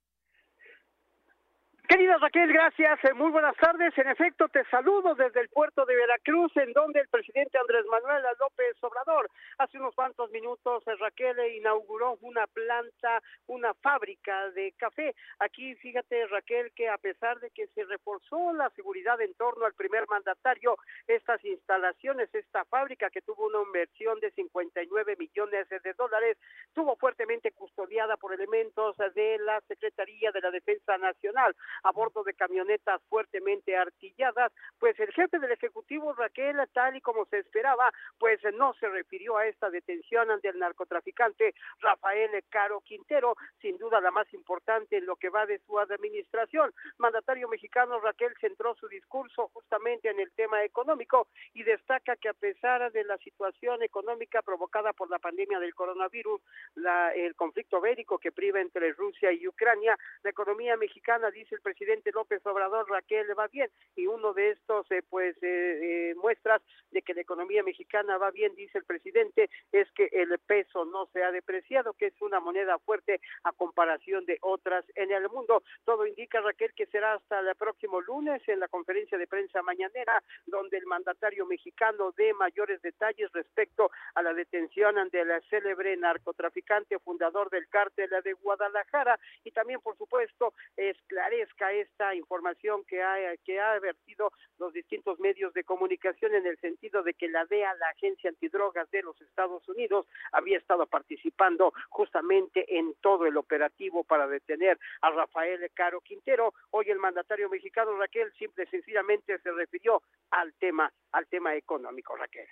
Querida 1.86 2.16
Raquel, 2.16 2.50
gracias. 2.50 2.98
Eh, 3.04 3.12
muy 3.12 3.30
buenas 3.30 3.54
tardes. 3.56 3.92
En 3.98 4.08
efecto, 4.08 4.48
te 4.48 4.64
saludo 4.70 5.14
desde 5.14 5.42
el 5.42 5.50
puerto 5.50 5.84
de 5.84 5.94
Veracruz, 5.94 6.50
en 6.56 6.72
donde 6.72 7.00
el 7.00 7.08
presidente 7.08 7.58
Andrés 7.58 7.84
Manuel 7.90 8.22
López 8.40 8.74
Obrador 8.80 9.28
hace 9.58 9.78
unos 9.78 9.94
cuantos 9.94 10.30
minutos, 10.30 10.82
eh, 10.86 10.94
Raquel, 10.98 11.36
inauguró 11.54 12.16
una 12.22 12.46
planta, 12.46 13.22
una 13.48 13.74
fábrica 13.74 14.50
de 14.52 14.72
café. 14.78 15.14
Aquí, 15.40 15.74
fíjate, 15.74 16.26
Raquel, 16.28 16.72
que 16.74 16.88
a 16.88 16.96
pesar 16.96 17.38
de 17.40 17.50
que 17.50 17.66
se 17.68 17.84
reforzó 17.84 18.54
la 18.54 18.70
seguridad 18.70 19.20
en 19.20 19.34
torno 19.34 19.66
al 19.66 19.74
primer 19.74 20.06
mandatario, 20.08 20.78
estas 21.06 21.44
instalaciones, 21.44 22.34
esta 22.34 22.64
fábrica 22.64 23.10
que 23.10 23.20
tuvo 23.20 23.46
una 23.46 23.60
inversión 23.62 24.18
de 24.20 24.30
59 24.30 25.16
millones 25.18 25.68
de 25.68 25.92
dólares, 25.92 26.38
estuvo 26.66 26.96
fuertemente 26.96 27.52
custodiada 27.52 28.16
por 28.16 28.32
elementos 28.32 28.96
de 29.14 29.38
la 29.40 29.60
Secretaría 29.68 30.32
de 30.32 30.40
la 30.40 30.50
Defensa 30.50 30.96
Nacional 30.96 31.54
a 31.82 31.92
bordo 31.92 32.22
de 32.22 32.34
camionetas 32.34 33.02
fuertemente 33.08 33.76
artilladas, 33.76 34.52
pues 34.78 34.98
el 35.00 35.12
jefe 35.12 35.38
del 35.38 35.52
Ejecutivo, 35.52 36.12
Raquel, 36.14 36.56
tal 36.72 36.96
y 36.96 37.00
como 37.00 37.24
se 37.26 37.38
esperaba, 37.38 37.92
pues 38.18 38.40
no 38.54 38.74
se 38.74 38.88
refirió 38.88 39.36
a 39.36 39.46
esta 39.46 39.70
detención 39.70 40.30
ante 40.30 40.48
el 40.48 40.58
narcotraficante 40.58 41.54
Rafael 41.80 42.30
Caro 42.48 42.80
Quintero, 42.80 43.36
sin 43.60 43.76
duda 43.78 44.00
la 44.00 44.10
más 44.10 44.32
importante 44.32 44.98
en 44.98 45.06
lo 45.06 45.16
que 45.16 45.28
va 45.28 45.46
de 45.46 45.58
su 45.60 45.78
administración. 45.78 46.72
Mandatario 46.98 47.48
mexicano 47.48 48.00
Raquel 48.00 48.34
centró 48.40 48.74
su 48.74 48.88
discurso 48.88 49.50
justamente 49.52 50.10
en 50.10 50.20
el 50.20 50.30
tema 50.32 50.62
económico 50.64 51.28
y 51.52 51.62
destaca 51.62 52.16
que 52.16 52.28
a 52.28 52.34
pesar 52.34 52.90
de 52.92 53.04
la 53.04 53.18
situación 53.18 53.82
económica 53.82 54.42
provocada 54.42 54.92
por 54.92 55.10
la 55.10 55.18
pandemia 55.18 55.58
del 55.58 55.74
coronavirus, 55.74 56.40
la, 56.74 57.12
el 57.14 57.34
conflicto 57.34 57.80
bélico 57.80 58.18
que 58.18 58.32
priva 58.32 58.60
entre 58.60 58.92
Rusia 58.92 59.32
y 59.32 59.46
Ucrania, 59.46 59.96
la 60.22 60.30
economía 60.30 60.76
mexicana, 60.76 61.30
dice 61.30 61.54
el 61.54 61.60
presidente 61.64 62.12
López 62.12 62.44
Obrador, 62.46 62.88
Raquel, 62.88 63.26
va 63.36 63.48
bien. 63.48 63.68
Y 63.96 64.06
uno 64.06 64.32
de 64.34 64.50
estos, 64.50 64.88
eh, 64.92 65.02
pues, 65.08 65.34
eh, 65.42 66.10
eh, 66.10 66.14
muestras 66.16 66.62
de 66.90 67.02
que 67.02 67.14
la 67.14 67.22
economía 67.22 67.62
mexicana 67.64 68.18
va 68.18 68.30
bien, 68.30 68.54
dice 68.54 68.78
el 68.78 68.84
presidente, 68.84 69.50
es 69.72 69.90
que 69.92 70.08
el 70.12 70.38
peso 70.38 70.84
no 70.84 71.06
se 71.06 71.24
ha 71.24 71.32
depreciado, 71.32 71.94
que 71.94 72.06
es 72.06 72.22
una 72.22 72.38
moneda 72.38 72.78
fuerte 72.78 73.20
a 73.42 73.52
comparación 73.52 74.26
de 74.26 74.38
otras 74.42 74.84
en 74.94 75.10
el 75.10 75.28
mundo. 75.28 75.62
Todo 75.84 76.06
indica, 76.06 76.40
Raquel, 76.40 76.74
que 76.74 76.86
será 76.86 77.14
hasta 77.14 77.40
el 77.40 77.54
próximo 77.56 78.00
lunes 78.00 78.46
en 78.46 78.60
la 78.60 78.68
conferencia 78.68 79.16
de 79.16 79.26
prensa 79.26 79.62
mañanera, 79.62 80.22
donde 80.46 80.76
el 80.76 80.86
mandatario 80.86 81.46
mexicano 81.46 82.12
dé 82.16 82.34
mayores 82.34 82.82
detalles 82.82 83.32
respecto 83.32 83.90
a 84.14 84.22
la 84.22 84.34
detención 84.34 85.08
del 85.10 85.42
célebre 85.48 85.96
narcotraficante 85.96 86.98
fundador 86.98 87.48
del 87.48 87.68
cártel 87.68 88.10
de 88.22 88.32
Guadalajara 88.34 89.18
y 89.44 89.50
también, 89.50 89.80
por 89.80 89.96
supuesto, 89.96 90.52
esclarezca 90.76 91.53
esta 91.58 92.14
información 92.14 92.84
que 92.84 93.02
ha, 93.02 93.16
que 93.44 93.60
ha 93.60 93.78
vertido 93.78 94.30
los 94.58 94.72
distintos 94.72 95.18
medios 95.20 95.52
de 95.54 95.64
comunicación 95.64 96.34
en 96.34 96.46
el 96.46 96.58
sentido 96.58 97.02
de 97.02 97.14
que 97.14 97.28
la 97.28 97.44
DEA, 97.46 97.74
la 97.74 97.88
Agencia 97.88 98.30
Antidrogas 98.30 98.90
de 98.90 99.02
los 99.02 99.20
Estados 99.20 99.66
Unidos, 99.68 100.06
había 100.32 100.58
estado 100.58 100.86
participando 100.86 101.72
justamente 101.88 102.78
en 102.78 102.94
todo 103.00 103.26
el 103.26 103.36
operativo 103.36 104.04
para 104.04 104.26
detener 104.26 104.78
a 105.02 105.10
Rafael 105.10 105.70
Caro 105.74 106.00
Quintero. 106.00 106.52
Hoy 106.70 106.90
el 106.90 106.98
mandatario 106.98 107.48
mexicano 107.48 107.96
Raquel 107.96 108.32
simple 108.38 108.64
y 108.64 108.66
sencillamente 108.68 109.38
se 109.38 109.52
refirió 109.52 110.02
al 110.30 110.52
tema, 110.54 110.92
al 111.12 111.26
tema 111.28 111.54
económico, 111.54 112.16
Raquel. 112.16 112.48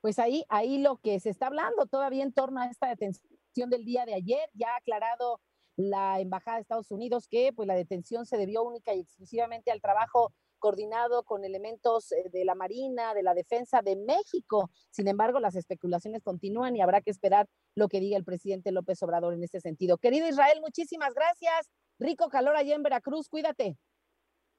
Pues 0.00 0.18
ahí, 0.18 0.44
ahí 0.48 0.78
lo 0.78 0.98
que 0.98 1.18
se 1.20 1.30
está 1.30 1.46
hablando 1.46 1.86
todavía 1.86 2.22
en 2.22 2.32
torno 2.32 2.60
a 2.60 2.66
esta 2.66 2.88
detención 2.88 3.70
del 3.70 3.84
día 3.84 4.04
de 4.04 4.14
ayer, 4.14 4.50
ya 4.54 4.74
ha 4.74 4.76
aclarado 4.76 5.40
la 5.76 6.20
Embajada 6.20 6.56
de 6.56 6.62
Estados 6.62 6.90
Unidos 6.90 7.28
que 7.28 7.52
pues 7.54 7.66
la 7.68 7.74
detención 7.74 8.26
se 8.26 8.38
debió 8.38 8.62
única 8.62 8.94
y 8.94 9.00
exclusivamente 9.00 9.70
al 9.70 9.80
trabajo 9.80 10.32
coordinado 10.58 11.22
con 11.22 11.44
elementos 11.44 12.12
eh, 12.12 12.30
de 12.32 12.44
la 12.44 12.54
Marina, 12.54 13.14
de 13.14 13.22
la 13.22 13.34
Defensa 13.34 13.82
de 13.82 13.96
México. 13.96 14.70
Sin 14.90 15.06
embargo, 15.08 15.38
las 15.38 15.54
especulaciones 15.54 16.22
continúan 16.22 16.74
y 16.76 16.80
habrá 16.80 17.02
que 17.02 17.10
esperar 17.10 17.46
lo 17.74 17.88
que 17.88 18.00
diga 18.00 18.16
el 18.16 18.24
presidente 18.24 18.72
López 18.72 19.02
Obrador 19.02 19.34
en 19.34 19.42
este 19.42 19.60
sentido. 19.60 19.98
Querido 19.98 20.26
Israel, 20.26 20.60
muchísimas 20.60 21.14
gracias. 21.14 21.70
Rico 21.98 22.28
calor 22.28 22.56
allá 22.56 22.74
en 22.74 22.82
Veracruz, 22.82 23.28
cuídate. 23.28 23.76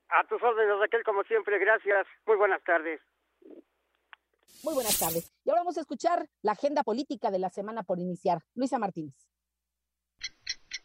A 0.10 0.26
tus 0.28 0.42
órdenes, 0.42 0.80
Raquel, 0.80 1.04
como 1.04 1.24
siempre, 1.24 1.60
gracias. 1.60 2.08
Muy 2.26 2.38
buenas 2.38 2.64
tardes. 2.64 3.02
Muy 4.64 4.74
buenas 4.74 4.98
tardes. 4.98 5.34
Y 5.44 5.50
ahora 5.50 5.62
vamos 5.62 5.78
a 5.78 5.82
escuchar 5.82 6.28
la 6.42 6.54
agenda 6.54 6.84
política 6.84 7.30
de 7.30 7.40
la 7.40 7.50
semana 7.50 7.84
por 7.84 8.00
iniciar. 8.00 8.40
Luisa 8.56 8.80
Martínez. 8.80 9.28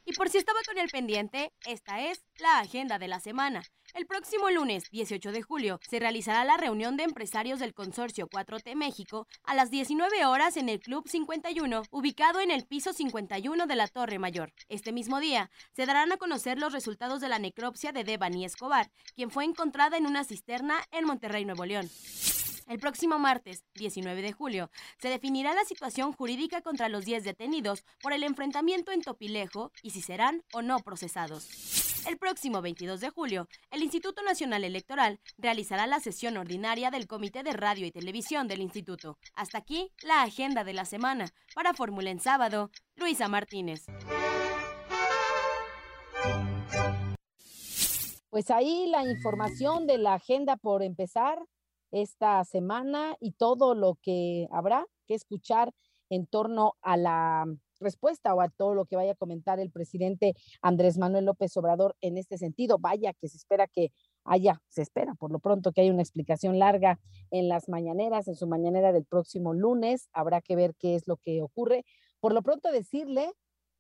Y 0.05 0.13
por 0.15 0.29
si 0.29 0.39
estaba 0.39 0.59
con 0.67 0.79
el 0.79 0.89
pendiente, 0.89 1.53
esta 1.65 2.01
es 2.01 2.25
la 2.39 2.59
agenda 2.59 2.99
de 2.99 3.09
la 3.09 3.21
semana. 3.21 3.63
El 3.95 4.07
próximo 4.07 4.51
lunes 4.51 4.85
18 4.91 5.33
de 5.33 5.43
julio 5.43 5.79
se 5.89 6.01
realizará 6.01 6.45
la 6.45 6.57
reunión 6.57 6.97
de 6.97 7.05
empresarios 7.05 7.61
del 7.61 7.75
consorcio 7.75 8.27
4T 8.27 8.75
México 8.75 9.29
a 9.45 9.55
las 9.55 9.71
19 9.71 10.25
horas 10.25 10.57
en 10.57 10.69
el 10.69 10.81
Club 10.81 11.09
51, 11.09 11.83
ubicado 11.91 12.41
en 12.41 12.51
el 12.51 12.67
piso 12.67 12.93
51 12.93 13.67
de 13.67 13.77
la 13.77 13.87
Torre 13.87 14.19
Mayor. 14.19 14.53
Este 14.69 14.93
mismo 14.93 15.21
día 15.21 15.51
se 15.77 15.87
darán 15.87 16.11
a 16.11 16.17
conocer 16.17 16.59
los 16.59 16.73
resultados 16.73 17.21
de 17.21 17.29
la 17.29 17.39
necropsia 17.39 17.93
de 17.93 18.03
Devani 18.03 18.45
Escobar, 18.45 18.91
quien 19.15 19.31
fue 19.31 19.45
encontrada 19.45 19.99
en 19.99 20.07
una 20.07 20.25
cisterna 20.25 20.83
en 20.91 21.05
Monterrey, 21.05 21.45
Nuevo 21.45 21.67
León. 21.67 21.89
El 22.73 22.79
próximo 22.79 23.19
martes, 23.19 23.67
19 23.75 24.23
de 24.23 24.33
julio, 24.33 24.71
se 24.97 25.11
definirá 25.11 25.53
la 25.53 25.63
situación 25.67 26.15
jurídica 26.15 26.63
contra 26.63 26.89
los 26.89 27.05
10 27.05 27.23
detenidos 27.23 27.85
por 28.01 28.15
el 28.15 28.23
enfrentamiento 28.23 28.93
en 28.93 29.03
Topilejo 29.03 29.73
y 29.83 29.91
si 29.91 30.01
serán 30.01 30.43
o 30.55 30.63
no 30.63 30.79
procesados. 30.79 32.07
El 32.09 32.17
próximo 32.17 32.63
22 32.63 33.01
de 33.01 33.11
julio, 33.11 33.47
el 33.71 33.83
Instituto 33.83 34.23
Nacional 34.23 34.65
Electoral 34.65 35.21
realizará 35.37 35.87
la 35.87 36.01
sesión 36.01 36.39
ordinaria 36.39 36.91
del 36.91 37.07
Comité 37.07 37.43
de 37.43 37.53
Radio 37.53 37.85
y 37.85 37.91
Televisión 37.91 38.49
del 38.49 38.63
Instituto. 38.63 39.19
Hasta 39.35 39.59
aquí 39.59 39.93
la 40.03 40.23
agenda 40.23 40.65
de 40.65 40.73
la 40.73 40.87
semana. 40.87 41.27
Para 41.55 41.75
Fórmula 41.75 42.09
en 42.09 42.21
sábado, 42.21 42.71
Luisa 42.97 43.29
Martínez. 43.29 43.85
Pues 48.31 48.51
ahí 48.51 48.87
la 48.87 49.05
información 49.05 49.87
de 49.87 49.99
la 49.99 50.15
agenda 50.15 50.57
por 50.57 50.83
empezar 50.83 51.39
esta 51.93 52.43
semana 52.45 53.17
y 53.21 53.33
todo 53.33 53.75
lo 53.75 53.97
que 54.03 54.49
habrá 54.51 54.87
que 55.07 55.15
escuchar 55.15 55.73
en 56.11 56.27
torno 56.27 56.75
a 56.83 56.97
la 56.97 57.47
respuesta 57.81 58.35
o 58.35 58.41
a 58.41 58.49
todo 58.49 58.75
lo 58.75 58.85
que 58.87 58.97
vaya 58.97 59.13
a 59.13 59.17
comentar 59.17 59.61
el 59.61 59.71
presidente 59.71 60.35
Andrés 60.63 60.99
Manuel 60.99 61.25
López 61.25 61.57
Obrador 61.57 61.97
en 62.01 62.17
este 62.17 62.39
sentido. 62.39 62.79
Vaya 62.79 63.13
que 63.13 63.29
se 63.29 63.37
espera 63.37 63.67
que 63.67 63.93
haya, 64.25 64.63
se 64.69 64.83
espera 64.83 65.15
por 65.15 65.33
lo 65.33 65.41
pronto 65.41 65.73
que 65.73 65.83
haya 65.83 65.93
una 65.93 66.03
explicación 66.03 66.59
larga 66.59 67.01
en 67.31 67.49
las 67.49 67.69
mañaneras, 67.69 68.29
en 68.29 68.37
su 68.37 68.47
mañanera 68.47 68.93
del 68.93 69.05
próximo 69.05 69.53
lunes. 69.53 70.09
Habrá 70.13 70.41
que 70.41 70.57
ver 70.57 70.75
qué 70.79 70.95
es 70.95 71.09
lo 71.09 71.17
que 71.17 71.43
ocurre. 71.43 71.85
Por 72.21 72.33
lo 72.33 72.43
pronto 72.43 72.71
decirle 72.71 73.33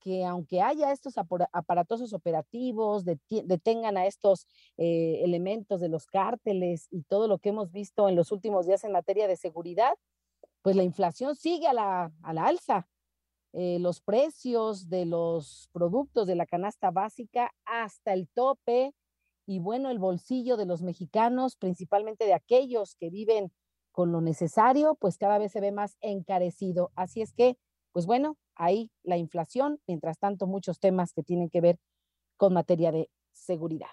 que 0.02 0.24
aunque 0.24 0.60
haya 0.60 0.92
estos 0.92 1.14
aparatosos 1.16 2.12
operativos, 2.12 3.04
detengan 3.04 3.96
a 3.96 4.06
estos 4.06 4.46
eh, 4.76 5.20
elementos 5.22 5.80
de 5.80 5.88
los 5.88 6.06
cárteles 6.06 6.88
y 6.90 7.02
todo 7.02 7.28
lo 7.28 7.38
que 7.38 7.50
hemos 7.50 7.70
visto 7.70 8.08
en 8.08 8.16
los 8.16 8.32
últimos 8.32 8.66
días 8.66 8.84
en 8.84 8.92
materia 8.92 9.28
de 9.28 9.36
seguridad, 9.36 9.94
pues 10.62 10.76
la 10.76 10.82
inflación 10.82 11.36
sigue 11.36 11.68
a 11.68 11.72
la, 11.72 12.12
alza. 12.22 12.88
Eh, 13.54 13.78
los 13.80 14.00
precios 14.00 14.88
de 14.88 15.04
los 15.04 15.68
productos 15.72 16.26
de 16.26 16.36
la 16.36 16.46
canasta 16.46 16.90
básica 16.90 17.52
hasta 17.66 18.14
el 18.14 18.28
tope 18.28 18.94
y 19.46 19.58
bueno, 19.58 19.90
el 19.90 19.98
bolsillo 19.98 20.56
de 20.56 20.64
los 20.66 20.82
mexicanos, 20.82 21.56
principalmente 21.56 22.24
de 22.24 22.32
aquellos 22.32 22.94
que 22.94 23.10
viven 23.10 23.52
con 23.90 24.10
lo 24.10 24.20
necesario, 24.20 24.94
pues 24.94 25.18
cada 25.18 25.38
vez 25.38 25.52
se 25.52 25.60
ve 25.60 25.70
más 25.70 25.96
encarecido. 26.00 26.90
Así 26.96 27.20
es 27.20 27.32
que, 27.34 27.58
pues 27.92 28.06
bueno, 28.06 28.38
ahí 28.54 28.90
la 29.02 29.16
inflación, 29.16 29.80
mientras 29.86 30.18
tanto 30.18 30.46
muchos 30.46 30.78
temas 30.78 31.12
que 31.12 31.22
tienen 31.22 31.50
que 31.50 31.60
ver 31.60 31.78
con 32.36 32.52
materia 32.52 32.92
de 32.92 33.10
seguridad. 33.32 33.90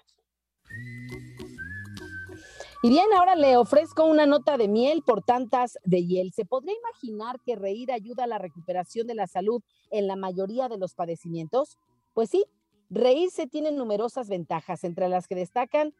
Y 2.82 2.88
bien, 2.88 3.06
ahora 3.14 3.34
le 3.34 3.58
ofrezco 3.58 4.04
una 4.04 4.24
nota 4.24 4.56
de 4.56 4.66
miel 4.66 5.02
por 5.04 5.22
tantas 5.22 5.78
de 5.84 6.02
hiel. 6.06 6.32
¿Se 6.32 6.46
podría 6.46 6.74
imaginar 6.74 7.38
que 7.44 7.54
reír 7.54 7.92
ayuda 7.92 8.24
a 8.24 8.26
la 8.26 8.38
recuperación 8.38 9.06
de 9.06 9.14
la 9.14 9.26
salud 9.26 9.62
en 9.90 10.06
la 10.06 10.16
mayoría 10.16 10.68
de 10.68 10.78
los 10.78 10.94
padecimientos? 10.94 11.76
Pues 12.14 12.30
sí, 12.30 12.46
reírse 12.88 13.46
tiene 13.46 13.70
numerosas 13.70 14.30
ventajas, 14.30 14.82
entre 14.84 15.10
las 15.10 15.28
que 15.28 15.34
destacan 15.34 15.92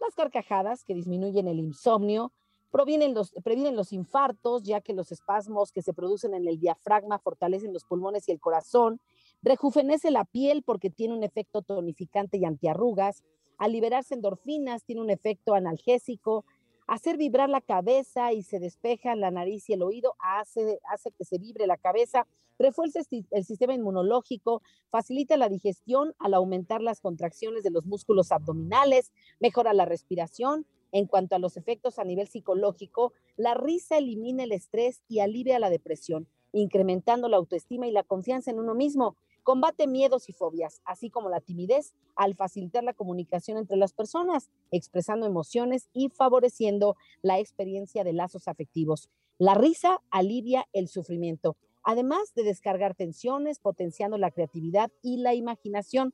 las 0.00 0.14
carcajadas 0.14 0.84
que 0.84 0.94
disminuyen 0.94 1.48
el 1.48 1.58
insomnio, 1.58 2.32
Provienen 2.70 3.14
los, 3.14 3.32
previenen 3.42 3.76
los 3.76 3.92
infartos, 3.92 4.62
ya 4.62 4.80
que 4.82 4.92
los 4.92 5.10
espasmos 5.10 5.72
que 5.72 5.80
se 5.80 5.94
producen 5.94 6.34
en 6.34 6.46
el 6.46 6.60
diafragma 6.60 7.18
fortalecen 7.18 7.72
los 7.72 7.84
pulmones 7.84 8.28
y 8.28 8.32
el 8.32 8.40
corazón. 8.40 9.00
Rejuvenece 9.42 10.10
la 10.10 10.24
piel 10.24 10.62
porque 10.62 10.90
tiene 10.90 11.14
un 11.14 11.24
efecto 11.24 11.62
tonificante 11.62 12.36
y 12.36 12.44
antiarrugas. 12.44 13.24
Al 13.56 13.72
liberarse 13.72 14.14
endorfinas, 14.14 14.84
tiene 14.84 15.00
un 15.00 15.10
efecto 15.10 15.54
analgésico. 15.54 16.44
Hacer 16.86 17.16
vibrar 17.16 17.48
la 17.48 17.60
cabeza 17.60 18.32
y 18.32 18.42
se 18.42 18.58
despeja 18.58 19.14
la 19.14 19.30
nariz 19.30 19.68
y 19.68 19.72
el 19.72 19.82
oído 19.82 20.14
hace, 20.18 20.78
hace 20.90 21.10
que 21.12 21.24
se 21.24 21.38
vibre 21.38 21.66
la 21.66 21.76
cabeza. 21.76 22.26
Refuerza 22.58 23.00
el 23.30 23.44
sistema 23.44 23.72
inmunológico, 23.72 24.62
facilita 24.90 25.36
la 25.36 25.48
digestión 25.48 26.14
al 26.18 26.34
aumentar 26.34 26.82
las 26.82 27.00
contracciones 27.00 27.62
de 27.62 27.70
los 27.70 27.86
músculos 27.86 28.32
abdominales, 28.32 29.12
mejora 29.38 29.72
la 29.72 29.84
respiración 29.84 30.66
en 30.92 31.06
cuanto 31.06 31.36
a 31.36 31.38
los 31.38 31.56
efectos 31.56 31.98
a 31.98 32.04
nivel 32.04 32.28
psicológico, 32.28 33.12
la 33.36 33.54
risa 33.54 33.98
elimina 33.98 34.44
el 34.44 34.52
estrés 34.52 35.02
y 35.08 35.20
alivia 35.20 35.58
la 35.58 35.70
depresión, 35.70 36.28
incrementando 36.52 37.28
la 37.28 37.36
autoestima 37.36 37.86
y 37.86 37.92
la 37.92 38.02
confianza 38.02 38.50
en 38.50 38.58
uno 38.58 38.74
mismo. 38.74 39.16
Combate 39.42 39.86
miedos 39.86 40.28
y 40.28 40.32
fobias, 40.32 40.82
así 40.84 41.08
como 41.08 41.30
la 41.30 41.40
timidez, 41.40 41.94
al 42.16 42.34
facilitar 42.34 42.84
la 42.84 42.92
comunicación 42.92 43.56
entre 43.56 43.78
las 43.78 43.92
personas, 43.92 44.50
expresando 44.70 45.26
emociones 45.26 45.88
y 45.94 46.10
favoreciendo 46.10 46.96
la 47.22 47.38
experiencia 47.38 48.04
de 48.04 48.12
lazos 48.12 48.46
afectivos. 48.46 49.08
La 49.38 49.54
risa 49.54 50.02
alivia 50.10 50.66
el 50.72 50.88
sufrimiento, 50.88 51.56
además 51.82 52.34
de 52.34 52.42
descargar 52.42 52.94
tensiones, 52.94 53.60
potenciando 53.60 54.18
la 54.18 54.30
creatividad 54.30 54.90
y 55.00 55.18
la 55.18 55.34
imaginación. 55.34 56.12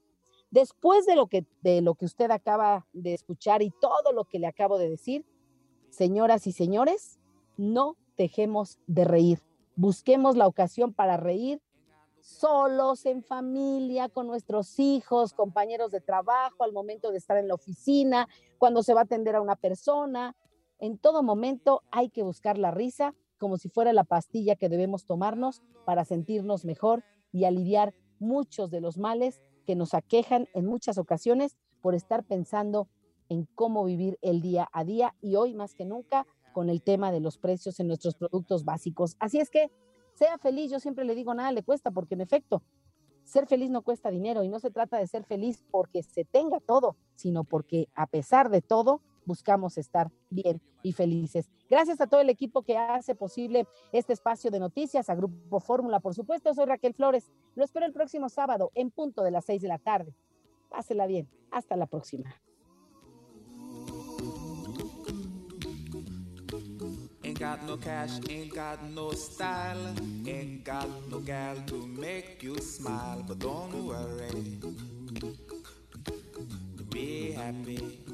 Después 0.54 1.04
de 1.04 1.16
lo 1.16 1.26
que, 1.26 1.44
de 1.62 1.80
lo 1.80 1.96
que 1.96 2.04
usted 2.04 2.30
acaba 2.30 2.86
de 2.92 3.12
escuchar 3.12 3.60
y 3.60 3.70
todo 3.70 4.12
lo 4.12 4.24
que 4.24 4.38
le 4.38 4.46
acabo 4.46 4.78
de 4.78 4.88
decir, 4.88 5.26
señoras 5.90 6.46
y 6.46 6.52
señores, 6.52 7.18
no 7.56 7.96
dejemos 8.16 8.78
de 8.86 9.04
reír. 9.04 9.42
Busquemos 9.74 10.36
la 10.36 10.46
ocasión 10.46 10.94
para 10.94 11.16
reír 11.16 11.60
solos, 12.20 13.04
en 13.04 13.24
familia, 13.24 14.08
con 14.08 14.28
nuestros 14.28 14.78
hijos, 14.78 15.34
compañeros 15.34 15.90
de 15.90 16.00
trabajo, 16.00 16.62
al 16.62 16.72
momento 16.72 17.10
de 17.10 17.18
estar 17.18 17.36
en 17.36 17.48
la 17.48 17.54
oficina, 17.54 18.28
cuando 18.56 18.84
se 18.84 18.94
va 18.94 19.00
a 19.00 19.04
atender 19.04 19.34
a 19.34 19.40
una 19.40 19.56
persona. 19.56 20.36
En 20.78 20.98
todo 20.98 21.24
momento 21.24 21.82
hay 21.90 22.10
que 22.10 22.22
buscar 22.22 22.58
la 22.58 22.70
risa 22.70 23.12
como 23.38 23.56
si 23.56 23.68
fuera 23.68 23.92
la 23.92 24.04
pastilla 24.04 24.54
que 24.54 24.68
debemos 24.68 25.04
tomarnos 25.04 25.62
para 25.84 26.04
sentirnos 26.04 26.64
mejor 26.64 27.02
y 27.32 27.42
aliviar 27.44 27.92
muchos 28.20 28.70
de 28.70 28.80
los 28.80 28.98
males 28.98 29.40
que 29.64 29.76
nos 29.76 29.94
aquejan 29.94 30.48
en 30.54 30.66
muchas 30.66 30.98
ocasiones 30.98 31.56
por 31.80 31.94
estar 31.94 32.24
pensando 32.24 32.88
en 33.28 33.46
cómo 33.54 33.84
vivir 33.84 34.18
el 34.22 34.40
día 34.40 34.68
a 34.72 34.84
día 34.84 35.14
y 35.20 35.36
hoy 35.36 35.54
más 35.54 35.74
que 35.74 35.84
nunca 35.84 36.26
con 36.52 36.68
el 36.68 36.82
tema 36.82 37.10
de 37.10 37.20
los 37.20 37.38
precios 37.38 37.80
en 37.80 37.88
nuestros 37.88 38.14
productos 38.14 38.64
básicos. 38.64 39.16
Así 39.18 39.40
es 39.40 39.50
que 39.50 39.70
sea 40.14 40.38
feliz, 40.38 40.70
yo 40.70 40.78
siempre 40.78 41.04
le 41.04 41.14
digo 41.14 41.34
nada 41.34 41.50
le 41.52 41.62
cuesta 41.62 41.90
porque 41.90 42.14
en 42.14 42.20
efecto 42.20 42.62
ser 43.24 43.46
feliz 43.46 43.70
no 43.70 43.82
cuesta 43.82 44.10
dinero 44.10 44.44
y 44.44 44.48
no 44.48 44.60
se 44.60 44.70
trata 44.70 44.98
de 44.98 45.06
ser 45.06 45.24
feliz 45.24 45.64
porque 45.70 46.02
se 46.02 46.24
tenga 46.24 46.60
todo, 46.60 46.96
sino 47.16 47.44
porque 47.44 47.88
a 47.94 48.06
pesar 48.06 48.50
de 48.50 48.62
todo 48.62 49.00
buscamos 49.26 49.78
estar 49.78 50.10
bien 50.30 50.60
y 50.82 50.92
felices. 50.92 51.50
Gracias 51.68 52.00
a 52.00 52.06
todo 52.06 52.20
el 52.20 52.30
equipo 52.30 52.62
que 52.62 52.76
hace 52.76 53.14
posible 53.14 53.66
este 53.92 54.12
espacio 54.12 54.50
de 54.50 54.60
noticias, 54.60 55.08
a 55.08 55.14
Grupo 55.14 55.60
Fórmula, 55.60 56.00
por 56.00 56.14
supuesto. 56.14 56.54
Soy 56.54 56.66
Raquel 56.66 56.94
Flores. 56.94 57.30
Lo 57.54 57.64
espero 57.64 57.86
el 57.86 57.92
próximo 57.92 58.28
sábado 58.28 58.70
en 58.74 58.90
punto 58.90 59.22
de 59.22 59.30
las 59.30 59.44
seis 59.44 59.62
de 59.62 59.68
la 59.68 59.78
tarde. 59.78 60.14
Pásela 60.68 61.06
bien. 61.06 61.28
Hasta 61.50 61.76
la 61.76 61.86
próxima. 61.86 62.34
No 67.66 67.78
cash, 67.78 68.20
no 68.94 69.12
style, 69.12 69.94
no 71.10 71.20
gal 71.20 71.66
to 71.66 71.86
make 71.86 72.42
you 72.42 72.56
smile, 72.58 73.22
but 73.26 73.38
don't 73.38 73.74
worry, 73.84 74.58
be 76.90 77.32
happy. 77.32 78.13